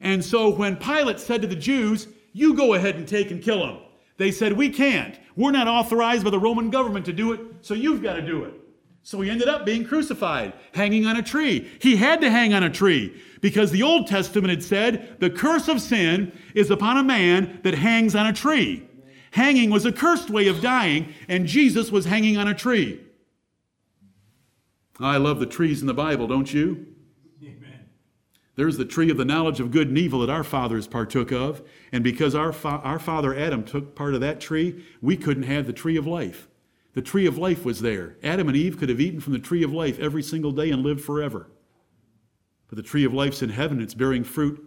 And 0.01 0.25
so 0.25 0.51
when 0.51 0.77
Pilate 0.77 1.21
said 1.21 1.41
to 1.43 1.47
the 1.47 1.57
Jews, 1.57 2.09
you 2.39 2.55
go 2.55 2.75
ahead 2.75 2.95
and 2.95 3.07
take 3.07 3.31
and 3.31 3.43
kill 3.43 3.67
him. 3.67 3.79
They 4.17 4.31
said, 4.31 4.53
We 4.53 4.71
can't. 4.71 5.19
We're 5.37 5.51
not 5.51 5.69
authorized 5.69 6.25
by 6.25 6.31
the 6.31 6.39
Roman 6.39 6.71
government 6.71 7.07
to 7.07 7.13
do 7.13 7.33
it, 7.33 7.41
so 7.63 7.75
you've 7.75 8.03
got 8.03 8.15
to 8.15 8.23
do 8.23 8.45
it. 8.45 8.55
So 9.03 9.21
he 9.21 9.31
ended 9.31 9.49
up 9.49 9.65
being 9.65 9.85
crucified, 9.85 10.53
hanging 10.75 11.07
on 11.07 11.17
a 11.17 11.23
tree. 11.23 11.71
He 11.81 11.97
had 11.97 12.21
to 12.21 12.31
hang 12.31 12.53
on 12.53 12.63
a 12.63 12.71
tree 12.71 13.21
because 13.41 13.71
the 13.71 13.83
Old 13.83 14.07
Testament 14.07 14.51
had 14.51 14.63
said 14.63 15.17
the 15.19 15.31
curse 15.31 15.69
of 15.69 15.81
sin 15.81 16.33
is 16.55 16.71
upon 16.71 16.97
a 16.97 17.03
man 17.03 17.61
that 17.63 17.75
hangs 17.75 18.15
on 18.15 18.27
a 18.27 18.33
tree. 18.33 18.87
Hanging 19.31 19.71
was 19.71 19.85
a 19.85 19.93
cursed 19.93 20.31
way 20.31 20.49
of 20.49 20.61
dying, 20.61 21.15
and 21.29 21.47
Jesus 21.47 21.91
was 21.91 22.07
hanging 22.07 22.37
on 22.37 22.49
a 22.49 22.55
tree. 22.55 23.01
I 25.01 25.17
love 25.17 25.39
the 25.39 25.47
trees 25.47 25.81
in 25.81 25.87
the 25.87 25.95
Bible, 25.95 26.27
don't 26.27 26.53
you? 26.53 26.87
There's 28.59 28.77
the 28.77 28.85
tree 28.85 29.09
of 29.09 29.17
the 29.17 29.25
knowledge 29.25 29.61
of 29.61 29.71
good 29.71 29.87
and 29.87 29.97
evil 29.97 30.19
that 30.19 30.31
our 30.31 30.43
fathers 30.43 30.89
partook 30.89 31.31
of. 31.31 31.63
And 31.93 32.03
because 32.03 32.35
our, 32.35 32.53
fa- 32.53 32.81
our 32.83 32.99
father 32.99 33.33
Adam 33.33 33.63
took 33.63 33.95
part 33.95 34.15
of 34.15 34.21
that 34.23 34.41
tree, 34.41 34.85
we 35.01 35.17
couldn't 35.17 35.45
have 35.45 35.69
the 35.69 35.73
tree 35.73 35.97
of 35.97 36.09
life. 36.09 36.49
The 36.95 37.01
tree 37.01 37.25
of 37.27 37.39
life 37.39 37.65
was 37.65 37.83
there. 37.83 38.17
Adam 38.21 38.49
and 38.49 38.57
Eve 38.57 38.77
could 38.77 38.89
have 38.89 39.01
eaten 39.01 39.21
from 39.21 39.35
the 39.35 39.39
tree 39.39 39.63
of 39.63 39.73
life 39.73 40.01
every 40.01 40.25
single 40.25 40.51
day 40.51 40.73
and 40.73 40.83
lived 40.83 41.03
forever. 41.03 41.49
But 42.67 42.75
the 42.75 42.83
tree 42.83 43.05
of 43.05 43.15
life's 43.15 43.43
in 43.43 43.51
heaven. 43.51 43.81
It's 43.81 43.95
bearing 43.95 44.25
fruit, 44.25 44.61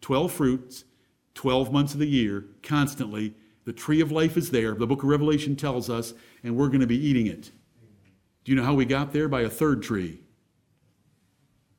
12 0.00 0.32
fruits, 0.32 0.84
12 1.34 1.72
months 1.72 1.92
of 1.94 2.00
the 2.00 2.08
year, 2.08 2.46
constantly. 2.64 3.34
The 3.66 3.72
tree 3.72 4.00
of 4.00 4.10
life 4.10 4.36
is 4.36 4.50
there. 4.50 4.74
The 4.74 4.88
book 4.88 5.04
of 5.04 5.08
Revelation 5.08 5.54
tells 5.54 5.88
us, 5.88 6.12
and 6.42 6.56
we're 6.56 6.66
going 6.66 6.80
to 6.80 6.88
be 6.88 6.98
eating 6.98 7.28
it. 7.28 7.52
Do 8.42 8.50
you 8.50 8.56
know 8.56 8.64
how 8.64 8.74
we 8.74 8.84
got 8.84 9.12
there? 9.12 9.28
By 9.28 9.42
a 9.42 9.48
third 9.48 9.80
tree. 9.80 10.22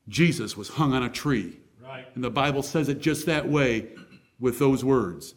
Jesus 0.07 0.57
was 0.57 0.69
hung 0.69 0.93
on 0.93 1.03
a 1.03 1.09
tree. 1.09 1.59
Right. 1.81 2.05
And 2.15 2.23
the 2.23 2.29
Bible 2.29 2.63
says 2.63 2.89
it 2.89 2.99
just 2.99 3.25
that 3.25 3.47
way 3.47 3.89
with 4.39 4.59
those 4.59 4.83
words. 4.83 5.35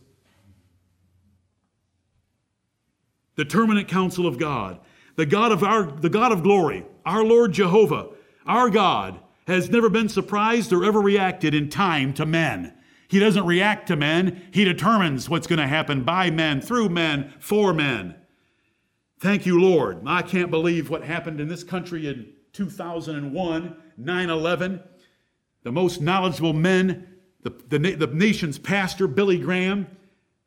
The 3.36 3.44
determinate 3.44 3.88
counsel 3.88 4.26
of 4.26 4.38
God, 4.38 4.80
the 5.16 5.26
God 5.26 5.52
of 5.52 5.62
our 5.62 5.84
the 5.84 6.08
God 6.08 6.32
of 6.32 6.42
glory, 6.42 6.84
our 7.04 7.22
Lord 7.22 7.52
Jehovah, 7.52 8.08
our 8.46 8.70
God 8.70 9.20
has 9.46 9.70
never 9.70 9.88
been 9.88 10.08
surprised 10.08 10.72
or 10.72 10.84
ever 10.84 11.00
reacted 11.00 11.54
in 11.54 11.68
time 11.68 12.12
to 12.14 12.26
men. 12.26 12.72
He 13.08 13.20
doesn't 13.20 13.46
react 13.46 13.86
to 13.88 13.96
men, 13.96 14.48
he 14.50 14.64
determines 14.64 15.28
what's 15.28 15.46
going 15.46 15.60
to 15.60 15.66
happen 15.66 16.02
by 16.02 16.30
men, 16.30 16.60
through 16.60 16.88
men, 16.88 17.32
for 17.38 17.72
men. 17.72 18.16
Thank 19.20 19.46
you, 19.46 19.60
Lord. 19.60 20.02
I 20.06 20.22
can't 20.22 20.50
believe 20.50 20.90
what 20.90 21.04
happened 21.04 21.40
in 21.40 21.48
this 21.48 21.62
country 21.62 22.08
in 22.08 22.32
2001 22.52 23.76
9 23.96 24.30
11, 24.30 24.80
the 25.62 25.72
most 25.72 26.00
knowledgeable 26.00 26.52
men, 26.52 27.06
the, 27.42 27.50
the, 27.68 27.94
the 27.94 28.06
nation's 28.08 28.58
pastor, 28.58 29.06
Billy 29.06 29.38
Graham, 29.38 29.86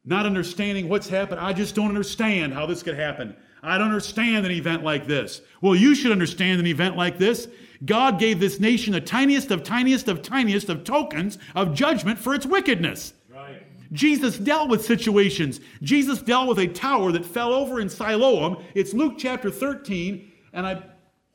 not 0.05 0.25
understanding 0.25 0.89
what's 0.89 1.09
happened. 1.09 1.39
I 1.39 1.53
just 1.53 1.75
don't 1.75 1.89
understand 1.89 2.53
how 2.53 2.65
this 2.65 2.83
could 2.83 2.95
happen. 2.95 3.35
I 3.61 3.77
don't 3.77 3.87
understand 3.87 4.45
an 4.45 4.51
event 4.51 4.83
like 4.83 5.07
this. 5.07 5.41
Well, 5.61 5.75
you 5.75 5.93
should 5.93 6.11
understand 6.11 6.59
an 6.59 6.67
event 6.67 6.95
like 6.95 7.17
this. 7.17 7.47
God 7.85 8.19
gave 8.19 8.39
this 8.39 8.59
nation 8.59 8.93
the 8.93 9.01
tiniest 9.01 9.51
of 9.51 9.63
tiniest 9.63 10.07
of 10.07 10.21
tiniest 10.21 10.69
of 10.69 10.83
tokens 10.83 11.37
of 11.55 11.73
judgment 11.73 12.19
for 12.19 12.33
its 12.33 12.45
wickedness. 12.45 13.13
Right. 13.29 13.63
Jesus 13.91 14.37
dealt 14.37 14.69
with 14.69 14.85
situations. 14.85 15.59
Jesus 15.81 16.21
dealt 16.21 16.47
with 16.47 16.59
a 16.59 16.67
tower 16.67 17.11
that 17.11 17.25
fell 17.25 17.53
over 17.53 17.79
in 17.79 17.89
Siloam. 17.89 18.63
It's 18.75 18.93
Luke 18.93 19.15
chapter 19.17 19.49
13, 19.49 20.31
and 20.53 20.65
I 20.65 20.83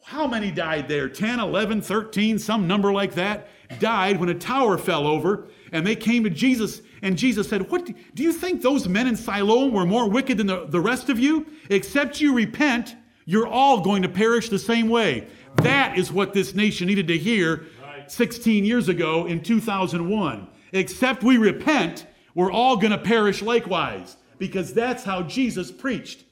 how 0.04 0.26
many 0.26 0.50
died 0.50 0.86
there? 0.86 1.08
10, 1.08 1.40
11, 1.40 1.80
13, 1.80 2.38
some 2.38 2.66
number 2.66 2.92
like 2.92 3.14
that, 3.14 3.48
died 3.80 4.20
when 4.20 4.28
a 4.28 4.34
tower 4.34 4.76
fell 4.76 5.06
over 5.06 5.48
and 5.72 5.86
they 5.86 5.96
came 5.96 6.22
to 6.24 6.30
Jesus. 6.30 6.82
And 7.00 7.16
Jesus 7.16 7.48
said, 7.48 7.70
What 7.70 7.90
do 8.14 8.22
you 8.22 8.32
think 8.32 8.60
those 8.60 8.86
men 8.86 9.06
in 9.06 9.16
Siloam 9.16 9.72
were 9.72 9.86
more 9.86 10.08
wicked 10.08 10.36
than 10.36 10.46
the, 10.46 10.66
the 10.66 10.80
rest 10.80 11.08
of 11.08 11.18
you? 11.18 11.46
Except 11.70 12.20
you 12.20 12.34
repent, 12.34 12.96
you're 13.24 13.46
all 13.46 13.80
going 13.80 14.02
to 14.02 14.08
perish 14.08 14.50
the 14.50 14.58
same 14.58 14.90
way. 14.90 15.26
That 15.56 15.96
is 15.96 16.12
what 16.12 16.34
this 16.34 16.54
nation 16.54 16.86
needed 16.86 17.08
to 17.08 17.16
hear 17.16 17.64
16 18.06 18.62
years 18.62 18.90
ago 18.90 19.24
in 19.24 19.42
2001. 19.42 20.48
Except 20.72 21.22
we 21.22 21.38
repent, 21.38 22.06
we're 22.34 22.52
all 22.52 22.76
going 22.76 22.90
to 22.90 22.98
perish 22.98 23.40
likewise. 23.40 24.18
Because 24.36 24.74
that's 24.74 25.02
how 25.02 25.22
Jesus 25.22 25.72
preached. 25.72 26.24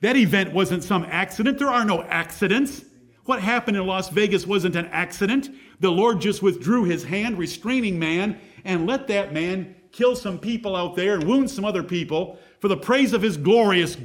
That 0.00 0.16
event 0.16 0.52
wasn't 0.52 0.84
some 0.84 1.04
accident. 1.08 1.58
There 1.58 1.70
are 1.70 1.84
no 1.84 2.02
accidents. 2.02 2.84
What 3.24 3.40
happened 3.42 3.76
in 3.76 3.86
Las 3.86 4.08
Vegas 4.08 4.46
wasn't 4.46 4.76
an 4.76 4.86
accident. 4.86 5.50
The 5.80 5.90
Lord 5.90 6.20
just 6.20 6.42
withdrew 6.42 6.84
his 6.84 7.04
hand, 7.04 7.38
restraining 7.38 7.98
man, 7.98 8.40
and 8.64 8.86
let 8.86 9.08
that 9.08 9.32
man 9.32 9.74
kill 9.92 10.14
some 10.14 10.38
people 10.38 10.76
out 10.76 10.96
there 10.96 11.14
and 11.14 11.24
wound 11.24 11.50
some 11.50 11.64
other 11.64 11.82
people 11.82 12.38
for 12.60 12.68
the 12.68 12.76
praise 12.76 13.12
of 13.12 13.22
his 13.22 13.36
glorious 13.36 13.96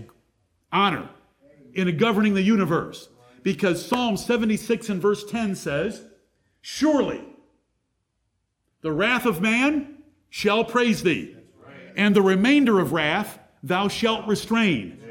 honor 0.72 1.10
in 1.74 1.96
governing 1.98 2.34
the 2.34 2.42
universe. 2.42 3.10
Because 3.44 3.86
Psalm 3.86 4.18
76 4.18 4.90
and 4.90 5.02
verse 5.02 5.24
10 5.26 5.56
says, 5.56 6.06
Surely 6.62 7.24
The 8.82 8.92
wrath 8.92 9.26
of 9.26 9.42
man 9.42 10.04
shall 10.30 10.64
praise 10.64 11.04
thee, 11.04 11.36
and 11.96 12.16
the 12.16 12.22
remainder 12.22 12.80
of 12.80 12.94
wrath 12.94 13.40
thou 13.62 13.88
shalt 13.88 14.28
restrain. 14.28 15.03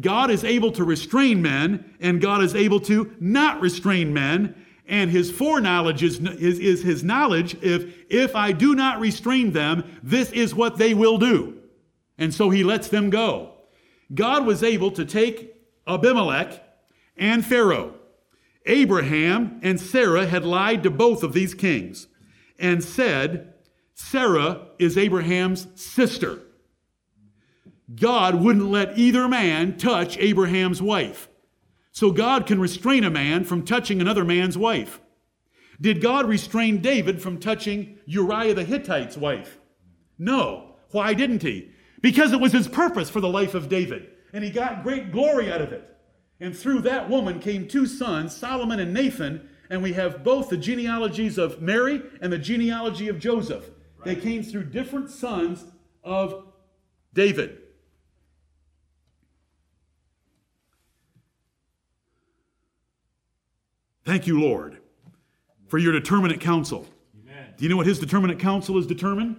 God 0.00 0.30
is 0.30 0.44
able 0.44 0.72
to 0.72 0.84
restrain 0.84 1.42
men, 1.42 1.94
and 2.00 2.20
God 2.20 2.42
is 2.42 2.54
able 2.54 2.80
to 2.80 3.14
not 3.20 3.60
restrain 3.60 4.12
men. 4.12 4.54
And 4.86 5.10
his 5.10 5.30
foreknowledge 5.30 6.02
is, 6.02 6.18
is, 6.18 6.58
is 6.58 6.82
his 6.82 7.04
knowledge 7.04 7.56
if, 7.62 7.94
if 8.10 8.34
I 8.34 8.52
do 8.52 8.74
not 8.74 9.00
restrain 9.00 9.52
them, 9.52 9.98
this 10.02 10.32
is 10.32 10.54
what 10.54 10.78
they 10.78 10.94
will 10.94 11.18
do. 11.18 11.58
And 12.16 12.32
so 12.32 12.50
he 12.50 12.64
lets 12.64 12.88
them 12.88 13.10
go. 13.10 13.52
God 14.14 14.46
was 14.46 14.62
able 14.62 14.90
to 14.92 15.04
take 15.04 15.54
Abimelech 15.86 16.62
and 17.16 17.44
Pharaoh. 17.44 17.94
Abraham 18.66 19.60
and 19.62 19.80
Sarah 19.80 20.26
had 20.26 20.44
lied 20.44 20.82
to 20.82 20.90
both 20.90 21.22
of 21.22 21.32
these 21.32 21.54
kings 21.54 22.06
and 22.58 22.82
said, 22.82 23.54
Sarah 23.94 24.68
is 24.78 24.96
Abraham's 24.96 25.66
sister. 25.74 26.40
God 27.94 28.34
wouldn't 28.34 28.70
let 28.70 28.98
either 28.98 29.28
man 29.28 29.78
touch 29.78 30.18
Abraham's 30.18 30.82
wife. 30.82 31.28
So 31.90 32.10
God 32.12 32.46
can 32.46 32.60
restrain 32.60 33.02
a 33.04 33.10
man 33.10 33.44
from 33.44 33.64
touching 33.64 34.00
another 34.00 34.24
man's 34.24 34.58
wife. 34.58 35.00
Did 35.80 36.00
God 36.00 36.28
restrain 36.28 36.80
David 36.80 37.22
from 37.22 37.38
touching 37.38 37.98
Uriah 38.04 38.54
the 38.54 38.64
Hittite's 38.64 39.16
wife? 39.16 39.58
No. 40.18 40.76
Why 40.90 41.14
didn't 41.14 41.42
he? 41.42 41.70
Because 42.00 42.32
it 42.32 42.40
was 42.40 42.52
his 42.52 42.68
purpose 42.68 43.10
for 43.10 43.20
the 43.20 43.28
life 43.28 43.54
of 43.54 43.68
David, 43.68 44.08
and 44.32 44.44
he 44.44 44.50
got 44.50 44.82
great 44.82 45.12
glory 45.12 45.52
out 45.52 45.60
of 45.60 45.72
it. 45.72 45.84
And 46.40 46.56
through 46.56 46.82
that 46.82 47.10
woman 47.10 47.40
came 47.40 47.66
two 47.66 47.86
sons, 47.86 48.36
Solomon 48.36 48.78
and 48.78 48.94
Nathan, 48.94 49.48
and 49.70 49.82
we 49.82 49.92
have 49.94 50.22
both 50.22 50.48
the 50.48 50.56
genealogies 50.56 51.36
of 51.36 51.60
Mary 51.60 52.02
and 52.20 52.32
the 52.32 52.38
genealogy 52.38 53.08
of 53.08 53.18
Joseph. 53.18 53.68
Right. 53.98 54.04
They 54.04 54.16
came 54.16 54.42
through 54.42 54.64
different 54.64 55.10
sons 55.10 55.64
of 56.04 56.44
David. 57.12 57.58
Thank 64.08 64.26
you, 64.26 64.40
Lord, 64.40 64.78
for 65.66 65.76
your 65.76 65.92
determinate 65.92 66.40
counsel. 66.40 66.86
Amen. 67.22 67.52
Do 67.58 67.62
you 67.62 67.68
know 67.68 67.76
what 67.76 67.86
his 67.86 67.98
determinate 67.98 68.38
counsel 68.38 68.78
is 68.78 68.86
determined? 68.86 69.36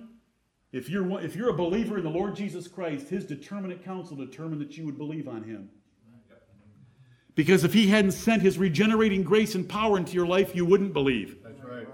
If 0.72 0.92
you're, 0.92 1.20
if 1.22 1.36
you're 1.36 1.50
a 1.50 1.56
believer 1.56 1.98
in 1.98 2.04
the 2.04 2.12
Lord 2.12 2.36
Jesus 2.36 2.68
Christ, 2.68 3.10
his 3.10 3.26
determinate 3.26 3.84
counsel 3.84 4.16
determined 4.16 4.62
that 4.62 4.78
you 4.78 4.86
would 4.86 4.96
believe 4.96 5.28
on 5.28 5.42
him. 5.42 5.72
Because 7.34 7.64
if 7.64 7.74
he 7.74 7.88
hadn't 7.88 8.12
sent 8.12 8.44
his 8.44 8.60
regenerating 8.60 9.24
grace 9.24 9.56
and 9.56 9.68
power 9.68 9.98
into 9.98 10.14
your 10.14 10.28
life, 10.28 10.56
you 10.56 10.66
wouldn't 10.66 10.94
believe. 10.94 11.38
That's 11.44 11.64
right. 11.64 11.88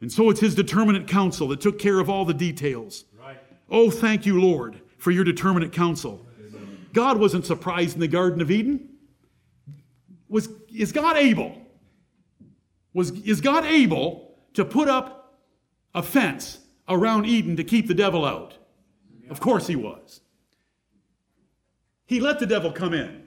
And 0.00 0.12
so 0.12 0.30
it's 0.30 0.38
his 0.38 0.54
determinate 0.54 1.08
counsel 1.08 1.48
that 1.48 1.60
took 1.60 1.80
care 1.80 1.98
of 1.98 2.08
all 2.08 2.24
the 2.24 2.34
details. 2.34 3.04
Right. 3.18 3.36
Oh, 3.68 3.90
thank 3.90 4.26
you, 4.26 4.40
Lord, 4.40 4.80
for 4.96 5.10
your 5.10 5.24
determinate 5.24 5.72
counsel. 5.72 6.24
God 6.92 7.18
wasn't 7.18 7.46
surprised 7.46 7.94
in 7.94 8.00
the 8.00 8.06
Garden 8.06 8.40
of 8.40 8.52
Eden. 8.52 8.90
Was, 10.28 10.48
is 10.74 10.92
God 10.92 11.16
able? 11.16 11.56
Was, 12.92 13.10
is 13.22 13.40
God 13.40 13.64
able 13.64 14.36
to 14.54 14.64
put 14.64 14.88
up 14.88 15.38
a 15.94 16.02
fence 16.02 16.58
around 16.88 17.26
Eden 17.26 17.56
to 17.56 17.64
keep 17.64 17.86
the 17.86 17.94
devil 17.94 18.24
out? 18.24 18.54
Of 19.30 19.40
course 19.40 19.66
he 19.66 19.76
was. 19.76 20.20
He 22.06 22.20
let 22.20 22.38
the 22.38 22.46
devil 22.46 22.72
come 22.72 22.94
in. 22.94 23.24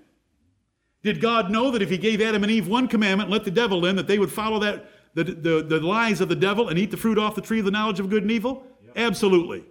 Did 1.04 1.22
God 1.22 1.52
know 1.52 1.72
that 1.72 1.82
if 1.82 1.89
he 1.89 1.97
gave 1.97 2.22
Adam 2.22 2.43
and 2.43 2.52
Eve 2.52 2.68
one 2.68 2.88
commandment, 2.88 3.30
let 3.30 3.43
the 3.43 3.52
devil 3.52 3.86
in, 3.86 3.95
that 3.95 4.08
they 4.08 4.20
would 4.20 4.32
follow 4.32 4.60
that 4.60 4.86
the, 5.14 5.24
the, 5.24 5.64
the 5.64 5.80
lies 5.80 6.22
of 6.22 6.30
the 6.30 6.36
devil 6.36 6.70
and 6.70 6.78
eat 6.78 6.91
the 6.91 6.97
fruit 6.97 7.18
off 7.18 7.36
the 7.36 7.41
tree 7.41 7.60
of 7.60 7.66
the 7.66 7.72
knowledge 7.72 7.99
of 7.99 8.10
good 8.10 8.24
and 8.24 8.32
evil? 8.32 8.64
Yep. 8.84 8.93
Absolutely. 8.97 9.64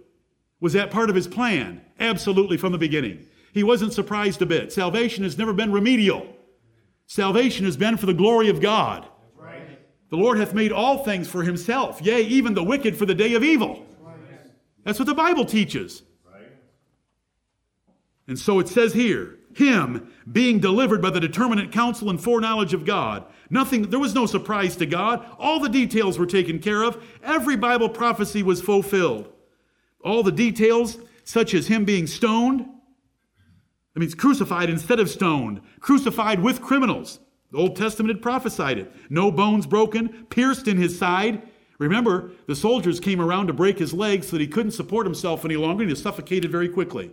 Was 0.59 0.73
that 0.73 0.91
part 0.91 1.09
of 1.09 1.15
his 1.15 1.27
plan? 1.27 1.81
Absolutely 1.99 2.57
from 2.57 2.71
the 2.71 2.77
beginning. 2.77 3.27
He 3.53 3.63
wasn't 3.63 3.93
surprised 3.93 4.41
a 4.41 4.45
bit. 4.45 4.71
Salvation 4.71 5.23
has 5.23 5.37
never 5.37 5.53
been 5.53 5.71
remedial. 5.71 6.35
Salvation 7.11 7.65
has 7.65 7.75
been 7.75 7.97
for 7.97 8.05
the 8.05 8.13
glory 8.13 8.47
of 8.47 8.61
God. 8.61 9.05
Right. 9.35 9.77
The 10.09 10.15
Lord 10.15 10.37
hath 10.37 10.53
made 10.53 10.71
all 10.71 11.03
things 11.03 11.27
for 11.27 11.43
himself, 11.43 12.01
yea, 12.01 12.21
even 12.21 12.53
the 12.53 12.63
wicked 12.63 12.95
for 12.95 13.05
the 13.05 13.13
day 13.13 13.33
of 13.33 13.43
evil. 13.43 13.85
That's 14.85 14.97
what 14.97 15.09
the 15.09 15.13
Bible 15.13 15.43
teaches. 15.43 16.03
Right. 16.33 16.47
And 18.29 18.39
so 18.39 18.59
it 18.59 18.69
says 18.69 18.93
here, 18.93 19.39
him 19.53 20.09
being 20.31 20.61
delivered 20.61 21.01
by 21.01 21.09
the 21.09 21.19
determinate 21.19 21.73
counsel 21.73 22.09
and 22.09 22.23
foreknowledge 22.23 22.73
of 22.73 22.85
God. 22.85 23.25
Nothing, 23.49 23.89
there 23.89 23.99
was 23.99 24.15
no 24.15 24.25
surprise 24.25 24.77
to 24.77 24.85
God. 24.85 25.25
All 25.37 25.59
the 25.59 25.67
details 25.67 26.17
were 26.17 26.25
taken 26.25 26.59
care 26.59 26.81
of. 26.81 27.03
Every 27.21 27.57
Bible 27.57 27.89
prophecy 27.89 28.41
was 28.41 28.61
fulfilled. 28.61 29.27
All 30.01 30.23
the 30.23 30.31
details, 30.31 30.97
such 31.25 31.53
as 31.53 31.67
him 31.67 31.83
being 31.83 32.07
stoned, 32.07 32.69
I 33.95 33.99
means 33.99 34.15
crucified 34.15 34.69
instead 34.69 34.99
of 34.99 35.09
stoned, 35.09 35.61
crucified 35.79 36.41
with 36.41 36.61
criminals. 36.61 37.19
The 37.51 37.57
Old 37.57 37.75
Testament 37.75 38.15
had 38.15 38.21
prophesied 38.21 38.77
it. 38.77 38.91
No 39.09 39.31
bones 39.31 39.67
broken, 39.67 40.25
pierced 40.29 40.67
in 40.67 40.77
his 40.77 40.97
side. 40.97 41.41
Remember, 41.79 42.31
the 42.47 42.55
soldiers 42.55 42.99
came 42.99 43.19
around 43.19 43.47
to 43.47 43.53
break 43.53 43.79
his 43.79 43.93
legs 43.93 44.27
so 44.27 44.37
that 44.37 44.41
he 44.41 44.47
couldn't 44.47 44.71
support 44.71 45.05
himself 45.05 45.43
any 45.43 45.57
longer 45.57 45.83
and 45.83 45.89
he 45.89 45.95
suffocated 45.95 46.51
very 46.51 46.69
quickly. 46.69 47.11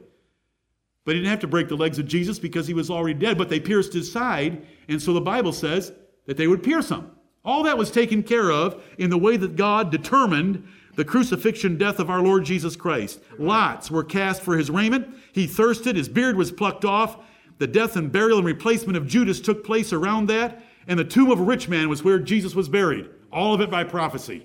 But 1.04 1.14
he 1.14 1.20
didn't 1.20 1.30
have 1.30 1.40
to 1.40 1.46
break 1.48 1.68
the 1.68 1.76
legs 1.76 1.98
of 1.98 2.06
Jesus 2.06 2.38
because 2.38 2.66
he 2.66 2.74
was 2.74 2.90
already 2.90 3.18
dead, 3.18 3.38
but 3.38 3.48
they 3.48 3.60
pierced 3.60 3.94
his 3.94 4.12
side, 4.12 4.64
and 4.88 5.00
so 5.00 5.12
the 5.14 5.20
Bible 5.20 5.52
says 5.52 5.92
that 6.26 6.36
they 6.36 6.46
would 6.46 6.62
pierce 6.62 6.90
him. 6.90 7.10
All 7.44 7.62
that 7.62 7.78
was 7.78 7.90
taken 7.90 8.22
care 8.22 8.52
of 8.52 8.82
in 8.98 9.08
the 9.08 9.16
way 9.16 9.38
that 9.38 9.56
God 9.56 9.90
determined 9.90 10.68
the 10.98 11.04
crucifixion 11.04 11.78
death 11.78 12.00
of 12.00 12.10
our 12.10 12.20
Lord 12.20 12.44
Jesus 12.44 12.74
Christ. 12.74 13.20
Lots 13.38 13.88
were 13.88 14.02
cast 14.02 14.42
for 14.42 14.58
his 14.58 14.68
raiment. 14.68 15.06
He 15.30 15.46
thirsted, 15.46 15.94
his 15.94 16.08
beard 16.08 16.34
was 16.34 16.50
plucked 16.50 16.84
off. 16.84 17.18
The 17.58 17.68
death 17.68 17.94
and 17.94 18.10
burial 18.10 18.38
and 18.38 18.46
replacement 18.46 18.96
of 18.96 19.06
Judas 19.06 19.40
took 19.40 19.64
place 19.64 19.92
around 19.92 20.26
that, 20.26 20.60
and 20.88 20.98
the 20.98 21.04
tomb 21.04 21.30
of 21.30 21.38
a 21.38 21.44
rich 21.44 21.68
man 21.68 21.88
was 21.88 22.02
where 22.02 22.18
Jesus 22.18 22.56
was 22.56 22.68
buried. 22.68 23.08
All 23.32 23.54
of 23.54 23.60
it 23.60 23.70
by 23.70 23.84
prophecy. 23.84 24.44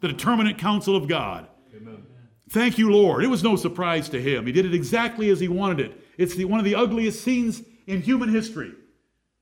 The 0.00 0.08
determinate 0.08 0.58
counsel 0.58 0.96
of 0.96 1.06
God. 1.06 1.46
Thank 2.50 2.76
you, 2.76 2.90
Lord. 2.90 3.22
It 3.22 3.28
was 3.28 3.44
no 3.44 3.54
surprise 3.54 4.08
to 4.08 4.20
him. 4.20 4.46
He 4.46 4.52
did 4.52 4.66
it 4.66 4.74
exactly 4.74 5.30
as 5.30 5.38
he 5.38 5.46
wanted 5.46 5.78
it. 5.78 6.00
It's 6.18 6.34
the, 6.34 6.44
one 6.44 6.58
of 6.58 6.64
the 6.64 6.74
ugliest 6.74 7.22
scenes 7.22 7.62
in 7.86 8.02
human 8.02 8.30
history. 8.30 8.72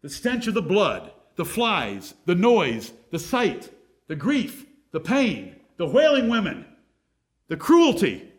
The 0.02 0.10
stench 0.10 0.46
of 0.48 0.52
the 0.52 0.60
blood, 0.60 1.12
the 1.36 1.46
flies, 1.46 2.12
the 2.26 2.34
noise, 2.34 2.92
the 3.10 3.18
sight, 3.18 3.70
the 4.06 4.16
grief, 4.16 4.66
the 4.90 5.00
pain, 5.00 5.56
the 5.76 5.86
wailing 5.86 6.28
women, 6.28 6.66
the 7.48 7.56
cruelty, 7.56 8.32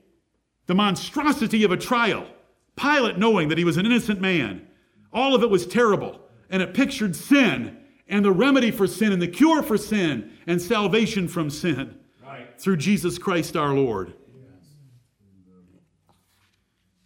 the 0.67 0.75
monstrosity 0.75 1.63
of 1.63 1.71
a 1.71 1.77
trial. 1.77 2.27
Pilate 2.75 3.17
knowing 3.17 3.49
that 3.49 3.57
he 3.57 3.63
was 3.63 3.77
an 3.77 3.85
innocent 3.85 4.19
man. 4.19 4.67
All 5.11 5.35
of 5.35 5.43
it 5.43 5.49
was 5.49 5.67
terrible, 5.67 6.19
and 6.49 6.61
it 6.61 6.73
pictured 6.73 7.15
sin 7.15 7.77
and 8.07 8.25
the 8.25 8.31
remedy 8.31 8.71
for 8.71 8.87
sin 8.87 9.11
and 9.11 9.21
the 9.21 9.27
cure 9.27 9.63
for 9.63 9.77
sin 9.77 10.31
and 10.47 10.61
salvation 10.61 11.27
from 11.27 11.49
sin 11.49 11.97
right. 12.23 12.59
through 12.59 12.77
Jesus 12.77 13.17
Christ 13.17 13.55
our 13.55 13.73
Lord. 13.73 14.13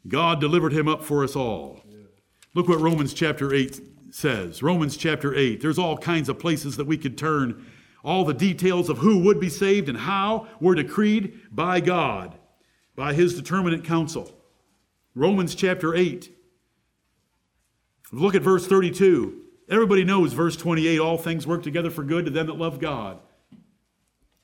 God 0.07 0.39
delivered 0.39 0.73
him 0.73 0.87
up 0.87 1.03
for 1.03 1.23
us 1.23 1.35
all. 1.35 1.81
Look 2.53 2.67
what 2.67 2.79
Romans 2.79 3.13
chapter 3.13 3.53
8 3.53 3.79
says. 4.09 4.63
Romans 4.63 4.97
chapter 4.97 5.35
8. 5.35 5.61
There's 5.61 5.77
all 5.77 5.97
kinds 5.97 6.29
of 6.29 6.39
places 6.39 6.77
that 6.77 6.87
we 6.87 6.97
could 6.97 7.17
turn. 7.17 7.65
All 8.03 8.25
the 8.25 8.33
details 8.33 8.89
of 8.89 8.99
who 8.99 9.19
would 9.19 9.39
be 9.39 9.49
saved 9.49 9.89
and 9.89 9.97
how 9.97 10.47
were 10.59 10.75
decreed 10.75 11.39
by 11.51 11.79
God, 11.79 12.37
by 12.95 13.13
his 13.13 13.35
determinate 13.35 13.83
counsel. 13.83 14.31
Romans 15.15 15.55
chapter 15.55 15.95
8. 15.95 16.31
Look 18.11 18.35
at 18.35 18.41
verse 18.41 18.67
32. 18.67 19.41
Everybody 19.69 20.03
knows 20.03 20.33
verse 20.33 20.55
28 20.55 20.99
all 20.99 21.17
things 21.17 21.45
work 21.45 21.63
together 21.63 21.89
for 21.89 22.03
good 22.03 22.25
to 22.25 22.31
them 22.31 22.47
that 22.47 22.57
love 22.57 22.79
God. 22.79 23.19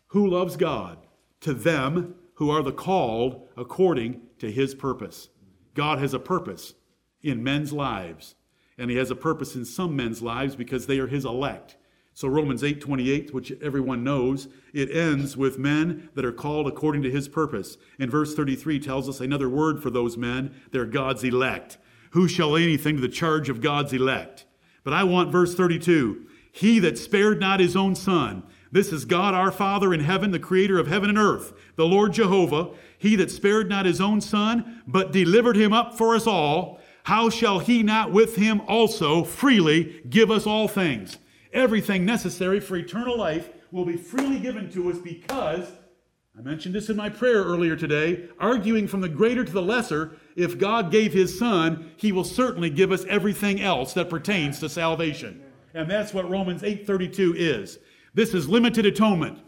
Who 0.07 0.27
loves 0.27 0.57
God? 0.57 0.97
To 1.41 1.53
them 1.53 2.15
who 2.35 2.49
are 2.49 2.63
the 2.63 2.71
called 2.71 3.47
according 3.55 4.21
to 4.39 4.51
his 4.51 4.75
purpose. 4.75 5.29
God 5.73 5.99
has 5.99 6.13
a 6.13 6.19
purpose 6.19 6.73
in 7.21 7.43
men's 7.43 7.71
lives, 7.71 8.35
and 8.77 8.91
he 8.91 8.97
has 8.97 9.11
a 9.11 9.15
purpose 9.15 9.55
in 9.55 9.65
some 9.65 9.95
men's 9.95 10.21
lives 10.21 10.55
because 10.55 10.85
they 10.85 10.99
are 10.99 11.07
his 11.07 11.25
elect. 11.25 11.77
So 12.15 12.27
Romans 12.27 12.61
8:28, 12.61 13.33
which 13.33 13.51
everyone 13.61 14.03
knows, 14.03 14.47
it 14.71 14.91
ends 14.91 15.35
with 15.35 15.57
men 15.57 16.09
that 16.13 16.25
are 16.25 16.31
called 16.31 16.67
according 16.67 17.01
to 17.03 17.11
his 17.11 17.27
purpose. 17.27 17.77
And 17.97 18.11
verse 18.11 18.35
33 18.35 18.79
tells 18.79 19.09
us 19.09 19.19
another 19.19 19.49
word 19.49 19.81
for 19.81 19.89
those 19.89 20.15
men, 20.17 20.51
they're 20.71 20.85
God's 20.85 21.23
elect. 21.23 21.77
Who 22.11 22.27
shall 22.27 22.51
lay 22.51 22.63
anything 22.63 22.95
to 22.95 23.01
the 23.01 23.07
charge 23.07 23.49
of 23.49 23.61
God's 23.61 23.93
elect? 23.93 24.45
But 24.83 24.93
I 24.93 25.03
want 25.03 25.31
verse 25.31 25.55
32. 25.55 26.27
He 26.51 26.77
that 26.79 26.99
spared 26.99 27.39
not 27.39 27.59
his 27.59 27.75
own 27.75 27.95
son. 27.95 28.43
This 28.71 28.93
is 28.93 29.05
God 29.05 29.33
our 29.33 29.51
Father 29.51 29.93
in 29.93 30.01
heaven, 30.01 30.31
the 30.31 30.39
creator 30.39 30.77
of 30.77 30.87
heaven 30.87 31.09
and 31.09 31.17
earth, 31.17 31.53
the 31.75 31.85
Lord 31.85 32.13
Jehovah. 32.13 32.69
He 32.97 33.15
that 33.15 33.31
spared 33.31 33.69
not 33.69 33.87
his 33.87 33.99
own 33.99 34.21
son, 34.21 34.83
but 34.87 35.11
delivered 35.11 35.55
him 35.55 35.73
up 35.73 35.97
for 35.97 36.15
us 36.15 36.27
all, 36.27 36.79
how 37.03 37.29
shall 37.29 37.59
he 37.59 37.83
not 37.83 38.11
with 38.11 38.35
him 38.35 38.61
also 38.61 39.23
freely 39.23 40.01
give 40.09 40.31
us 40.31 40.47
all 40.47 40.67
things? 40.67 41.17
Everything 41.53 42.05
necessary 42.05 42.59
for 42.59 42.75
eternal 42.75 43.17
life 43.17 43.49
will 43.71 43.85
be 43.85 43.97
freely 43.97 44.39
given 44.39 44.69
to 44.71 44.89
us 44.89 44.97
because 44.97 45.67
I 46.37 46.41
mentioned 46.41 46.73
this 46.73 46.89
in 46.89 46.97
my 46.97 47.09
prayer 47.09 47.43
earlier 47.43 47.75
today, 47.75 48.27
arguing 48.39 48.87
from 48.87 49.01
the 49.01 49.09
greater 49.09 49.45
to 49.45 49.51
the 49.51 49.61
lesser. 49.61 50.17
If 50.35 50.57
God 50.57 50.91
gave 50.91 51.13
his 51.13 51.37
son, 51.37 51.91
he 51.95 52.11
will 52.11 52.23
certainly 52.23 52.71
give 52.71 52.91
us 52.91 53.05
everything 53.07 53.61
else 53.61 53.93
that 53.93 54.09
pertains 54.09 54.59
to 54.59 54.69
salvation. 54.69 55.43
And 55.75 55.89
that's 55.89 56.11
what 56.11 56.29
Romans 56.29 56.63
8:32 56.63 57.35
is. 57.37 57.77
This 58.15 58.33
is 58.33 58.49
limited 58.49 58.85
atonement. 58.85 59.39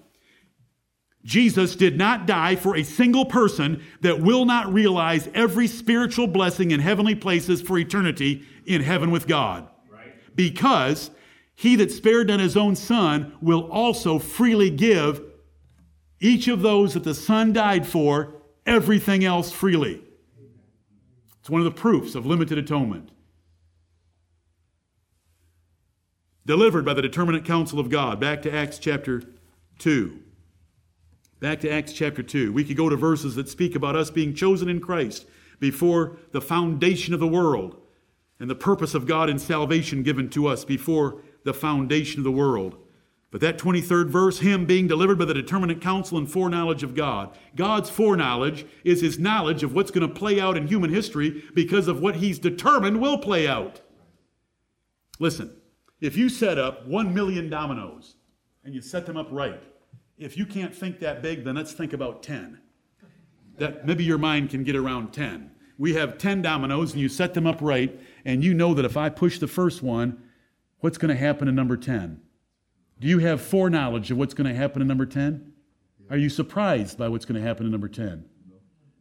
Jesus 1.24 1.76
did 1.76 1.98
not 1.98 2.28
die 2.28 2.56
for 2.56 2.76
a 2.76 2.84
single 2.84 3.26
person 3.26 3.82
that 4.02 4.22
will 4.22 4.46
not 4.46 4.72
realize 4.72 5.28
every 5.34 5.68
spiritual 5.68 6.28
blessing 6.28 6.70
in 6.70 6.80
heavenly 6.80 7.16
places 7.16 7.64
for 7.64 7.80
eternity 7.80 8.44
in 8.68 8.82
heaven 8.82 9.10
with 9.10 9.28
God. 9.28 9.68
Right. 9.92 10.14
Because 10.36 11.10
he 11.56 11.76
that 11.78 11.92
spared 11.92 12.28
not 12.28 12.40
his 12.40 12.58
own 12.58 12.76
son 12.76 13.34
will 13.42 13.70
also 13.72 14.20
freely 14.20 14.70
give 14.70 15.22
each 16.20 16.48
of 16.48 16.62
those 16.62 16.94
that 16.94 17.04
the 17.04 17.16
son 17.16 17.54
died 17.54 17.88
for 17.88 18.36
everything 18.66 19.24
else 19.24 19.52
freely. 19.52 20.04
It's 21.40 21.50
one 21.50 21.62
of 21.62 21.66
the 21.66 21.80
proofs 21.80 22.16
of 22.16 22.26
limited 22.26 22.58
atonement. 22.58 23.12
Delivered 26.46 26.86
by 26.86 26.94
the 26.94 27.02
determinate 27.02 27.46
counsel 27.46 27.80
of 27.80 27.90
God. 27.90 28.20
Back 28.20 28.42
to 28.44 28.54
Acts 28.54 28.78
chapter 28.78 29.24
2. 29.80 30.20
Back 31.40 31.62
to 31.62 31.72
Acts 31.72 31.94
chapter 31.94 32.22
2. 32.22 32.52
We 32.52 32.64
could 32.64 32.78
go 32.78 32.90
to 32.90 32.96
verses 32.96 33.36
that 33.36 33.50
speak 33.50 33.76
about 33.76 33.96
us 33.96 34.12
being 34.12 34.34
chosen 34.34 34.70
in 34.70 34.80
Christ 34.80 35.26
before 35.60 36.18
the 36.32 36.42
foundation 36.42 37.14
of 37.14 37.20
the 37.20 37.28
world 37.28 37.82
and 38.40 38.50
the 38.50 38.56
purpose 38.56 38.94
of 38.94 39.08
God 39.08 39.30
in 39.30 39.40
salvation 39.40 40.04
given 40.04 40.30
to 40.32 40.48
us 40.48 40.66
before 40.66 41.22
the 41.46 41.54
foundation 41.54 42.20
of 42.20 42.26
the 42.26 42.32
world. 42.32 42.76
But 43.32 43.42
that 43.42 43.58
23rd 43.58 44.08
verse, 44.10 44.40
him 44.40 44.66
being 44.66 44.88
delivered 44.88 45.18
by 45.18 45.26
the 45.26 45.34
determinate 45.34 45.82
counsel 45.82 46.18
and 46.18 46.30
foreknowledge 46.30 46.84
of 46.84 46.96
God. 46.96 47.38
God's 47.56 47.90
foreknowledge 47.90 48.66
is 48.84 49.02
his 49.02 49.20
knowledge 49.20 49.64
of 49.64 49.74
what's 49.74 49.92
going 49.92 50.08
to 50.08 50.14
play 50.14 50.40
out 50.40 50.56
in 50.56 50.68
human 50.68 50.90
history 50.90 51.44
because 51.54 51.88
of 51.88 52.00
what 52.00 52.18
he's 52.18 52.40
determined 52.40 53.02
will 53.02 53.18
play 53.18 53.48
out. 53.48 53.82
Listen, 55.20 55.56
if 56.02 56.16
you 56.16 56.30
set 56.30 56.58
up 56.58 56.88
1 56.88 57.14
million 57.14 57.50
dominoes 57.50 58.16
and 58.64 58.74
you 58.74 58.82
set 58.82 59.06
them 59.06 59.18
up 59.18 59.28
right, 59.32 59.62
if 60.18 60.38
you 60.38 60.46
can't 60.46 60.74
think 60.74 61.00
that 61.00 61.22
big, 61.22 61.44
then 61.44 61.56
let's 61.56 61.74
think 61.74 61.94
about 61.94 62.24
10. 62.24 62.60
That 63.58 63.86
maybe 63.86 64.04
your 64.04 64.18
mind 64.18 64.50
can 64.50 64.64
get 64.64 64.76
around 64.76 65.14
10. 65.14 65.52
We 65.78 65.94
have 65.96 66.18
10 66.18 66.42
dominoes 66.42 66.94
and 66.94 67.02
you 67.02 67.10
set 67.10 67.34
them 67.34 67.46
up 67.46 67.62
right, 67.62 68.00
and 68.24 68.44
you 68.44 68.54
know 68.54 68.74
that 68.74 68.86
if 68.86 68.96
I 68.96 69.10
push 69.10 69.40
the 69.40 69.48
first 69.48 69.84
one, 69.84 70.22
what's 70.86 71.00
going 71.00 71.10
to 71.10 71.20
happen 71.20 71.48
in 71.48 71.56
number 71.56 71.76
10? 71.76 72.22
Do 73.00 73.08
you 73.08 73.18
have 73.18 73.42
foreknowledge 73.42 74.12
of 74.12 74.20
what's 74.20 74.36
going 74.36 74.48
to 74.48 74.54
happen 74.54 74.84
in 74.84 74.88
number 74.88 75.08
10? 75.08 75.52
Are 76.12 76.18
you 76.18 76.30
surprised 76.30 76.96
by 77.00 77.08
what's 77.08 77.26
going 77.26 77.42
to 77.42 77.46
happen 77.46 77.66
in 77.66 77.72
number 77.72 77.88
10? 77.88 78.24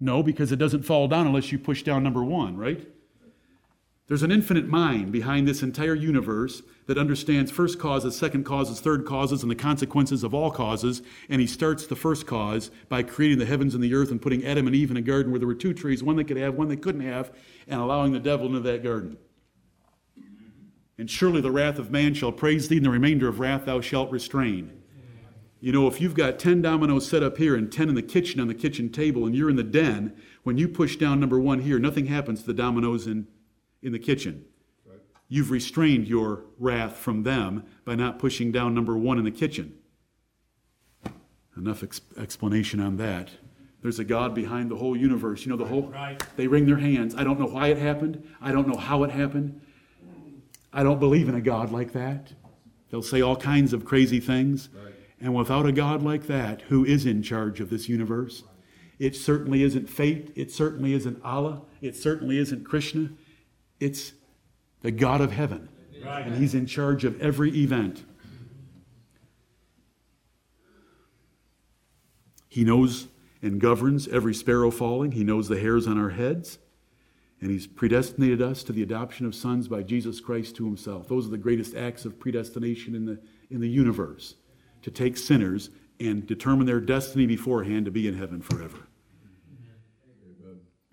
No, 0.00 0.22
because 0.22 0.50
it 0.50 0.56
doesn't 0.56 0.84
fall 0.84 1.08
down 1.08 1.26
unless 1.26 1.52
you 1.52 1.58
push 1.58 1.82
down 1.82 2.02
number 2.02 2.24
1, 2.24 2.56
right? 2.56 2.88
There's 4.06 4.22
an 4.22 4.32
infinite 4.32 4.66
mind 4.66 5.12
behind 5.12 5.46
this 5.46 5.62
entire 5.62 5.94
universe 5.94 6.62
that 6.86 6.96
understands 6.96 7.50
first 7.50 7.78
causes, 7.78 8.16
second 8.16 8.44
causes, 8.44 8.80
third 8.80 9.04
causes, 9.04 9.42
and 9.42 9.50
the 9.50 9.54
consequences 9.54 10.24
of 10.24 10.32
all 10.32 10.50
causes. 10.50 11.02
And 11.28 11.38
he 11.38 11.46
starts 11.46 11.86
the 11.86 11.96
first 11.96 12.26
cause 12.26 12.70
by 12.88 13.02
creating 13.02 13.38
the 13.38 13.46
heavens 13.46 13.74
and 13.74 13.84
the 13.84 13.92
earth 13.92 14.10
and 14.10 14.22
putting 14.22 14.42
Adam 14.46 14.66
and 14.66 14.74
Eve 14.74 14.90
in 14.90 14.96
a 14.96 15.02
garden 15.02 15.32
where 15.32 15.38
there 15.38 15.48
were 15.48 15.54
two 15.54 15.74
trees, 15.74 16.02
one 16.02 16.16
they 16.16 16.24
could 16.24 16.38
have, 16.38 16.54
one 16.54 16.68
they 16.68 16.76
couldn't 16.76 17.02
have, 17.02 17.30
and 17.68 17.78
allowing 17.78 18.12
the 18.12 18.20
devil 18.20 18.46
into 18.46 18.60
that 18.60 18.82
garden. 18.82 19.18
And 20.96 21.10
surely 21.10 21.40
the 21.40 21.50
wrath 21.50 21.78
of 21.78 21.90
man 21.90 22.14
shall 22.14 22.32
praise 22.32 22.68
thee, 22.68 22.76
and 22.76 22.86
the 22.86 22.90
remainder 22.90 23.28
of 23.28 23.40
wrath 23.40 23.64
thou 23.64 23.80
shalt 23.80 24.10
restrain. 24.10 24.80
You 25.60 25.72
know, 25.72 25.86
if 25.86 26.00
you've 26.00 26.14
got 26.14 26.38
10 26.38 26.60
dominoes 26.62 27.08
set 27.08 27.22
up 27.22 27.38
here 27.38 27.56
and 27.56 27.72
10 27.72 27.88
in 27.88 27.94
the 27.94 28.02
kitchen 28.02 28.38
on 28.38 28.48
the 28.48 28.54
kitchen 28.54 28.90
table, 28.90 29.24
and 29.24 29.34
you're 29.34 29.48
in 29.48 29.56
the 29.56 29.62
den, 29.62 30.14
when 30.42 30.58
you 30.58 30.68
push 30.68 30.96
down 30.96 31.20
number 31.20 31.40
one 31.40 31.60
here, 31.60 31.78
nothing 31.78 32.06
happens 32.06 32.40
to 32.40 32.46
the 32.46 32.54
dominoes 32.54 33.06
in 33.06 33.26
in 33.84 33.92
the 33.92 33.98
kitchen. 33.98 34.44
You've 35.28 35.50
restrained 35.50 36.08
your 36.08 36.44
wrath 36.58 36.96
from 36.96 37.22
them 37.22 37.64
by 37.84 37.94
not 37.94 38.18
pushing 38.18 38.50
down 38.50 38.74
number 38.74 38.96
one 38.96 39.18
in 39.18 39.24
the 39.24 39.30
kitchen. 39.30 39.74
Enough 41.56 41.82
ex- 41.82 42.00
explanation 42.18 42.80
on 42.80 42.96
that. 42.96 43.30
There's 43.82 43.98
a 43.98 44.04
God 44.04 44.34
behind 44.34 44.70
the 44.70 44.76
whole 44.76 44.96
universe. 44.96 45.44
You 45.44 45.50
know, 45.50 45.56
the 45.56 45.66
whole. 45.66 45.88
Right. 45.88 46.22
They 46.36 46.46
wring 46.46 46.66
their 46.66 46.78
hands. 46.78 47.14
I 47.14 47.24
don't 47.24 47.38
know 47.38 47.46
why 47.46 47.68
it 47.68 47.78
happened. 47.78 48.26
I 48.40 48.50
don't 48.50 48.66
know 48.66 48.76
how 48.76 49.02
it 49.04 49.10
happened. 49.10 49.60
I 50.74 50.82
don't 50.82 50.98
believe 50.98 51.28
in 51.28 51.36
a 51.36 51.40
God 51.40 51.70
like 51.70 51.92
that. 51.92 52.32
They'll 52.90 53.02
say 53.02 53.22
all 53.22 53.36
kinds 53.36 53.72
of 53.72 53.84
crazy 53.84 54.20
things. 54.20 54.68
Right. 54.74 54.92
And 55.20 55.34
without 55.34 55.66
a 55.66 55.72
God 55.72 56.02
like 56.02 56.26
that, 56.26 56.62
who 56.62 56.84
is 56.84 57.06
in 57.06 57.22
charge 57.22 57.60
of 57.60 57.70
this 57.70 57.88
universe? 57.88 58.42
It 58.98 59.14
certainly 59.14 59.62
isn't 59.62 59.88
fate. 59.88 60.32
It 60.34 60.50
certainly 60.50 60.92
isn't 60.92 61.22
Allah. 61.24 61.62
It 61.80 61.96
certainly 61.96 62.38
isn't 62.38 62.64
Krishna. 62.64 63.10
It's 63.78 64.12
the 64.82 64.90
God 64.90 65.20
of 65.20 65.32
heaven. 65.32 65.68
Right. 66.04 66.26
And 66.26 66.36
He's 66.36 66.54
in 66.54 66.66
charge 66.66 67.04
of 67.04 67.20
every 67.20 67.56
event. 67.56 68.04
He 72.48 72.64
knows 72.64 73.08
and 73.42 73.60
governs 73.60 74.08
every 74.08 74.34
sparrow 74.34 74.70
falling. 74.70 75.12
He 75.12 75.22
knows 75.22 75.48
the 75.48 75.60
hairs 75.60 75.86
on 75.86 75.98
our 75.98 76.10
heads. 76.10 76.58
And 77.44 77.52
He's 77.52 77.66
predestinated 77.66 78.40
us 78.40 78.62
to 78.62 78.72
the 78.72 78.82
adoption 78.82 79.26
of 79.26 79.34
sons 79.34 79.68
by 79.68 79.82
Jesus 79.82 80.18
Christ 80.18 80.56
to 80.56 80.64
Himself. 80.64 81.08
Those 81.08 81.26
are 81.26 81.30
the 81.30 81.36
greatest 81.36 81.76
acts 81.76 82.06
of 82.06 82.18
predestination 82.18 82.94
in 82.94 83.04
the, 83.04 83.20
in 83.50 83.60
the 83.60 83.68
universe 83.68 84.36
to 84.80 84.90
take 84.90 85.18
sinners 85.18 85.68
and 86.00 86.26
determine 86.26 86.64
their 86.64 86.80
destiny 86.80 87.26
beforehand 87.26 87.84
to 87.84 87.90
be 87.90 88.08
in 88.08 88.16
heaven 88.16 88.40
forever. 88.40 88.88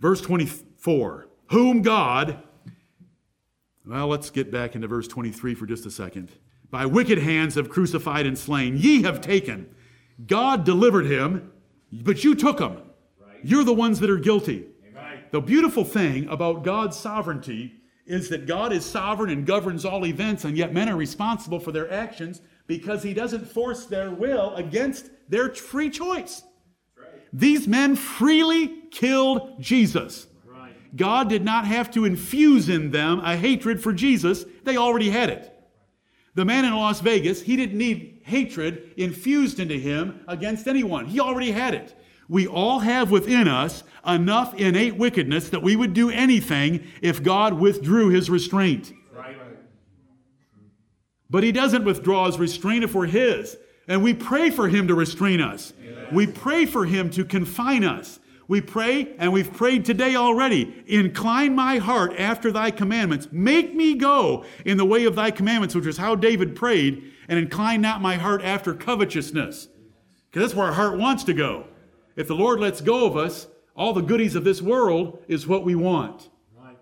Verse 0.01 0.19
24 0.19 1.29
Whom 1.51 1.83
God 1.83 2.43
well, 3.87 4.07
let's 4.07 4.29
get 4.29 4.51
back 4.51 4.75
into 4.75 4.89
verse 4.89 5.07
23 5.07 5.55
for 5.55 5.65
just 5.65 5.85
a 5.85 5.91
second. 5.91 6.31
By 6.69 6.85
wicked 6.85 7.19
hands 7.19 7.55
have 7.55 7.69
crucified 7.69 8.25
and 8.25 8.37
slain. 8.37 8.75
Ye 8.75 9.03
have 9.03 9.21
taken. 9.21 9.73
God 10.27 10.65
delivered 10.65 11.05
him, 11.05 11.53
but 11.93 12.25
you 12.25 12.35
took 12.35 12.59
him. 12.59 12.81
You're 13.41 13.63
the 13.63 13.73
ones 13.73 14.01
that 14.01 14.09
are 14.09 14.17
guilty. 14.17 14.65
The 15.31 15.41
beautiful 15.41 15.85
thing 15.85 16.27
about 16.27 16.63
God's 16.63 16.97
sovereignty 16.97 17.73
is 18.05 18.27
that 18.29 18.47
God 18.47 18.73
is 18.73 18.83
sovereign 18.83 19.29
and 19.29 19.45
governs 19.45 19.85
all 19.85 20.05
events, 20.05 20.43
and 20.43 20.57
yet 20.57 20.73
men 20.73 20.89
are 20.89 20.97
responsible 20.97 21.59
for 21.59 21.71
their 21.71 21.91
actions 21.91 22.41
because 22.67 23.01
he 23.01 23.13
doesn't 23.13 23.49
force 23.49 23.85
their 23.85 24.11
will 24.11 24.53
against 24.55 25.09
their 25.29 25.53
free 25.53 25.89
choice. 25.89 26.43
These 27.31 27.67
men 27.67 27.95
freely 27.95 28.83
killed 28.91 29.61
Jesus. 29.61 30.27
God 30.93 31.29
did 31.29 31.45
not 31.45 31.65
have 31.65 31.89
to 31.91 32.03
infuse 32.03 32.67
in 32.67 32.91
them 32.91 33.21
a 33.21 33.37
hatred 33.37 33.81
for 33.81 33.93
Jesus, 33.93 34.43
they 34.63 34.75
already 34.75 35.09
had 35.09 35.29
it. 35.29 35.47
The 36.35 36.43
man 36.43 36.65
in 36.65 36.73
Las 36.73 36.99
Vegas, 36.99 37.41
he 37.41 37.55
didn't 37.55 37.77
need 37.77 38.21
hatred 38.25 38.93
infused 38.97 39.59
into 39.61 39.75
him 39.75 40.21
against 40.27 40.67
anyone. 40.67 41.05
He 41.05 41.21
already 41.21 41.51
had 41.51 41.73
it. 41.73 41.95
We 42.31 42.47
all 42.47 42.79
have 42.79 43.11
within 43.11 43.49
us 43.49 43.83
enough 44.07 44.53
innate 44.53 44.95
wickedness 44.95 45.49
that 45.49 45.61
we 45.61 45.75
would 45.75 45.93
do 45.93 46.09
anything 46.09 46.87
if 47.01 47.21
God 47.21 47.55
withdrew 47.55 48.07
his 48.07 48.29
restraint. 48.29 48.93
But 51.29 51.43
he 51.43 51.51
doesn't 51.51 51.83
withdraw 51.83 52.27
his 52.27 52.39
restraint 52.39 52.85
if 52.85 52.95
we're 52.95 53.07
his. 53.07 53.57
And 53.85 54.01
we 54.01 54.13
pray 54.13 54.49
for 54.49 54.69
him 54.69 54.87
to 54.87 54.95
restrain 54.95 55.41
us. 55.41 55.73
We 56.13 56.25
pray 56.25 56.65
for 56.65 56.85
him 56.85 57.09
to 57.09 57.25
confine 57.25 57.83
us. 57.83 58.21
We 58.47 58.61
pray, 58.61 59.13
and 59.17 59.33
we've 59.33 59.51
prayed 59.51 59.83
today 59.83 60.15
already. 60.15 60.85
Incline 60.87 61.53
my 61.53 61.79
heart 61.79 62.13
after 62.17 62.49
thy 62.49 62.71
commandments. 62.71 63.27
Make 63.33 63.75
me 63.75 63.95
go 63.95 64.45
in 64.63 64.77
the 64.77 64.85
way 64.85 65.03
of 65.03 65.15
thy 65.15 65.31
commandments, 65.31 65.75
which 65.75 65.85
is 65.85 65.97
how 65.97 66.15
David 66.15 66.55
prayed, 66.55 67.11
and 67.27 67.37
incline 67.37 67.81
not 67.81 68.01
my 68.01 68.15
heart 68.15 68.41
after 68.41 68.73
covetousness. 68.73 69.67
Because 70.29 70.47
that's 70.47 70.55
where 70.55 70.67
our 70.67 70.73
heart 70.73 70.97
wants 70.97 71.25
to 71.25 71.33
go. 71.33 71.65
If 72.15 72.27
the 72.27 72.35
Lord 72.35 72.59
lets 72.59 72.81
go 72.81 73.05
of 73.05 73.17
us, 73.17 73.47
all 73.75 73.93
the 73.93 74.01
goodies 74.01 74.35
of 74.35 74.43
this 74.43 74.61
world 74.61 75.23
is 75.27 75.47
what 75.47 75.63
we 75.63 75.75
want. 75.75 76.29
Right. 76.55 76.77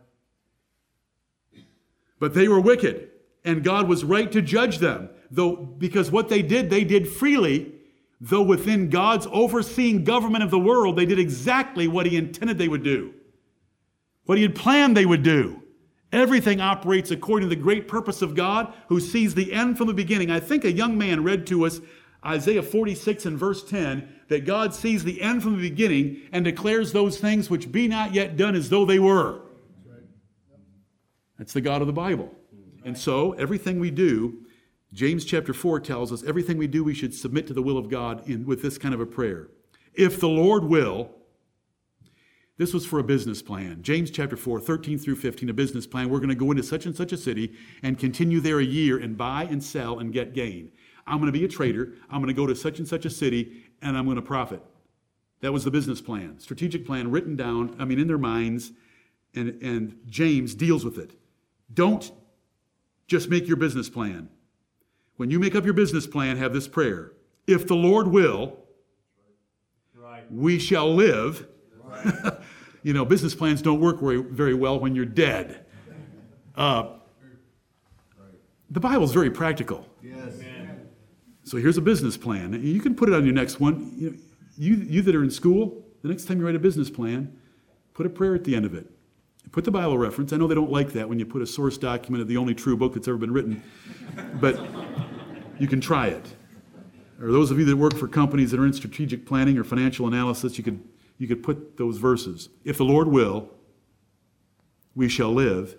But 2.19 2.34
they 2.34 2.47
were 2.47 2.59
wicked, 2.59 3.09
and 3.45 3.63
God 3.63 3.88
was 3.88 4.03
right 4.03 4.32
to 4.32 4.41
judge 4.41 4.80
them, 4.80 5.09
though 5.30 5.55
because 5.55 6.11
what 6.11 6.30
they 6.30 6.41
did, 6.41 6.69
they 6.69 6.84
did 6.84 7.07
freely 7.07 7.73
though 8.21 8.41
within 8.41 8.89
God's 8.89 9.27
overseeing 9.32 10.03
government 10.03 10.43
of 10.43 10.51
the 10.51 10.59
world, 10.59 10.97
they 10.97 11.05
did 11.05 11.19
exactly 11.19 11.88
what 11.88 12.05
He 12.05 12.17
intended 12.17 12.57
they 12.57 12.67
would 12.67 12.84
do, 12.84 13.13
what 14.25 14.38
He 14.38 14.43
had 14.43 14.55
planned 14.55 14.95
they 14.95 15.05
would 15.05 15.23
do. 15.23 15.63
Everything 16.11 16.59
operates 16.59 17.11
according 17.11 17.49
to 17.49 17.55
the 17.55 17.61
great 17.61 17.88
purpose 17.88 18.21
of 18.21 18.36
God 18.36 18.73
who 18.88 18.99
sees 18.99 19.36
the 19.36 19.53
end 19.53 19.77
from 19.77 19.88
the 19.88 19.93
beginning. 19.93 20.32
I 20.32 20.39
think 20.39 20.65
a 20.65 20.71
young 20.71 20.97
man 20.97 21.23
read 21.23 21.45
to 21.47 21.65
us 21.65 21.82
Isaiah 22.25 22.63
46 22.63 23.27
and 23.27 23.38
verse 23.38 23.63
10 23.63 24.15
that 24.30 24.45
God 24.45 24.73
sees 24.73 25.03
the 25.03 25.21
end 25.21 25.43
from 25.43 25.57
the 25.57 25.69
beginning 25.69 26.21
and 26.32 26.45
declares 26.45 26.91
those 26.91 27.17
things 27.19 27.49
which 27.49 27.71
be 27.71 27.88
not 27.88 28.13
yet 28.13 28.38
done 28.38 28.55
as 28.55 28.69
though 28.69 28.86
they 28.86 28.99
were. 28.99 29.41
That's 31.38 31.53
the 31.53 31.61
God 31.61 31.82
of 31.82 31.88
the 31.88 31.93
Bible. 31.93 32.34
And 32.84 32.97
so 32.97 33.34
everything 33.34 33.80
we 33.80 33.91
do 33.91 34.45
James 34.93 35.23
chapter 35.23 35.53
4 35.53 35.80
tells 35.82 36.11
us 36.11 36.23
everything 36.23 36.57
we 36.57 36.67
do, 36.67 36.84
we 36.84 36.95
should 36.95 37.13
submit 37.13 37.45
to 37.47 37.53
the 37.53 37.61
will 37.61 37.77
of 37.77 37.89
God 37.89 38.27
in, 38.27 38.45
with 38.45 38.61
this 38.61 38.77
kind 38.77 38.93
of 38.93 38.99
a 38.99 39.05
prayer. 39.05 39.49
If 39.93 40.19
the 40.19 40.27
Lord 40.27 40.63
will, 40.63 41.11
this 42.57 42.73
was 42.73 42.86
for 42.86 42.99
a 42.99 43.03
business 43.03 43.41
plan. 43.41 43.84
James 43.84 44.09
chapter 44.09 44.36
4, 44.36 44.59
13 44.59 44.97
through 44.97 45.15
15, 45.17 45.49
a 45.49 45.53
business 45.53 45.86
plan. 45.86 46.09
We're 46.09 46.19
going 46.19 46.30
to 46.30 46.36
go 46.36 46.51
into 46.51 46.63
such 46.63 46.86
and 46.88 46.95
such 46.95 47.13
a 47.13 47.17
city 47.17 47.53
and 47.84 47.99
continue 47.99 48.39
there 48.39 48.59
a 48.59 48.63
year 48.63 48.97
and 48.97 49.15
buy 49.15 49.43
and 49.43 49.63
sell 49.63 49.99
and 49.99 50.11
get 50.11 50.34
gain. 50.34 50.71
I'm 51.05 51.19
going 51.19 51.32
to 51.32 51.39
be 51.39 51.45
a 51.45 51.47
trader. 51.47 51.93
I'm 52.09 52.21
going 52.21 52.27
to 52.27 52.34
go 52.34 52.47
to 52.47 52.55
such 52.55 52.80
and 52.80 52.88
such 52.88 53.05
a 53.05 53.09
city 53.09 53.63
and 53.82 53.97
I'm 53.97 54.05
going 54.05 54.15
to 54.15 54.21
profit. 54.21 54.61
That 55.41 55.53
was 55.53 55.63
the 55.63 55.71
business 55.71 56.01
plan, 56.01 56.39
strategic 56.39 56.86
plan 56.86 57.11
written 57.11 57.36
down, 57.36 57.75
I 57.80 57.86
mean, 57.86 57.99
in 57.99 58.07
their 58.07 58.17
minds, 58.17 58.71
and, 59.34 59.61
and 59.61 59.97
James 60.07 60.53
deals 60.53 60.84
with 60.84 60.97
it. 60.97 61.11
Don't 61.73 62.11
just 63.07 63.30
make 63.30 63.47
your 63.47 63.57
business 63.57 63.89
plan. 63.89 64.30
When 65.15 65.32
you 65.32 65.39
make 65.39 65.55
up 65.55 65.65
your 65.65 65.73
business 65.73 66.07
plan, 66.07 66.38
have 66.38 66.53
this 66.53 66.67
prayer 66.67 67.13
If 67.47 67.67
the 67.67 67.75
Lord 67.75 68.07
will, 68.07 68.57
right. 69.95 70.23
we 70.32 70.59
shall 70.59 70.93
live. 70.93 71.47
Right. 71.84 72.34
you 72.84 72.93
know, 72.93 73.05
business 73.05 73.36
plans 73.36 73.61
don't 73.61 73.80
work 73.80 73.99
very, 73.99 74.21
very 74.21 74.53
well 74.53 74.80
when 74.80 74.95
you're 74.95 75.05
dead. 75.05 75.65
Uh, 76.55 76.93
the 78.69 78.80
Bible's 78.80 79.13
very 79.13 79.32
practical. 79.32 79.88
Yes. 80.03 80.34
So 81.49 81.57
here's 81.57 81.79
a 81.79 81.81
business 81.81 82.15
plan. 82.15 82.63
You 82.63 82.79
can 82.79 82.93
put 82.93 83.09
it 83.09 83.15
on 83.15 83.25
your 83.25 83.33
next 83.33 83.59
one. 83.59 83.91
You, 83.97 84.19
you, 84.55 84.75
you 84.87 85.01
that 85.01 85.15
are 85.15 85.23
in 85.23 85.31
school, 85.31 85.83
the 86.03 86.07
next 86.07 86.25
time 86.25 86.37
you 86.37 86.45
write 86.45 86.53
a 86.53 86.59
business 86.59 86.91
plan, 86.91 87.35
put 87.95 88.05
a 88.05 88.09
prayer 88.09 88.35
at 88.35 88.43
the 88.43 88.55
end 88.55 88.65
of 88.65 88.75
it. 88.75 88.85
Put 89.51 89.63
the 89.63 89.71
Bible 89.71 89.97
reference. 89.97 90.31
I 90.31 90.37
know 90.37 90.45
they 90.45 90.53
don't 90.53 90.71
like 90.71 90.93
that 90.93 91.09
when 91.09 91.17
you 91.17 91.25
put 91.25 91.41
a 91.41 91.47
source 91.47 91.75
document 91.75 92.21
of 92.21 92.27
the 92.27 92.37
only 92.37 92.53
true 92.53 92.77
book 92.77 92.93
that's 92.93 93.07
ever 93.07 93.17
been 93.17 93.33
written, 93.33 93.63
but 94.39 94.63
you 95.57 95.67
can 95.67 95.81
try 95.81 96.09
it. 96.09 96.23
Or 97.19 97.31
those 97.31 97.49
of 97.49 97.57
you 97.57 97.65
that 97.65 97.75
work 97.75 97.95
for 97.95 98.07
companies 98.07 98.51
that 98.51 98.59
are 98.59 98.65
in 98.67 98.73
strategic 98.73 99.25
planning 99.25 99.57
or 99.57 99.63
financial 99.63 100.05
analysis, 100.05 100.55
you 100.59 100.63
could, 100.63 100.83
you 101.17 101.27
could 101.27 101.41
put 101.41 101.77
those 101.77 101.97
verses. 101.97 102.49
If 102.63 102.77
the 102.77 102.85
Lord 102.85 103.07
will, 103.07 103.49
we 104.93 105.09
shall 105.09 105.33
live 105.33 105.75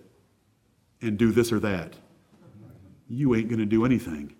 and 1.01 1.17
do 1.17 1.31
this 1.31 1.49
or 1.49 1.61
that. 1.61 1.93
You 3.07 3.33
ain't 3.35 3.47
going 3.47 3.59
to 3.59 3.65
do 3.65 3.85
anything 3.85 4.35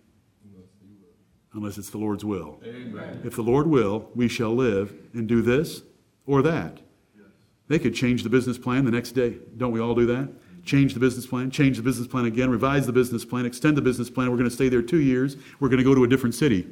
unless 1.54 1.78
it's 1.78 1.90
the 1.90 1.98
Lord's 1.98 2.24
will. 2.24 2.60
Amen. 2.66 3.22
If 3.24 3.36
the 3.36 3.42
Lord 3.42 3.68
will, 3.68 4.10
we 4.16 4.28
shall 4.28 4.56
live 4.56 4.94
and 5.14 5.28
do 5.28 5.42
this 5.42 5.84
or 6.26 6.42
that. 6.42 6.80
Yes. 7.16 7.26
They 7.68 7.80
could 7.80 7.94
change 7.94 8.24
the 8.24 8.30
business 8.30 8.58
plan 8.58 8.86
the 8.86 8.92
next 8.92 9.12
day. 9.12 9.36
Don't 9.58 9.72
we 9.72 9.80
all 9.80 9.96
do 9.96 10.06
that? 10.08 10.30
Change 10.64 10.94
the 10.94 11.00
business 11.00 11.26
plan, 11.26 11.50
change 11.50 11.78
the 11.78 11.84
business 11.84 12.08
plan 12.08 12.26
again, 12.26 12.50
revise 12.50 12.86
the 12.86 12.94
business 12.94 13.26
plan, 13.26 13.46
extend 13.46 13.76
the 13.76 13.82
business 13.82 14.10
plan. 14.12 14.30
We're 14.30 14.38
going 14.38 14.50
to 14.50 14.56
stay 14.56 14.70
there 14.70 14.84
two 14.84 15.00
years. 15.00 15.36
We're 15.60 15.70
going 15.70 15.80
to 15.80 15.84
go 15.84 15.96
to 15.96 16.04
a 16.04 16.08
different 16.08 16.36
city. 16.36 16.68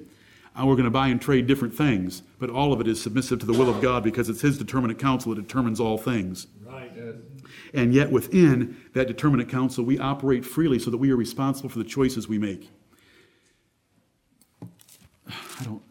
And 0.55 0.67
we're 0.67 0.75
going 0.75 0.85
to 0.85 0.91
buy 0.91 1.07
and 1.07 1.21
trade 1.21 1.47
different 1.47 1.73
things. 1.73 2.21
But 2.37 2.49
all 2.49 2.73
of 2.73 2.81
it 2.81 2.87
is 2.87 3.01
submissive 3.01 3.39
to 3.39 3.45
the 3.45 3.53
will 3.53 3.69
of 3.69 3.81
God 3.81 4.03
because 4.03 4.29
it's 4.29 4.41
His 4.41 4.57
determinate 4.57 4.99
counsel 4.99 5.33
that 5.33 5.41
determines 5.41 5.79
all 5.79 5.97
things. 5.97 6.47
Right. 6.63 6.91
Yes. 6.95 7.15
And 7.73 7.93
yet, 7.93 8.11
within 8.11 8.77
that 8.93 9.07
determinate 9.07 9.49
counsel, 9.49 9.83
we 9.83 9.97
operate 9.99 10.45
freely 10.45 10.79
so 10.79 10.91
that 10.91 10.97
we 10.97 11.11
are 11.11 11.15
responsible 11.15 11.69
for 11.69 11.79
the 11.79 11.85
choices 11.85 12.27
we 12.27 12.37
make. 12.37 12.69
I 15.29 15.63
don't, 15.63 15.81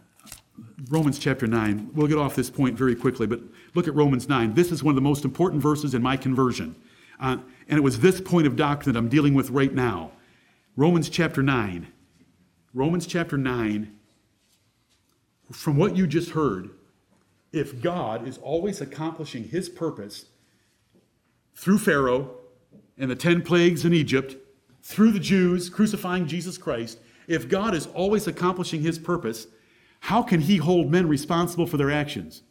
Romans 0.88 1.18
chapter 1.18 1.46
9. 1.46 1.90
We'll 1.94 2.06
get 2.06 2.18
off 2.18 2.34
this 2.34 2.50
point 2.50 2.76
very 2.76 2.94
quickly, 2.94 3.26
but 3.26 3.40
look 3.74 3.88
at 3.88 3.94
Romans 3.94 4.28
9. 4.28 4.54
This 4.54 4.72
is 4.72 4.82
one 4.82 4.92
of 4.92 4.96
the 4.96 5.02
most 5.02 5.24
important 5.24 5.62
verses 5.62 5.94
in 5.94 6.02
my 6.02 6.16
conversion. 6.16 6.74
Uh, 7.20 7.38
and 7.68 7.78
it 7.78 7.82
was 7.82 8.00
this 8.00 8.20
point 8.20 8.46
of 8.46 8.56
doctrine 8.56 8.92
that 8.92 8.98
I'm 8.98 9.08
dealing 9.08 9.34
with 9.34 9.50
right 9.50 9.72
now. 9.72 10.12
Romans 10.76 11.08
chapter 11.08 11.42
9. 11.42 11.88
Romans 12.74 13.06
chapter 13.06 13.36
9. 13.36 13.94
From 15.50 15.76
what 15.76 15.96
you 15.96 16.06
just 16.06 16.30
heard, 16.30 16.70
if 17.52 17.82
God 17.82 18.28
is 18.28 18.38
always 18.38 18.80
accomplishing 18.80 19.44
his 19.44 19.68
purpose 19.68 20.26
through 21.56 21.78
Pharaoh 21.78 22.36
and 22.98 23.10
the 23.10 23.16
10 23.16 23.42
plagues 23.42 23.84
in 23.84 23.92
Egypt, 23.92 24.36
through 24.82 25.12
the 25.12 25.18
Jews 25.18 25.68
crucifying 25.68 26.26
Jesus 26.26 26.58
Christ, 26.58 26.98
if 27.28 27.48
God 27.48 27.74
is 27.74 27.86
always 27.88 28.26
accomplishing 28.26 28.80
his 28.80 28.98
purpose, 28.98 29.46
how 30.00 30.22
can 30.22 30.40
he 30.40 30.56
hold 30.56 30.90
men 30.90 31.06
responsible 31.06 31.66
for 31.66 31.76
their 31.76 31.90
actions? 31.90 32.42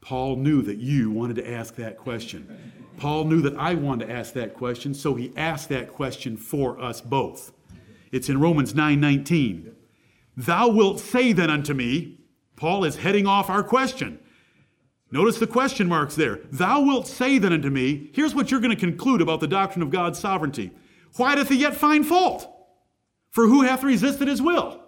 Paul 0.00 0.36
knew 0.36 0.62
that 0.62 0.78
you 0.78 1.10
wanted 1.10 1.36
to 1.36 1.48
ask 1.48 1.76
that 1.76 1.96
question. 1.96 2.72
Paul 2.96 3.26
knew 3.26 3.40
that 3.42 3.56
I 3.56 3.74
wanted 3.74 4.06
to 4.06 4.12
ask 4.12 4.32
that 4.34 4.54
question, 4.54 4.92
so 4.92 5.14
he 5.14 5.32
asked 5.36 5.68
that 5.68 5.92
question 5.92 6.36
for 6.36 6.80
us 6.80 7.00
both. 7.00 7.52
It's 8.10 8.28
in 8.28 8.40
Romans 8.40 8.74
9:19. 8.74 9.72
Thou 10.36 10.68
wilt 10.68 10.98
say 10.98 11.32
then 11.32 11.50
unto 11.50 11.74
me, 11.74 12.18
Paul 12.56 12.84
is 12.84 12.96
heading 12.96 13.26
off 13.26 13.48
our 13.48 13.62
question. 13.62 14.18
Notice 15.12 15.38
the 15.38 15.46
question 15.46 15.88
marks 15.88 16.14
there. 16.14 16.40
Thou 16.52 16.82
wilt 16.82 17.06
say 17.06 17.38
then 17.38 17.52
unto 17.52 17.70
me, 17.70 18.10
here's 18.12 18.34
what 18.34 18.50
you're 18.50 18.60
going 18.60 18.74
to 18.74 18.76
conclude 18.76 19.20
about 19.20 19.40
the 19.40 19.48
doctrine 19.48 19.82
of 19.82 19.90
God's 19.90 20.18
sovereignty. 20.18 20.70
Why 21.16 21.34
doth 21.34 21.48
he 21.48 21.56
yet 21.56 21.74
find 21.74 22.06
fault? 22.06 22.48
For 23.30 23.46
who 23.46 23.62
hath 23.62 23.82
resisted 23.82 24.28
his 24.28 24.40
will? 24.40 24.80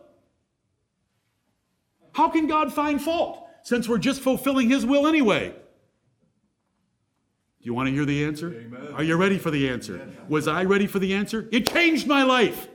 How 2.13 2.29
can 2.29 2.47
God 2.47 2.73
find 2.73 3.01
fault 3.01 3.49
since 3.63 3.89
we're 3.89 3.99
just 3.99 4.21
fulfilling 4.21 4.69
his 4.69 4.87
will 4.87 5.07
anyway? 5.07 5.51
Do 5.51 7.67
you 7.67 7.75
want 7.75 7.89
to 7.89 7.95
hear 7.95 8.05
the 8.05 8.25
answer? 8.25 8.53
Amen. 8.53 8.89
Are 8.95 9.05
you 9.05 9.17
ready 9.17 9.39
for 9.39 9.51
the 9.51 9.69
answer? 9.69 9.95
Amen. 9.95 10.17
Was 10.29 10.49
I 10.49 10.65
ready 10.65 10.87
for 10.87 10.99
the 10.99 11.15
answer? 11.15 11.49
It 11.53 11.69
changed 11.69 12.07
my 12.07 12.25
life. 12.25 12.69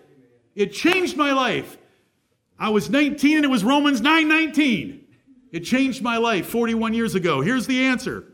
It 0.55 0.73
changed 0.73 1.17
my 1.17 1.33
life. 1.33 1.77
I 2.57 2.69
was 2.69 2.89
19 2.89 3.37
and 3.37 3.45
it 3.45 3.49
was 3.49 3.63
Romans 3.63 4.01
9:19. 4.01 5.01
It 5.51 5.61
changed 5.61 6.01
my 6.01 6.17
life 6.17 6.47
41 6.47 6.93
years 6.93 7.15
ago. 7.15 7.41
Here's 7.41 7.67
the 7.67 7.83
answer. 7.85 8.25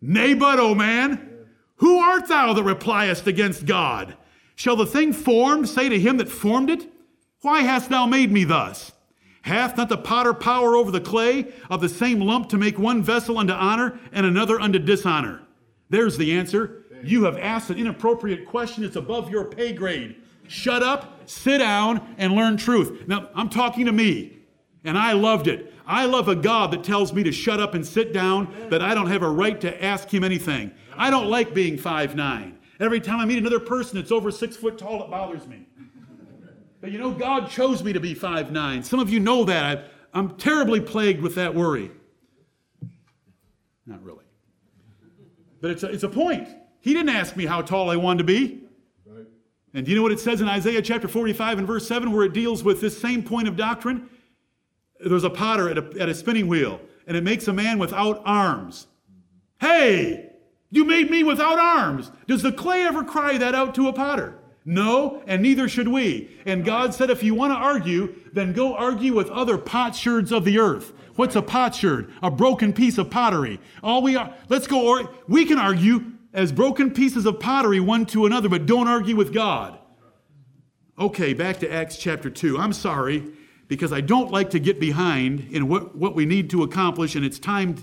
Nay, 0.00 0.34
but, 0.34 0.58
O 0.58 0.74
man, 0.74 1.46
who 1.76 1.98
art 1.98 2.28
thou 2.28 2.52
that 2.52 2.62
repliest 2.62 3.26
against 3.26 3.66
God? 3.66 4.16
Shall 4.54 4.76
the 4.76 4.86
thing 4.86 5.12
formed 5.12 5.68
say 5.68 5.88
to 5.88 5.98
him 5.98 6.16
that 6.16 6.28
formed 6.28 6.70
it, 6.70 6.90
Why 7.42 7.60
hast 7.60 7.90
thou 7.90 8.06
made 8.06 8.32
me 8.32 8.44
thus? 8.44 8.92
Hath 9.42 9.76
not 9.76 9.88
the 9.88 9.96
potter 9.96 10.34
power 10.34 10.76
over 10.76 10.90
the 10.90 11.00
clay 11.00 11.52
of 11.70 11.80
the 11.80 11.88
same 11.88 12.20
lump 12.20 12.48
to 12.50 12.58
make 12.58 12.78
one 12.78 13.02
vessel 13.02 13.38
unto 13.38 13.52
honor 13.52 13.98
and 14.12 14.26
another 14.26 14.60
unto 14.60 14.78
dishonor? 14.78 15.42
There's 15.88 16.18
the 16.18 16.32
answer. 16.32 16.84
You 17.02 17.24
have 17.24 17.38
asked 17.38 17.70
an 17.70 17.78
inappropriate 17.78 18.46
question. 18.46 18.84
It's 18.84 18.96
above 18.96 19.30
your 19.30 19.44
pay 19.44 19.72
grade. 19.72 20.16
Shut 20.48 20.82
up, 20.82 21.28
sit 21.28 21.58
down, 21.58 22.14
and 22.18 22.34
learn 22.34 22.56
truth. 22.56 23.06
Now, 23.06 23.28
I'm 23.34 23.48
talking 23.48 23.86
to 23.86 23.92
me, 23.92 24.38
and 24.82 24.98
I 24.98 25.12
loved 25.12 25.46
it. 25.46 25.72
I 25.88 26.04
love 26.04 26.28
a 26.28 26.36
God 26.36 26.70
that 26.72 26.84
tells 26.84 27.14
me 27.14 27.22
to 27.22 27.32
shut 27.32 27.60
up 27.60 27.74
and 27.74 27.84
sit 27.84 28.12
down, 28.12 28.54
that 28.68 28.82
I 28.82 28.94
don't 28.94 29.06
have 29.06 29.22
a 29.22 29.30
right 29.30 29.58
to 29.62 29.82
ask 29.82 30.12
him 30.12 30.22
anything. 30.22 30.70
I 30.96 31.10
don't 31.10 31.28
like 31.28 31.54
being 31.54 31.78
five 31.78 32.14
nine. 32.14 32.58
Every 32.78 33.00
time 33.00 33.18
I 33.18 33.24
meet 33.24 33.38
another 33.38 33.58
person 33.58 33.96
that's 33.96 34.12
over 34.12 34.30
six 34.30 34.54
foot 34.54 34.76
tall, 34.76 35.02
it 35.02 35.10
bothers 35.10 35.46
me. 35.46 35.66
But 36.82 36.92
you 36.92 36.98
know, 36.98 37.10
God 37.10 37.50
chose 37.50 37.82
me 37.82 37.94
to 37.94 38.00
be 38.00 38.12
five 38.12 38.52
nine. 38.52 38.82
Some 38.84 39.00
of 39.00 39.08
you 39.08 39.18
know 39.18 39.44
that. 39.44 39.90
I, 40.12 40.18
am 40.18 40.36
terribly 40.36 40.80
plagued 40.80 41.22
with 41.22 41.34
that 41.36 41.54
worry. 41.54 41.90
Not 43.86 44.02
really. 44.04 44.24
But 45.62 45.70
it's 45.70 45.82
a, 45.82 45.90
it's 45.90 46.04
a 46.04 46.08
point. 46.08 46.48
He 46.80 46.92
didn't 46.92 47.08
ask 47.08 47.34
me 47.34 47.46
how 47.46 47.62
tall 47.62 47.90
I 47.90 47.96
wanted 47.96 48.18
to 48.18 48.24
be. 48.24 48.64
Right. 49.06 49.24
And 49.72 49.86
do 49.86 49.90
you 49.90 49.96
know 49.96 50.02
what 50.02 50.12
it 50.12 50.20
says 50.20 50.42
in 50.42 50.48
Isaiah 50.48 50.82
chapter 50.82 51.08
45 51.08 51.58
and 51.58 51.66
verse 51.66 51.88
7 51.88 52.12
where 52.12 52.26
it 52.26 52.34
deals 52.34 52.62
with 52.62 52.80
this 52.80 53.00
same 53.00 53.22
point 53.22 53.48
of 53.48 53.56
doctrine? 53.56 54.08
There's 55.00 55.24
a 55.24 55.30
potter 55.30 55.68
at 55.68 55.78
a, 55.78 56.00
at 56.00 56.08
a 56.08 56.14
spinning 56.14 56.48
wheel, 56.48 56.80
and 57.06 57.16
it 57.16 57.24
makes 57.24 57.48
a 57.48 57.52
man 57.52 57.78
without 57.78 58.22
arms. 58.24 58.86
Hey, 59.60 60.30
you 60.70 60.84
made 60.84 61.10
me 61.10 61.22
without 61.22 61.58
arms. 61.58 62.10
Does 62.26 62.42
the 62.42 62.52
clay 62.52 62.82
ever 62.82 63.04
cry 63.04 63.38
that 63.38 63.54
out 63.54 63.74
to 63.76 63.88
a 63.88 63.92
potter? 63.92 64.38
No, 64.64 65.22
and 65.26 65.42
neither 65.42 65.66
should 65.66 65.88
we. 65.88 66.30
And 66.44 66.64
God 66.64 66.92
said, 66.92 67.08
if 67.08 67.22
you 67.22 67.34
want 67.34 67.52
to 67.52 67.56
argue, 67.56 68.14
then 68.34 68.52
go 68.52 68.74
argue 68.74 69.14
with 69.14 69.30
other 69.30 69.56
potsherds 69.56 70.30
of 70.30 70.44
the 70.44 70.58
earth. 70.58 70.92
What's 71.16 71.36
a 71.36 71.42
potsherd? 71.42 72.12
A 72.22 72.30
broken 72.30 72.72
piece 72.72 72.98
of 72.98 73.10
pottery. 73.10 73.60
All 73.82 74.02
we 74.02 74.14
are, 74.16 74.34
let's 74.48 74.66
go, 74.66 74.86
or 74.86 75.10
we 75.26 75.46
can 75.46 75.58
argue 75.58 76.12
as 76.34 76.52
broken 76.52 76.90
pieces 76.90 77.24
of 77.24 77.40
pottery 77.40 77.80
one 77.80 78.04
to 78.06 78.26
another, 78.26 78.48
but 78.48 78.66
don't 78.66 78.88
argue 78.88 79.16
with 79.16 79.32
God. 79.32 79.78
Okay, 80.98 81.32
back 81.32 81.60
to 81.60 81.72
Acts 81.72 81.96
chapter 81.96 82.28
2. 82.28 82.58
I'm 82.58 82.72
sorry, 82.72 83.24
because 83.68 83.92
I 83.92 84.00
don't 84.00 84.32
like 84.32 84.50
to 84.50 84.58
get 84.58 84.80
behind 84.80 85.48
in 85.50 85.68
what, 85.68 85.94
what 85.94 86.14
we 86.14 86.26
need 86.26 86.50
to 86.50 86.62
accomplish, 86.62 87.14
and 87.14 87.24
it's 87.24 87.38
time 87.38 87.76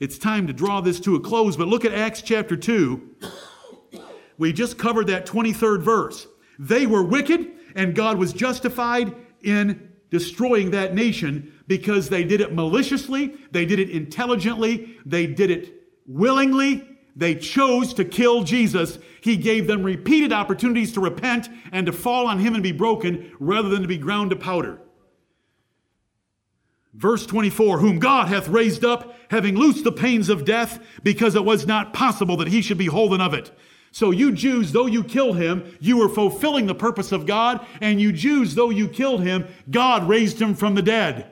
it's 0.00 0.18
time 0.18 0.48
to 0.48 0.52
draw 0.52 0.80
this 0.80 0.98
to 1.00 1.14
a 1.14 1.20
close, 1.20 1.56
but 1.56 1.68
look 1.68 1.84
at 1.84 1.94
Acts 1.94 2.20
chapter 2.20 2.56
2. 2.56 3.16
We 4.38 4.52
just 4.52 4.76
covered 4.76 5.06
that 5.06 5.24
23rd 5.24 5.82
verse. 5.82 6.26
They 6.58 6.86
were 6.86 7.02
wicked, 7.02 7.52
and 7.76 7.94
God 7.94 8.18
was 8.18 8.32
justified 8.32 9.14
in 9.42 9.92
destroying 10.10 10.72
that 10.72 10.94
nation 10.94 11.52
because 11.66 12.08
they 12.08 12.24
did 12.24 12.40
it 12.40 12.52
maliciously, 12.52 13.36
they 13.52 13.64
did 13.64 13.78
it 13.78 13.90
intelligently, 13.90 14.96
they 15.06 15.26
did 15.26 15.50
it 15.50 15.82
willingly, 16.06 16.86
they 17.16 17.34
chose 17.34 17.94
to 17.94 18.04
kill 18.04 18.42
Jesus, 18.42 18.98
he 19.20 19.36
gave 19.36 19.66
them 19.66 19.82
repeated 19.82 20.32
opportunities 20.32 20.92
to 20.92 21.00
repent 21.00 21.48
and 21.72 21.86
to 21.86 21.92
fall 21.92 22.26
on 22.26 22.40
him 22.40 22.54
and 22.54 22.62
be 22.62 22.72
broken 22.72 23.32
rather 23.38 23.68
than 23.68 23.82
to 23.82 23.88
be 23.88 23.96
ground 23.96 24.30
to 24.30 24.36
powder. 24.36 24.80
Verse 26.94 27.26
24, 27.26 27.78
whom 27.78 27.98
God 27.98 28.28
hath 28.28 28.48
raised 28.48 28.84
up, 28.84 29.16
having 29.30 29.56
loosed 29.56 29.82
the 29.84 29.92
pains 29.92 30.28
of 30.28 30.44
death, 30.44 30.78
because 31.02 31.34
it 31.34 31.44
was 31.44 31.66
not 31.66 31.92
possible 31.92 32.36
that 32.36 32.48
he 32.48 32.62
should 32.62 32.78
be 32.78 32.86
holden 32.86 33.20
of 33.20 33.34
it. 33.34 33.50
So 33.90 34.10
you 34.10 34.32
Jews, 34.32 34.72
though 34.72 34.86
you 34.86 35.04
killed 35.04 35.36
him, 35.36 35.76
you 35.80 35.98
were 35.98 36.08
fulfilling 36.08 36.66
the 36.66 36.74
purpose 36.74 37.12
of 37.12 37.26
God, 37.26 37.64
and 37.80 38.00
you 38.00 38.12
Jews, 38.12 38.54
though 38.54 38.70
you 38.70 38.88
killed 38.88 39.22
him, 39.22 39.46
God 39.70 40.08
raised 40.08 40.40
him 40.40 40.54
from 40.54 40.74
the 40.74 40.82
dead. 40.82 41.30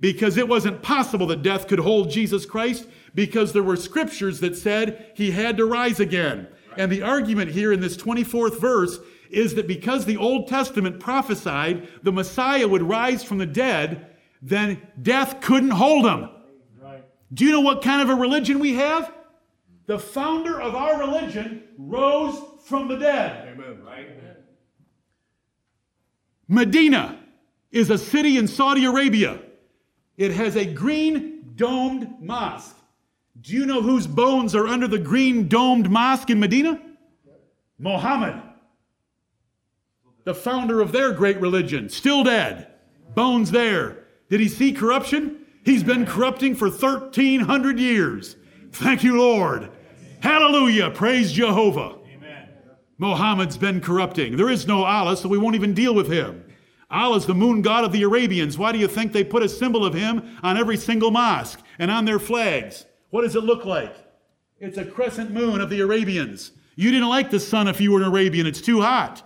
Because 0.00 0.36
it 0.36 0.48
wasn't 0.48 0.82
possible 0.82 1.26
that 1.26 1.42
death 1.42 1.68
could 1.68 1.80
hold 1.80 2.10
Jesus 2.10 2.46
Christ, 2.46 2.86
because 3.14 3.52
there 3.52 3.62
were 3.62 3.76
scriptures 3.76 4.40
that 4.40 4.56
said 4.56 5.10
he 5.14 5.32
had 5.32 5.56
to 5.56 5.66
rise 5.66 6.00
again. 6.00 6.48
And 6.76 6.92
the 6.92 7.02
argument 7.02 7.50
here 7.50 7.72
in 7.72 7.80
this 7.80 7.96
24th 7.96 8.60
verse 8.60 9.00
is 9.30 9.54
that 9.54 9.66
because 9.66 10.04
the 10.04 10.16
Old 10.16 10.48
Testament 10.48 11.00
prophesied 11.00 11.88
the 12.02 12.12
Messiah 12.12 12.68
would 12.68 12.82
rise 12.82 13.22
from 13.22 13.38
the 13.38 13.46
dead, 13.46 14.07
then 14.42 14.80
death 15.00 15.40
couldn't 15.40 15.70
hold 15.70 16.06
him. 16.06 16.30
Right. 16.80 17.04
Do 17.32 17.44
you 17.44 17.52
know 17.52 17.60
what 17.60 17.82
kind 17.82 18.02
of 18.02 18.10
a 18.10 18.20
religion 18.20 18.58
we 18.58 18.74
have? 18.74 19.12
The 19.86 19.98
founder 19.98 20.60
of 20.60 20.74
our 20.74 20.98
religion 20.98 21.64
rose 21.78 22.40
from 22.64 22.88
the 22.88 22.96
dead. 22.96 23.48
Amen. 23.48 23.82
Right. 23.84 24.08
Medina 26.48 27.18
is 27.70 27.90
a 27.90 27.98
city 27.98 28.38
in 28.38 28.48
Saudi 28.48 28.84
Arabia. 28.84 29.38
It 30.16 30.32
has 30.32 30.56
a 30.56 30.64
green 30.64 31.52
domed 31.54 32.20
mosque. 32.20 32.76
Do 33.40 33.52
you 33.52 33.66
know 33.66 33.82
whose 33.82 34.06
bones 34.06 34.54
are 34.54 34.66
under 34.66 34.88
the 34.88 34.98
green 34.98 35.46
domed 35.46 35.90
mosque 35.90 36.30
in 36.30 36.40
Medina? 36.40 36.80
Mohammed, 37.78 38.42
the 40.24 40.34
founder 40.34 40.80
of 40.80 40.90
their 40.90 41.12
great 41.12 41.40
religion, 41.40 41.88
still 41.88 42.24
dead. 42.24 42.66
Bones 43.14 43.52
there. 43.52 44.07
Did 44.30 44.40
he 44.40 44.48
see 44.48 44.72
corruption? 44.72 45.46
He's 45.64 45.82
been 45.82 46.06
corrupting 46.06 46.54
for 46.54 46.68
1,300 46.68 47.78
years. 47.78 48.36
Thank 48.72 49.02
you, 49.02 49.18
Lord. 49.18 49.70
Hallelujah. 50.20 50.90
Praise 50.90 51.32
Jehovah. 51.32 51.98
Amen. 52.14 52.48
Mohammed's 52.98 53.56
been 53.56 53.80
corrupting. 53.80 54.36
There 54.36 54.50
is 54.50 54.66
no 54.66 54.84
Allah, 54.84 55.16
so 55.16 55.28
we 55.28 55.38
won't 55.38 55.54
even 55.54 55.74
deal 55.74 55.94
with 55.94 56.10
him. 56.10 56.44
Allah's 56.90 57.26
the 57.26 57.34
moon 57.34 57.60
god 57.60 57.84
of 57.84 57.92
the 57.92 58.02
Arabians. 58.02 58.56
Why 58.56 58.72
do 58.72 58.78
you 58.78 58.88
think 58.88 59.12
they 59.12 59.24
put 59.24 59.42
a 59.42 59.48
symbol 59.48 59.84
of 59.84 59.94
him 59.94 60.38
on 60.42 60.56
every 60.56 60.76
single 60.76 61.10
mosque 61.10 61.60
and 61.78 61.90
on 61.90 62.04
their 62.04 62.18
flags? 62.18 62.86
What 63.10 63.22
does 63.22 63.36
it 63.36 63.44
look 63.44 63.64
like? 63.64 63.94
It's 64.58 64.78
a 64.78 64.84
crescent 64.84 65.30
moon 65.30 65.60
of 65.60 65.70
the 65.70 65.80
Arabians. 65.80 66.52
You 66.76 66.90
didn't 66.90 67.08
like 67.08 67.30
the 67.30 67.40
sun 67.40 67.68
if 67.68 67.80
you 67.80 67.92
were 67.92 68.00
an 68.00 68.08
Arabian, 68.08 68.46
it's 68.46 68.60
too 68.60 68.80
hot. 68.80 69.22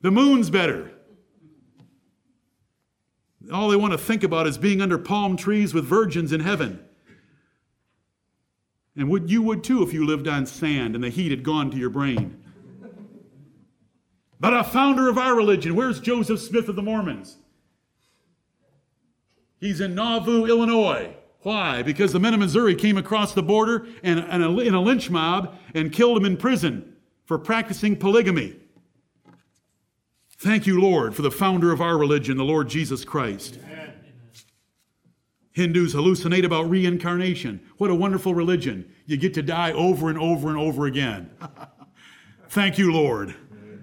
The 0.00 0.10
moon's 0.10 0.50
better. 0.50 0.93
All 3.52 3.68
they 3.68 3.76
want 3.76 3.92
to 3.92 3.98
think 3.98 4.22
about 4.22 4.46
is 4.46 4.58
being 4.58 4.80
under 4.80 4.98
palm 4.98 5.36
trees 5.36 5.74
with 5.74 5.84
virgins 5.84 6.32
in 6.32 6.40
heaven. 6.40 6.84
And 8.96 9.10
would 9.10 9.30
you 9.30 9.42
would 9.42 9.64
too 9.64 9.82
if 9.82 9.92
you 9.92 10.06
lived 10.06 10.28
on 10.28 10.46
sand 10.46 10.94
and 10.94 11.02
the 11.02 11.10
heat 11.10 11.30
had 11.30 11.42
gone 11.42 11.70
to 11.70 11.76
your 11.76 11.90
brain. 11.90 12.40
But 14.38 14.54
a 14.54 14.62
founder 14.62 15.08
of 15.08 15.18
our 15.18 15.34
religion, 15.34 15.74
where's 15.74 16.00
Joseph 16.00 16.40
Smith 16.40 16.68
of 16.68 16.76
the 16.76 16.82
Mormons? 16.82 17.38
He's 19.58 19.80
in 19.80 19.94
Nauvoo, 19.94 20.44
Illinois. 20.44 21.14
Why? 21.40 21.82
Because 21.82 22.12
the 22.12 22.20
men 22.20 22.34
of 22.34 22.40
Missouri 22.40 22.74
came 22.74 22.96
across 22.96 23.34
the 23.34 23.42
border 23.42 23.86
and, 24.02 24.20
and 24.20 24.42
a, 24.42 24.58
in 24.60 24.74
a 24.74 24.80
lynch 24.80 25.10
mob 25.10 25.56
and 25.74 25.92
killed 25.92 26.18
him 26.18 26.24
in 26.24 26.36
prison 26.36 26.96
for 27.24 27.38
practicing 27.38 27.96
polygamy. 27.96 28.56
Thank 30.44 30.66
you, 30.66 30.78
Lord, 30.78 31.16
for 31.16 31.22
the 31.22 31.30
founder 31.30 31.72
of 31.72 31.80
our 31.80 31.96
religion, 31.96 32.36
the 32.36 32.44
Lord 32.44 32.68
Jesus 32.68 33.02
Christ. 33.02 33.58
Amen. 33.64 33.94
Hindus 35.52 35.94
hallucinate 35.94 36.44
about 36.44 36.68
reincarnation. 36.68 37.66
What 37.78 37.88
a 37.88 37.94
wonderful 37.94 38.34
religion. 38.34 38.92
You 39.06 39.16
get 39.16 39.32
to 39.34 39.42
die 39.42 39.72
over 39.72 40.10
and 40.10 40.18
over 40.18 40.50
and 40.50 40.58
over 40.58 40.84
again. 40.84 41.30
Thank 42.50 42.76
you, 42.76 42.92
Lord. 42.92 43.34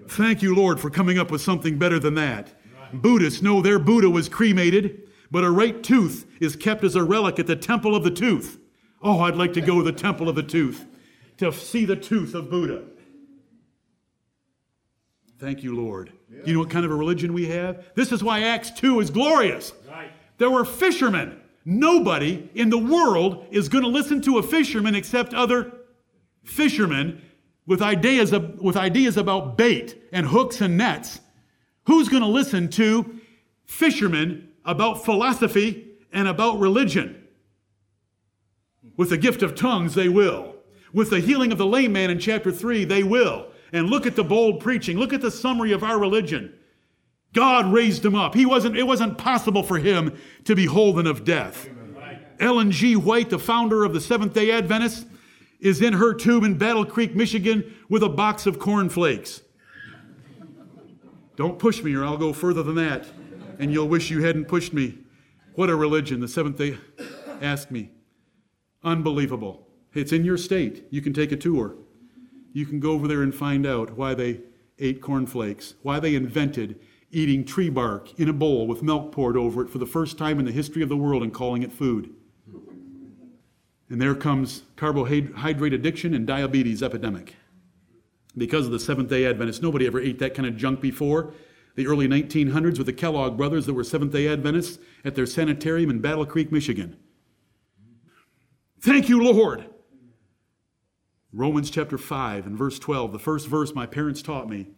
Thank 0.06 0.40
you, 0.40 0.54
Lord, 0.54 0.78
for 0.78 0.88
coming 0.88 1.18
up 1.18 1.32
with 1.32 1.40
something 1.40 1.78
better 1.78 1.98
than 1.98 2.14
that. 2.14 2.54
Buddhists 2.92 3.42
know 3.42 3.60
their 3.60 3.80
Buddha 3.80 4.08
was 4.08 4.28
cremated, 4.28 5.10
but 5.32 5.42
a 5.42 5.50
right 5.50 5.82
tooth 5.82 6.30
is 6.38 6.54
kept 6.54 6.84
as 6.84 6.94
a 6.94 7.02
relic 7.02 7.40
at 7.40 7.48
the 7.48 7.56
Temple 7.56 7.96
of 7.96 8.04
the 8.04 8.10
Tooth. 8.12 8.60
Oh, 9.02 9.18
I'd 9.18 9.34
like 9.34 9.52
to 9.54 9.60
go 9.60 9.78
to 9.78 9.82
the 9.82 9.90
Temple 9.90 10.28
of 10.28 10.36
the 10.36 10.44
Tooth 10.44 10.86
to 11.38 11.52
see 11.52 11.84
the 11.84 11.96
tooth 11.96 12.36
of 12.36 12.50
Buddha. 12.50 12.84
Thank 15.40 15.64
you, 15.64 15.74
Lord. 15.74 16.12
Yeah. 16.32 16.40
You 16.44 16.54
know 16.54 16.60
what 16.60 16.70
kind 16.70 16.84
of 16.84 16.90
a 16.90 16.94
religion 16.94 17.32
we 17.32 17.46
have? 17.48 17.84
This 17.94 18.12
is 18.12 18.22
why 18.22 18.40
Acts 18.42 18.70
2 18.72 19.00
is 19.00 19.10
glorious. 19.10 19.72
Right. 19.88 20.10
There 20.38 20.50
were 20.50 20.64
fishermen. 20.64 21.40
Nobody 21.64 22.50
in 22.54 22.70
the 22.70 22.78
world 22.78 23.46
is 23.50 23.68
going 23.68 23.84
to 23.84 23.90
listen 23.90 24.20
to 24.22 24.38
a 24.38 24.42
fisherman 24.42 24.94
except 24.94 25.34
other 25.34 25.72
fishermen 26.42 27.22
with 27.66 27.80
ideas, 27.80 28.32
of, 28.32 28.60
with 28.60 28.76
ideas 28.76 29.16
about 29.16 29.56
bait 29.56 30.02
and 30.12 30.26
hooks 30.26 30.60
and 30.60 30.76
nets. 30.76 31.20
Who's 31.86 32.08
going 32.08 32.22
to 32.22 32.28
listen 32.28 32.68
to 32.70 33.20
fishermen 33.66 34.48
about 34.64 35.04
philosophy 35.04 35.88
and 36.12 36.26
about 36.26 36.58
religion? 36.58 37.26
With 38.96 39.10
the 39.10 39.16
gift 39.16 39.42
of 39.42 39.54
tongues, 39.54 39.94
they 39.94 40.08
will. 40.08 40.56
With 40.92 41.10
the 41.10 41.20
healing 41.20 41.52
of 41.52 41.58
the 41.58 41.66
lame 41.66 41.92
man 41.92 42.10
in 42.10 42.18
chapter 42.18 42.50
3, 42.50 42.84
they 42.84 43.02
will 43.02 43.46
and 43.72 43.88
look 43.88 44.06
at 44.06 44.16
the 44.16 44.24
bold 44.24 44.60
preaching. 44.60 44.98
Look 44.98 45.12
at 45.12 45.22
the 45.22 45.30
summary 45.30 45.72
of 45.72 45.82
our 45.82 45.98
religion. 45.98 46.54
God 47.32 47.72
raised 47.72 48.04
him 48.04 48.14
up. 48.14 48.34
He 48.34 48.44
wasn't, 48.44 48.76
it 48.76 48.86
wasn't 48.86 49.16
possible 49.16 49.62
for 49.62 49.78
him 49.78 50.18
to 50.44 50.54
be 50.54 50.66
holden 50.66 51.06
of 51.06 51.24
death. 51.24 51.68
Ellen 52.38 52.70
G. 52.70 52.96
White, 52.96 53.30
the 53.30 53.38
founder 53.38 53.84
of 53.84 53.94
the 53.94 54.00
Seventh 54.00 54.34
day 54.34 54.50
Adventists, 54.50 55.06
is 55.60 55.80
in 55.80 55.94
her 55.94 56.12
tomb 56.12 56.44
in 56.44 56.58
Battle 56.58 56.84
Creek, 56.84 57.14
Michigan, 57.14 57.74
with 57.88 58.02
a 58.02 58.08
box 58.08 58.46
of 58.46 58.58
cornflakes. 58.58 59.42
Don't 61.36 61.58
push 61.58 61.82
me, 61.82 61.94
or 61.94 62.04
I'll 62.04 62.18
go 62.18 62.32
further 62.32 62.62
than 62.62 62.74
that, 62.74 63.06
and 63.58 63.72
you'll 63.72 63.88
wish 63.88 64.10
you 64.10 64.22
hadn't 64.22 64.46
pushed 64.46 64.74
me. 64.74 64.98
What 65.54 65.70
a 65.70 65.76
religion, 65.76 66.20
the 66.20 66.28
Seventh 66.28 66.58
day 66.58 66.76
asked 67.40 67.70
me. 67.70 67.92
Unbelievable. 68.82 69.68
It's 69.94 70.12
in 70.12 70.24
your 70.24 70.36
state. 70.36 70.84
You 70.90 71.00
can 71.00 71.12
take 71.12 71.32
a 71.32 71.36
tour 71.36 71.76
you 72.52 72.66
can 72.66 72.80
go 72.80 72.92
over 72.92 73.08
there 73.08 73.22
and 73.22 73.34
find 73.34 73.66
out 73.66 73.96
why 73.96 74.14
they 74.14 74.40
ate 74.78 75.00
cornflakes, 75.00 75.74
why 75.82 76.00
they 76.00 76.14
invented 76.14 76.78
eating 77.10 77.44
tree 77.44 77.68
bark 77.68 78.18
in 78.18 78.28
a 78.28 78.32
bowl 78.32 78.66
with 78.66 78.82
milk 78.82 79.12
poured 79.12 79.36
over 79.36 79.62
it 79.62 79.70
for 79.70 79.78
the 79.78 79.86
first 79.86 80.16
time 80.16 80.38
in 80.38 80.44
the 80.44 80.52
history 80.52 80.82
of 80.82 80.88
the 80.88 80.96
world 80.96 81.22
and 81.22 81.32
calling 81.32 81.62
it 81.62 81.72
food. 81.72 82.12
And 83.90 84.00
there 84.00 84.14
comes 84.14 84.62
carbohydrate 84.76 85.74
addiction 85.74 86.14
and 86.14 86.26
diabetes 86.26 86.82
epidemic. 86.82 87.36
Because 88.36 88.64
of 88.64 88.72
the 88.72 88.80
Seventh 88.80 89.10
day 89.10 89.26
Adventists, 89.26 89.60
nobody 89.60 89.86
ever 89.86 90.00
ate 90.00 90.18
that 90.20 90.34
kind 90.34 90.48
of 90.48 90.56
junk 90.56 90.80
before. 90.80 91.34
The 91.74 91.86
early 91.86 92.08
1900s 92.08 92.78
with 92.78 92.86
the 92.86 92.92
Kellogg 92.94 93.36
brothers 93.36 93.66
that 93.66 93.74
were 93.74 93.84
Seventh 93.84 94.12
day 94.12 94.28
Adventists 94.28 94.78
at 95.04 95.14
their 95.14 95.26
sanitarium 95.26 95.90
in 95.90 96.00
Battle 96.00 96.24
Creek, 96.24 96.50
Michigan. 96.50 96.96
Thank 98.80 99.10
you, 99.10 99.22
Lord. 99.22 99.66
Romans 101.32 101.70
chapter 101.70 101.96
5 101.96 102.46
and 102.46 102.56
verse 102.56 102.78
12, 102.78 103.12
the 103.12 103.18
first 103.18 103.48
verse 103.48 103.74
my 103.74 103.86
parents 103.86 104.20
taught 104.20 104.48
me 104.48 104.68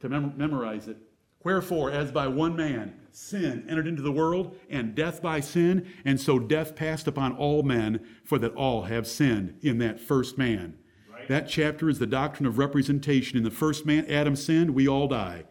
to 0.00 0.08
mem- 0.08 0.34
memorize 0.36 0.86
it. 0.88 0.98
Wherefore, 1.42 1.90
as 1.90 2.12
by 2.12 2.28
one 2.28 2.54
man 2.54 2.94
sin 3.10 3.64
entered 3.68 3.86
into 3.86 4.02
the 4.02 4.12
world, 4.12 4.56
and 4.70 4.94
death 4.94 5.22
by 5.22 5.40
sin, 5.40 5.86
and 6.04 6.20
so 6.20 6.38
death 6.38 6.76
passed 6.76 7.06
upon 7.06 7.36
all 7.36 7.62
men, 7.62 8.06
for 8.24 8.38
that 8.38 8.54
all 8.54 8.82
have 8.82 9.06
sinned 9.06 9.58
in 9.62 9.78
that 9.78 10.00
first 10.00 10.38
man. 10.38 10.78
Right. 11.12 11.28
That 11.28 11.48
chapter 11.48 11.88
is 11.88 11.98
the 11.98 12.06
doctrine 12.06 12.46
of 12.46 12.58
representation. 12.58 13.36
In 13.36 13.44
the 13.44 13.50
first 13.50 13.84
man, 13.84 14.06
Adam 14.06 14.36
sinned, 14.36 14.70
we 14.70 14.86
all 14.86 15.08
die. 15.08 15.44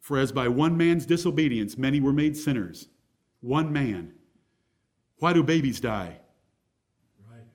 For 0.00 0.18
as 0.18 0.32
by 0.32 0.48
one 0.48 0.76
man's 0.76 1.06
disobedience, 1.06 1.78
many 1.78 2.00
were 2.00 2.12
made 2.12 2.36
sinners. 2.36 2.88
One 3.40 3.72
man. 3.72 4.12
Why 5.18 5.32
do 5.32 5.42
babies 5.42 5.80
die? 5.80 6.18
Right. 7.30 7.46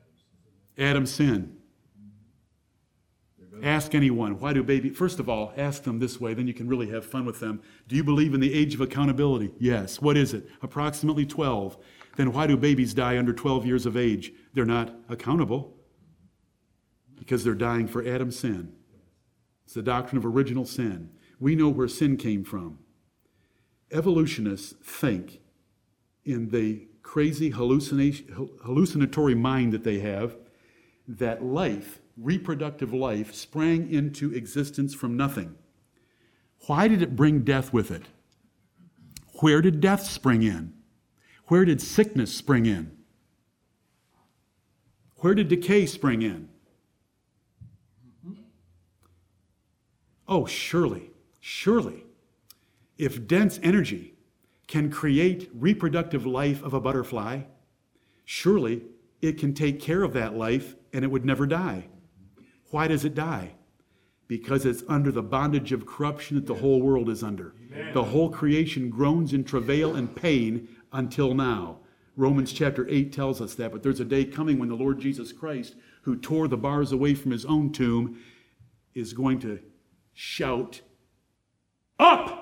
Adam 0.77 1.05
sinned. 1.05 1.59
Ask 3.64 3.95
anyone, 3.95 4.39
why 4.39 4.53
do 4.53 4.64
baby? 4.64 4.89
First 4.89 5.20
of 5.20 5.30
all, 5.30 5.53
ask 5.57 5.84
them 5.84 5.99
this 5.99 6.20
way, 6.20 6.34
then 6.34 6.47
you 6.47 6.53
can 6.53 6.68
really 6.68 6.89
have 6.89 7.05
fun 7.05 7.26
with 7.26 7.39
them. 7.39 7.62
Do 7.88 7.95
you 7.95 8.03
believe 8.03 8.34
in 8.34 8.39
the 8.39 8.53
age 8.53 8.74
of 8.74 8.82
accountability? 8.82 9.51
Yes. 9.60 10.01
What 10.01 10.18
is 10.18 10.34
it? 10.34 10.47
Approximately 10.62 11.26
12. 11.26 11.78
Then 12.16 12.32
why 12.34 12.47
do 12.47 12.57
babies 12.57 12.93
die 12.93 13.18
under 13.18 13.34
12 13.34 13.66
years 13.66 13.86
of 13.86 13.95
age? 13.95 14.34
They're 14.53 14.66
not 14.66 14.93
accountable 15.07 15.78
because 17.18 17.43
they're 17.43 17.53
dying 17.53 17.88
for 17.88 18.05
Adam's 18.05 18.39
sin. 18.39 18.74
It's 19.66 19.74
the 19.74 19.82
doctrine 19.82 20.18
of 20.18 20.26
original 20.26 20.66
sin. 20.66 21.12
We 21.39 21.55
know 21.55 21.70
where 21.70 21.88
sin 21.88 22.18
came 22.18 22.43
from. 22.43 22.80
Evolutionists 23.91 24.74
think 24.84 25.41
in 26.26 26.49
the 26.49 26.88
crazy 27.01 27.51
hallucinatory 27.51 29.36
mind 29.36 29.74
that 29.74 29.84
they 29.84 29.99
have 29.99 30.38
that 31.07 31.43
life, 31.43 31.99
reproductive 32.22 32.93
life, 32.93 33.34
sprang 33.34 33.91
into 33.91 34.34
existence 34.34 34.93
from 34.93 35.15
nothing. 35.15 35.55
Why 36.67 36.88
did 36.88 37.01
it 37.01 37.15
bring 37.15 37.43
death 37.43 37.72
with 37.74 37.91
it? 37.91 38.03
Where 39.39 39.61
did 39.61 39.80
death 39.80 40.03
spring 40.03 40.43
in? 40.43 40.74
Where 41.47 41.65
did 41.65 41.82
sickness 41.82 42.34
spring 42.34 42.65
in? 42.65 42.97
Where 45.17 45.34
did 45.34 45.47
decay 45.47 45.86
spring 45.86 46.22
in? 46.22 46.49
Oh, 50.28 50.45
surely, 50.45 51.09
surely, 51.39 52.05
if 52.97 53.28
dense 53.28 53.59
energy 53.63 54.13
can 54.67 54.91
create 54.91 55.49
reproductive 55.53 56.26
life 56.26 56.61
of 56.61 56.76
a 56.76 56.80
butterfly, 56.80 57.41
surely 58.26 58.84
it 59.22 59.39
can 59.39 59.53
take 59.53 59.82
care 59.82 60.03
of 60.03 60.13
that 60.13 60.38
life 60.38 60.76
and 60.93 61.03
it 61.03 61.07
would 61.09 61.26
never 61.26 61.47
die. 61.47 61.88
Why 62.70 62.88
does 62.88 63.05
it 63.05 63.15
die? 63.15 63.53
Because 64.28 64.65
it's 64.65 64.84
under 64.88 65.11
the 65.11 65.24
bondage 65.24 65.72
of 65.72 65.86
corruption 65.86 66.36
that 66.36 66.45
the 66.45 66.55
whole 66.55 66.82
world 66.82 67.09
is 67.09 67.24
under. 67.24 67.55
Amen. 67.72 67.93
The 67.93 68.03
whole 68.03 68.30
creation 68.30 68.89
groans 68.89 69.34
in 69.34 69.43
travail 69.43 69.95
and 69.95 70.15
pain 70.15 70.67
until 70.93 71.34
now. 71.34 71.80
Romans 72.15 72.51
chapter 72.51 72.88
8 72.89 73.13
tells 73.13 73.41
us 73.41 73.55
that, 73.55 73.72
but 73.72 73.82
there's 73.82 74.01
a 74.01 74.05
day 74.05 74.26
coming 74.26 74.59
when 74.59 74.70
the 74.70 74.76
Lord 74.76 74.99
Jesus 74.99 75.32
Christ, 75.32 75.76
who 76.01 76.17
tore 76.17 76.47
the 76.47 76.57
bars 76.57 76.91
away 76.91 77.15
from 77.15 77.32
his 77.32 77.45
own 77.45 77.72
tomb, 77.72 78.20
is 78.93 79.13
going 79.13 79.39
to 79.39 79.59
shout, 80.13 80.82
Up! 81.97 82.36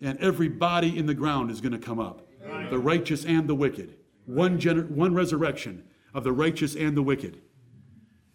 And 0.00 0.18
every 0.20 0.48
body 0.48 0.96
in 0.96 1.06
the 1.06 1.14
ground 1.14 1.50
is 1.50 1.60
going 1.60 1.72
to 1.72 1.78
come 1.78 1.98
up 1.98 2.22
the 2.70 2.78
righteous 2.78 3.24
and 3.24 3.48
the 3.48 3.54
wicked. 3.54 3.96
One, 4.24 4.58
gener- 4.58 4.88
one 4.90 5.14
resurrection 5.14 5.84
of 6.14 6.24
the 6.24 6.32
righteous 6.32 6.74
and 6.74 6.96
the 6.96 7.02
wicked. 7.02 7.40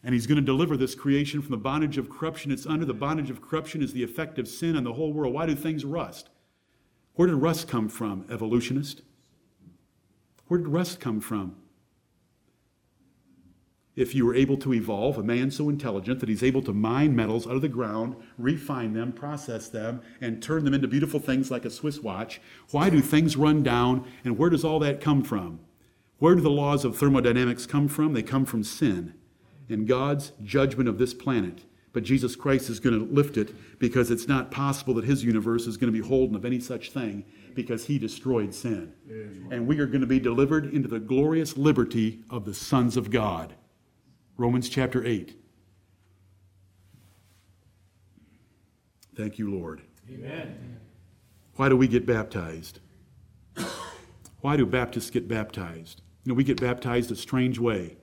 And 0.03 0.13
he's 0.13 0.25
going 0.25 0.37
to 0.37 0.41
deliver 0.41 0.75
this 0.77 0.95
creation 0.95 1.41
from 1.41 1.51
the 1.51 1.57
bondage 1.57 1.97
of 1.97 2.09
corruption 2.09 2.51
it's 2.51 2.65
under. 2.65 2.85
The 2.85 2.93
bondage 2.93 3.29
of 3.29 3.41
corruption 3.41 3.83
is 3.83 3.93
the 3.93 4.03
effect 4.03 4.39
of 4.39 4.47
sin 4.47 4.75
on 4.75 4.83
the 4.83 4.93
whole 4.93 5.13
world. 5.13 5.33
Why 5.33 5.45
do 5.45 5.55
things 5.55 5.85
rust? 5.85 6.29
Where 7.13 7.27
did 7.27 7.35
rust 7.35 7.67
come 7.67 7.87
from, 7.87 8.25
evolutionist? 8.29 9.03
Where 10.47 10.59
did 10.59 10.69
rust 10.69 10.99
come 10.99 11.19
from? 11.19 11.55
If 13.95 14.15
you 14.15 14.25
were 14.25 14.33
able 14.33 14.57
to 14.57 14.73
evolve 14.73 15.17
a 15.17 15.23
man 15.23 15.51
so 15.51 15.69
intelligent 15.69 16.21
that 16.21 16.29
he's 16.29 16.43
able 16.43 16.61
to 16.63 16.73
mine 16.73 17.15
metals 17.15 17.45
out 17.45 17.55
of 17.55 17.61
the 17.61 17.67
ground, 17.67 18.15
refine 18.37 18.93
them, 18.93 19.11
process 19.11 19.67
them, 19.67 20.01
and 20.21 20.41
turn 20.41 20.63
them 20.63 20.73
into 20.73 20.87
beautiful 20.87 21.19
things 21.19 21.51
like 21.51 21.65
a 21.65 21.69
Swiss 21.69 21.99
watch, 21.99 22.41
why 22.71 22.89
do 22.89 23.01
things 23.01 23.35
run 23.35 23.61
down 23.61 24.09
and 24.23 24.37
where 24.37 24.49
does 24.49 24.63
all 24.63 24.79
that 24.79 25.01
come 25.01 25.23
from? 25.23 25.59
Where 26.19 26.35
do 26.35 26.41
the 26.41 26.49
laws 26.49 26.85
of 26.85 26.97
thermodynamics 26.97 27.65
come 27.65 27.87
from? 27.87 28.13
They 28.13 28.23
come 28.23 28.45
from 28.45 28.63
sin 28.63 29.13
and 29.71 29.87
God's 29.87 30.31
judgment 30.43 30.89
of 30.89 30.97
this 30.97 31.13
planet. 31.13 31.63
But 31.93 32.03
Jesus 32.03 32.35
Christ 32.35 32.69
is 32.69 32.79
going 32.79 32.97
to 32.97 33.13
lift 33.13 33.37
it 33.37 33.53
because 33.79 34.11
it's 34.11 34.27
not 34.27 34.49
possible 34.49 34.93
that 34.93 35.03
his 35.03 35.23
universe 35.23 35.67
is 35.67 35.75
going 35.75 35.91
to 35.91 36.01
be 36.01 36.07
holden 36.07 36.35
of 36.35 36.45
any 36.45 36.59
such 36.59 36.91
thing 36.91 37.25
because 37.53 37.85
he 37.85 37.99
destroyed 37.99 38.53
sin. 38.53 38.93
And 39.51 39.67
we 39.67 39.79
are 39.79 39.87
going 39.87 40.01
to 40.01 40.07
be 40.07 40.19
delivered 40.19 40.73
into 40.73 40.87
the 40.87 40.99
glorious 40.99 41.57
liberty 41.57 42.23
of 42.29 42.45
the 42.45 42.53
sons 42.53 42.95
of 42.95 43.11
God. 43.11 43.55
Romans 44.37 44.69
chapter 44.69 45.05
8. 45.05 45.37
Thank 49.15 49.37
you, 49.37 49.51
Lord. 49.51 49.81
Amen. 50.09 50.79
Why 51.55 51.67
do 51.67 51.75
we 51.75 51.87
get 51.87 52.05
baptized? 52.05 52.79
Why 54.39 54.57
do 54.57 54.65
Baptists 54.65 55.09
get 55.09 55.27
baptized? 55.27 56.01
You 56.23 56.31
know, 56.31 56.35
we 56.35 56.43
get 56.43 56.59
baptized 56.59 57.11
a 57.11 57.15
strange 57.15 57.59
way. 57.59 57.97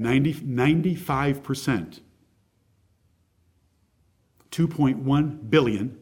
90, 0.00 0.32
95%, 0.32 2.00
2.1 4.50 5.50
billion 5.50 5.98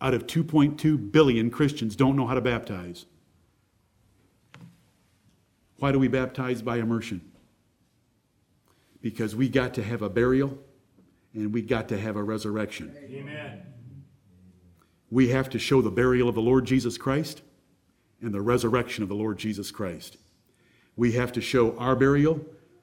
out 0.00 0.14
of 0.14 0.26
2.2 0.26 1.12
billion 1.12 1.50
Christians 1.50 1.94
don't 1.94 2.16
know 2.16 2.26
how 2.26 2.32
to 2.32 2.40
baptize. 2.40 3.04
Why 5.76 5.92
do 5.92 5.98
we 5.98 6.08
baptize 6.08 6.62
by 6.62 6.78
immersion? 6.78 7.20
Because 9.02 9.36
we 9.36 9.50
got 9.50 9.74
to 9.74 9.82
have 9.82 10.00
a 10.00 10.08
burial 10.08 10.58
and 11.34 11.52
we 11.52 11.60
got 11.60 11.88
to 11.88 11.98
have 11.98 12.16
a 12.16 12.22
resurrection. 12.22 12.96
Amen. 13.04 13.66
We 15.10 15.28
have 15.28 15.50
to 15.50 15.58
show 15.58 15.82
the 15.82 15.90
burial 15.90 16.26
of 16.26 16.34
the 16.34 16.40
Lord 16.40 16.64
Jesus 16.64 16.96
Christ 16.96 17.42
and 18.22 18.32
the 18.32 18.40
resurrection 18.40 19.02
of 19.02 19.10
the 19.10 19.14
Lord 19.14 19.36
Jesus 19.36 19.70
Christ. 19.70 20.16
We 20.96 21.12
have 21.12 21.32
to 21.32 21.42
show 21.42 21.76
our 21.76 21.94
burial 21.94 22.40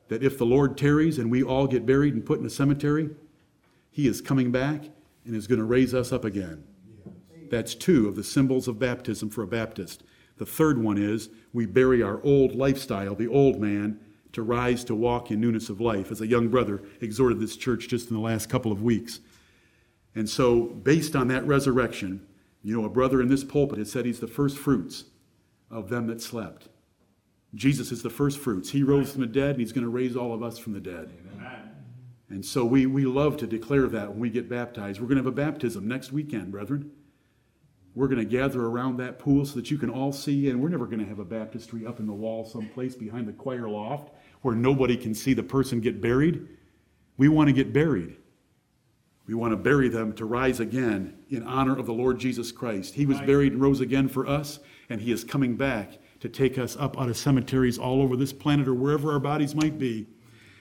that 0.10 0.24
if 0.24 0.38
the 0.38 0.46
Lord 0.46 0.78
tarries 0.78 1.18
and 1.18 1.32
we 1.32 1.42
all 1.42 1.68
get 1.68 1.86
buried 1.86 2.14
and 2.14 2.26
put 2.26 2.40
in 2.40 2.46
a 2.46 2.50
cemetery, 2.50 3.10
He 3.90 4.08
is 4.08 4.22
coming 4.22 4.52
back 4.52 4.86
and 5.26 5.36
is 5.36 5.48
going 5.48 5.60
to 5.60 5.66
raise 5.66 5.94
us 5.94 6.12
up 6.12 6.26
again. 6.26 6.64
That's 7.50 7.74
two 7.74 8.08
of 8.08 8.16
the 8.16 8.24
symbols 8.24 8.68
of 8.68 8.78
baptism 8.78 9.30
for 9.30 9.44
a 9.44 9.48
Baptist. 9.48 10.04
The 10.38 10.46
third 10.46 10.82
one 10.82 10.98
is 10.98 11.30
we 11.54 11.66
bury 11.66 12.02
our 12.02 12.22
old 12.24 12.56
lifestyle, 12.56 13.16
the 13.16 13.28
old 13.28 13.60
man, 13.60 14.00
to 14.34 14.42
rise 14.44 14.84
to 14.86 14.96
walk 14.96 15.32
in 15.32 15.42
newness 15.42 15.70
of 15.70 15.82
life, 15.82 16.12
as 16.12 16.22
a 16.22 16.28
young 16.28 16.50
brother 16.50 16.84
exhorted 17.02 17.40
this 17.40 17.58
church 17.58 17.88
just 17.88 18.10
in 18.10 18.16
the 18.16 18.22
last 18.22 18.50
couple 18.50 18.72
of 18.72 18.84
weeks. 18.84 19.20
And 20.16 20.30
so, 20.30 20.62
based 20.62 21.16
on 21.16 21.28
that 21.30 21.46
resurrection, 21.46 22.26
you 22.64 22.76
know, 22.76 22.86
a 22.86 22.90
brother 22.90 23.22
in 23.22 23.28
this 23.28 23.44
pulpit 23.44 23.80
has 23.80 23.92
said 23.92 24.06
he's 24.06 24.20
the 24.20 24.28
first 24.28 24.58
fruits 24.58 25.06
of 25.72 25.90
them 25.90 26.08
that 26.08 26.22
slept. 26.22 26.68
Jesus 27.56 27.92
is 27.92 28.04
the 28.04 28.10
first 28.10 28.38
fruits. 28.38 28.70
He 28.70 28.84
rose 28.84 29.12
from 29.12 29.22
the 29.22 29.28
dead, 29.28 29.52
and 29.52 29.60
He's 29.60 29.72
going 29.72 29.84
to 29.84 29.90
raise 29.90 30.16
all 30.16 30.34
of 30.34 30.44
us 30.44 30.58
from 30.58 30.74
the 30.74 30.80
dead. 30.80 31.12
Amen. 31.36 31.70
And 32.30 32.46
so 32.46 32.64
we, 32.64 32.86
we 32.86 33.06
love 33.06 33.38
to 33.38 33.48
declare 33.48 33.88
that 33.88 34.12
when 34.12 34.20
we 34.20 34.30
get 34.30 34.48
baptized. 34.48 35.00
We're 35.00 35.08
going 35.08 35.18
to 35.18 35.24
have 35.24 35.34
a 35.34 35.52
baptism 35.52 35.88
next 35.88 36.12
weekend, 36.12 36.52
brethren. 36.52 36.92
We're 37.96 38.08
going 38.08 38.20
to 38.20 38.26
gather 38.26 38.66
around 38.66 38.98
that 38.98 39.18
pool 39.18 39.46
so 39.46 39.56
that 39.56 39.72
you 39.72 39.78
can 39.78 39.90
all 39.90 40.12
see, 40.12 40.50
and 40.50 40.62
we're 40.62 40.70
never 40.70 40.86
going 40.86 41.00
to 41.00 41.06
have 41.06 41.20
a 41.20 41.26
baptistry 41.26 41.88
up 41.88 42.00
in 42.00 42.06
the 42.06 42.14
wall 42.14 42.46
someplace 42.46 42.96
behind 42.96 43.28
the 43.28 43.34
choir 43.34 43.68
loft 43.68 44.14
where 44.42 44.56
nobody 44.56 44.96
can 44.96 45.16
see 45.16 45.34
the 45.34 45.44
person 45.44 45.82
get 45.82 46.00
buried. 46.00 46.48
We 47.18 47.30
want 47.30 47.48
to 47.48 47.54
get 47.54 47.74
buried. 47.74 48.16
We 49.26 49.34
want 49.34 49.52
to 49.52 49.58
bury 49.58 49.90
them 49.90 50.14
to 50.14 50.26
rise 50.26 50.60
again 50.60 51.18
in 51.30 51.44
honor 51.44 51.78
of 51.78 51.88
the 51.88 51.94
Lord 51.94 52.20
Jesus 52.20 52.52
Christ. 52.52 52.94
He 52.94 53.06
was 53.06 53.20
buried 53.22 53.54
and 53.54 53.62
rose 53.62 53.82
again 53.82 54.08
for 54.08 54.26
us, 54.26 54.60
and 54.90 55.02
He 55.02 55.12
is 55.12 55.24
coming 55.24 55.56
back 55.56 56.00
to 56.20 56.30
take 56.30 56.58
us 56.58 56.76
up 56.78 57.00
out 57.00 57.10
of 57.10 57.18
cemeteries 57.18 57.78
all 57.78 58.02
over 58.02 58.16
this 58.16 58.34
planet 58.34 58.68
or 58.68 58.74
wherever 58.74 59.12
our 59.12 59.20
bodies 59.20 59.56
might 59.56 59.78
be 59.78 60.08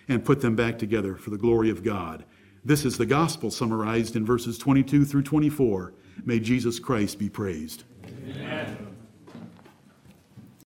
and 0.08 0.24
put 0.24 0.40
them 0.40 0.56
back 0.56 0.78
together 0.78 1.16
for 1.16 1.30
the 1.30 1.38
glory 1.38 1.70
of 1.70 1.82
God. 1.82 2.24
This 2.64 2.84
is 2.84 2.98
the 2.98 3.06
gospel 3.06 3.50
summarized 3.50 4.16
in 4.16 4.24
verses 4.24 4.58
22 4.58 5.04
through 5.04 5.22
24. 5.22 5.94
May 6.24 6.40
Jesus 6.40 6.78
Christ 6.78 7.18
be 7.18 7.28
praised. 7.28 7.84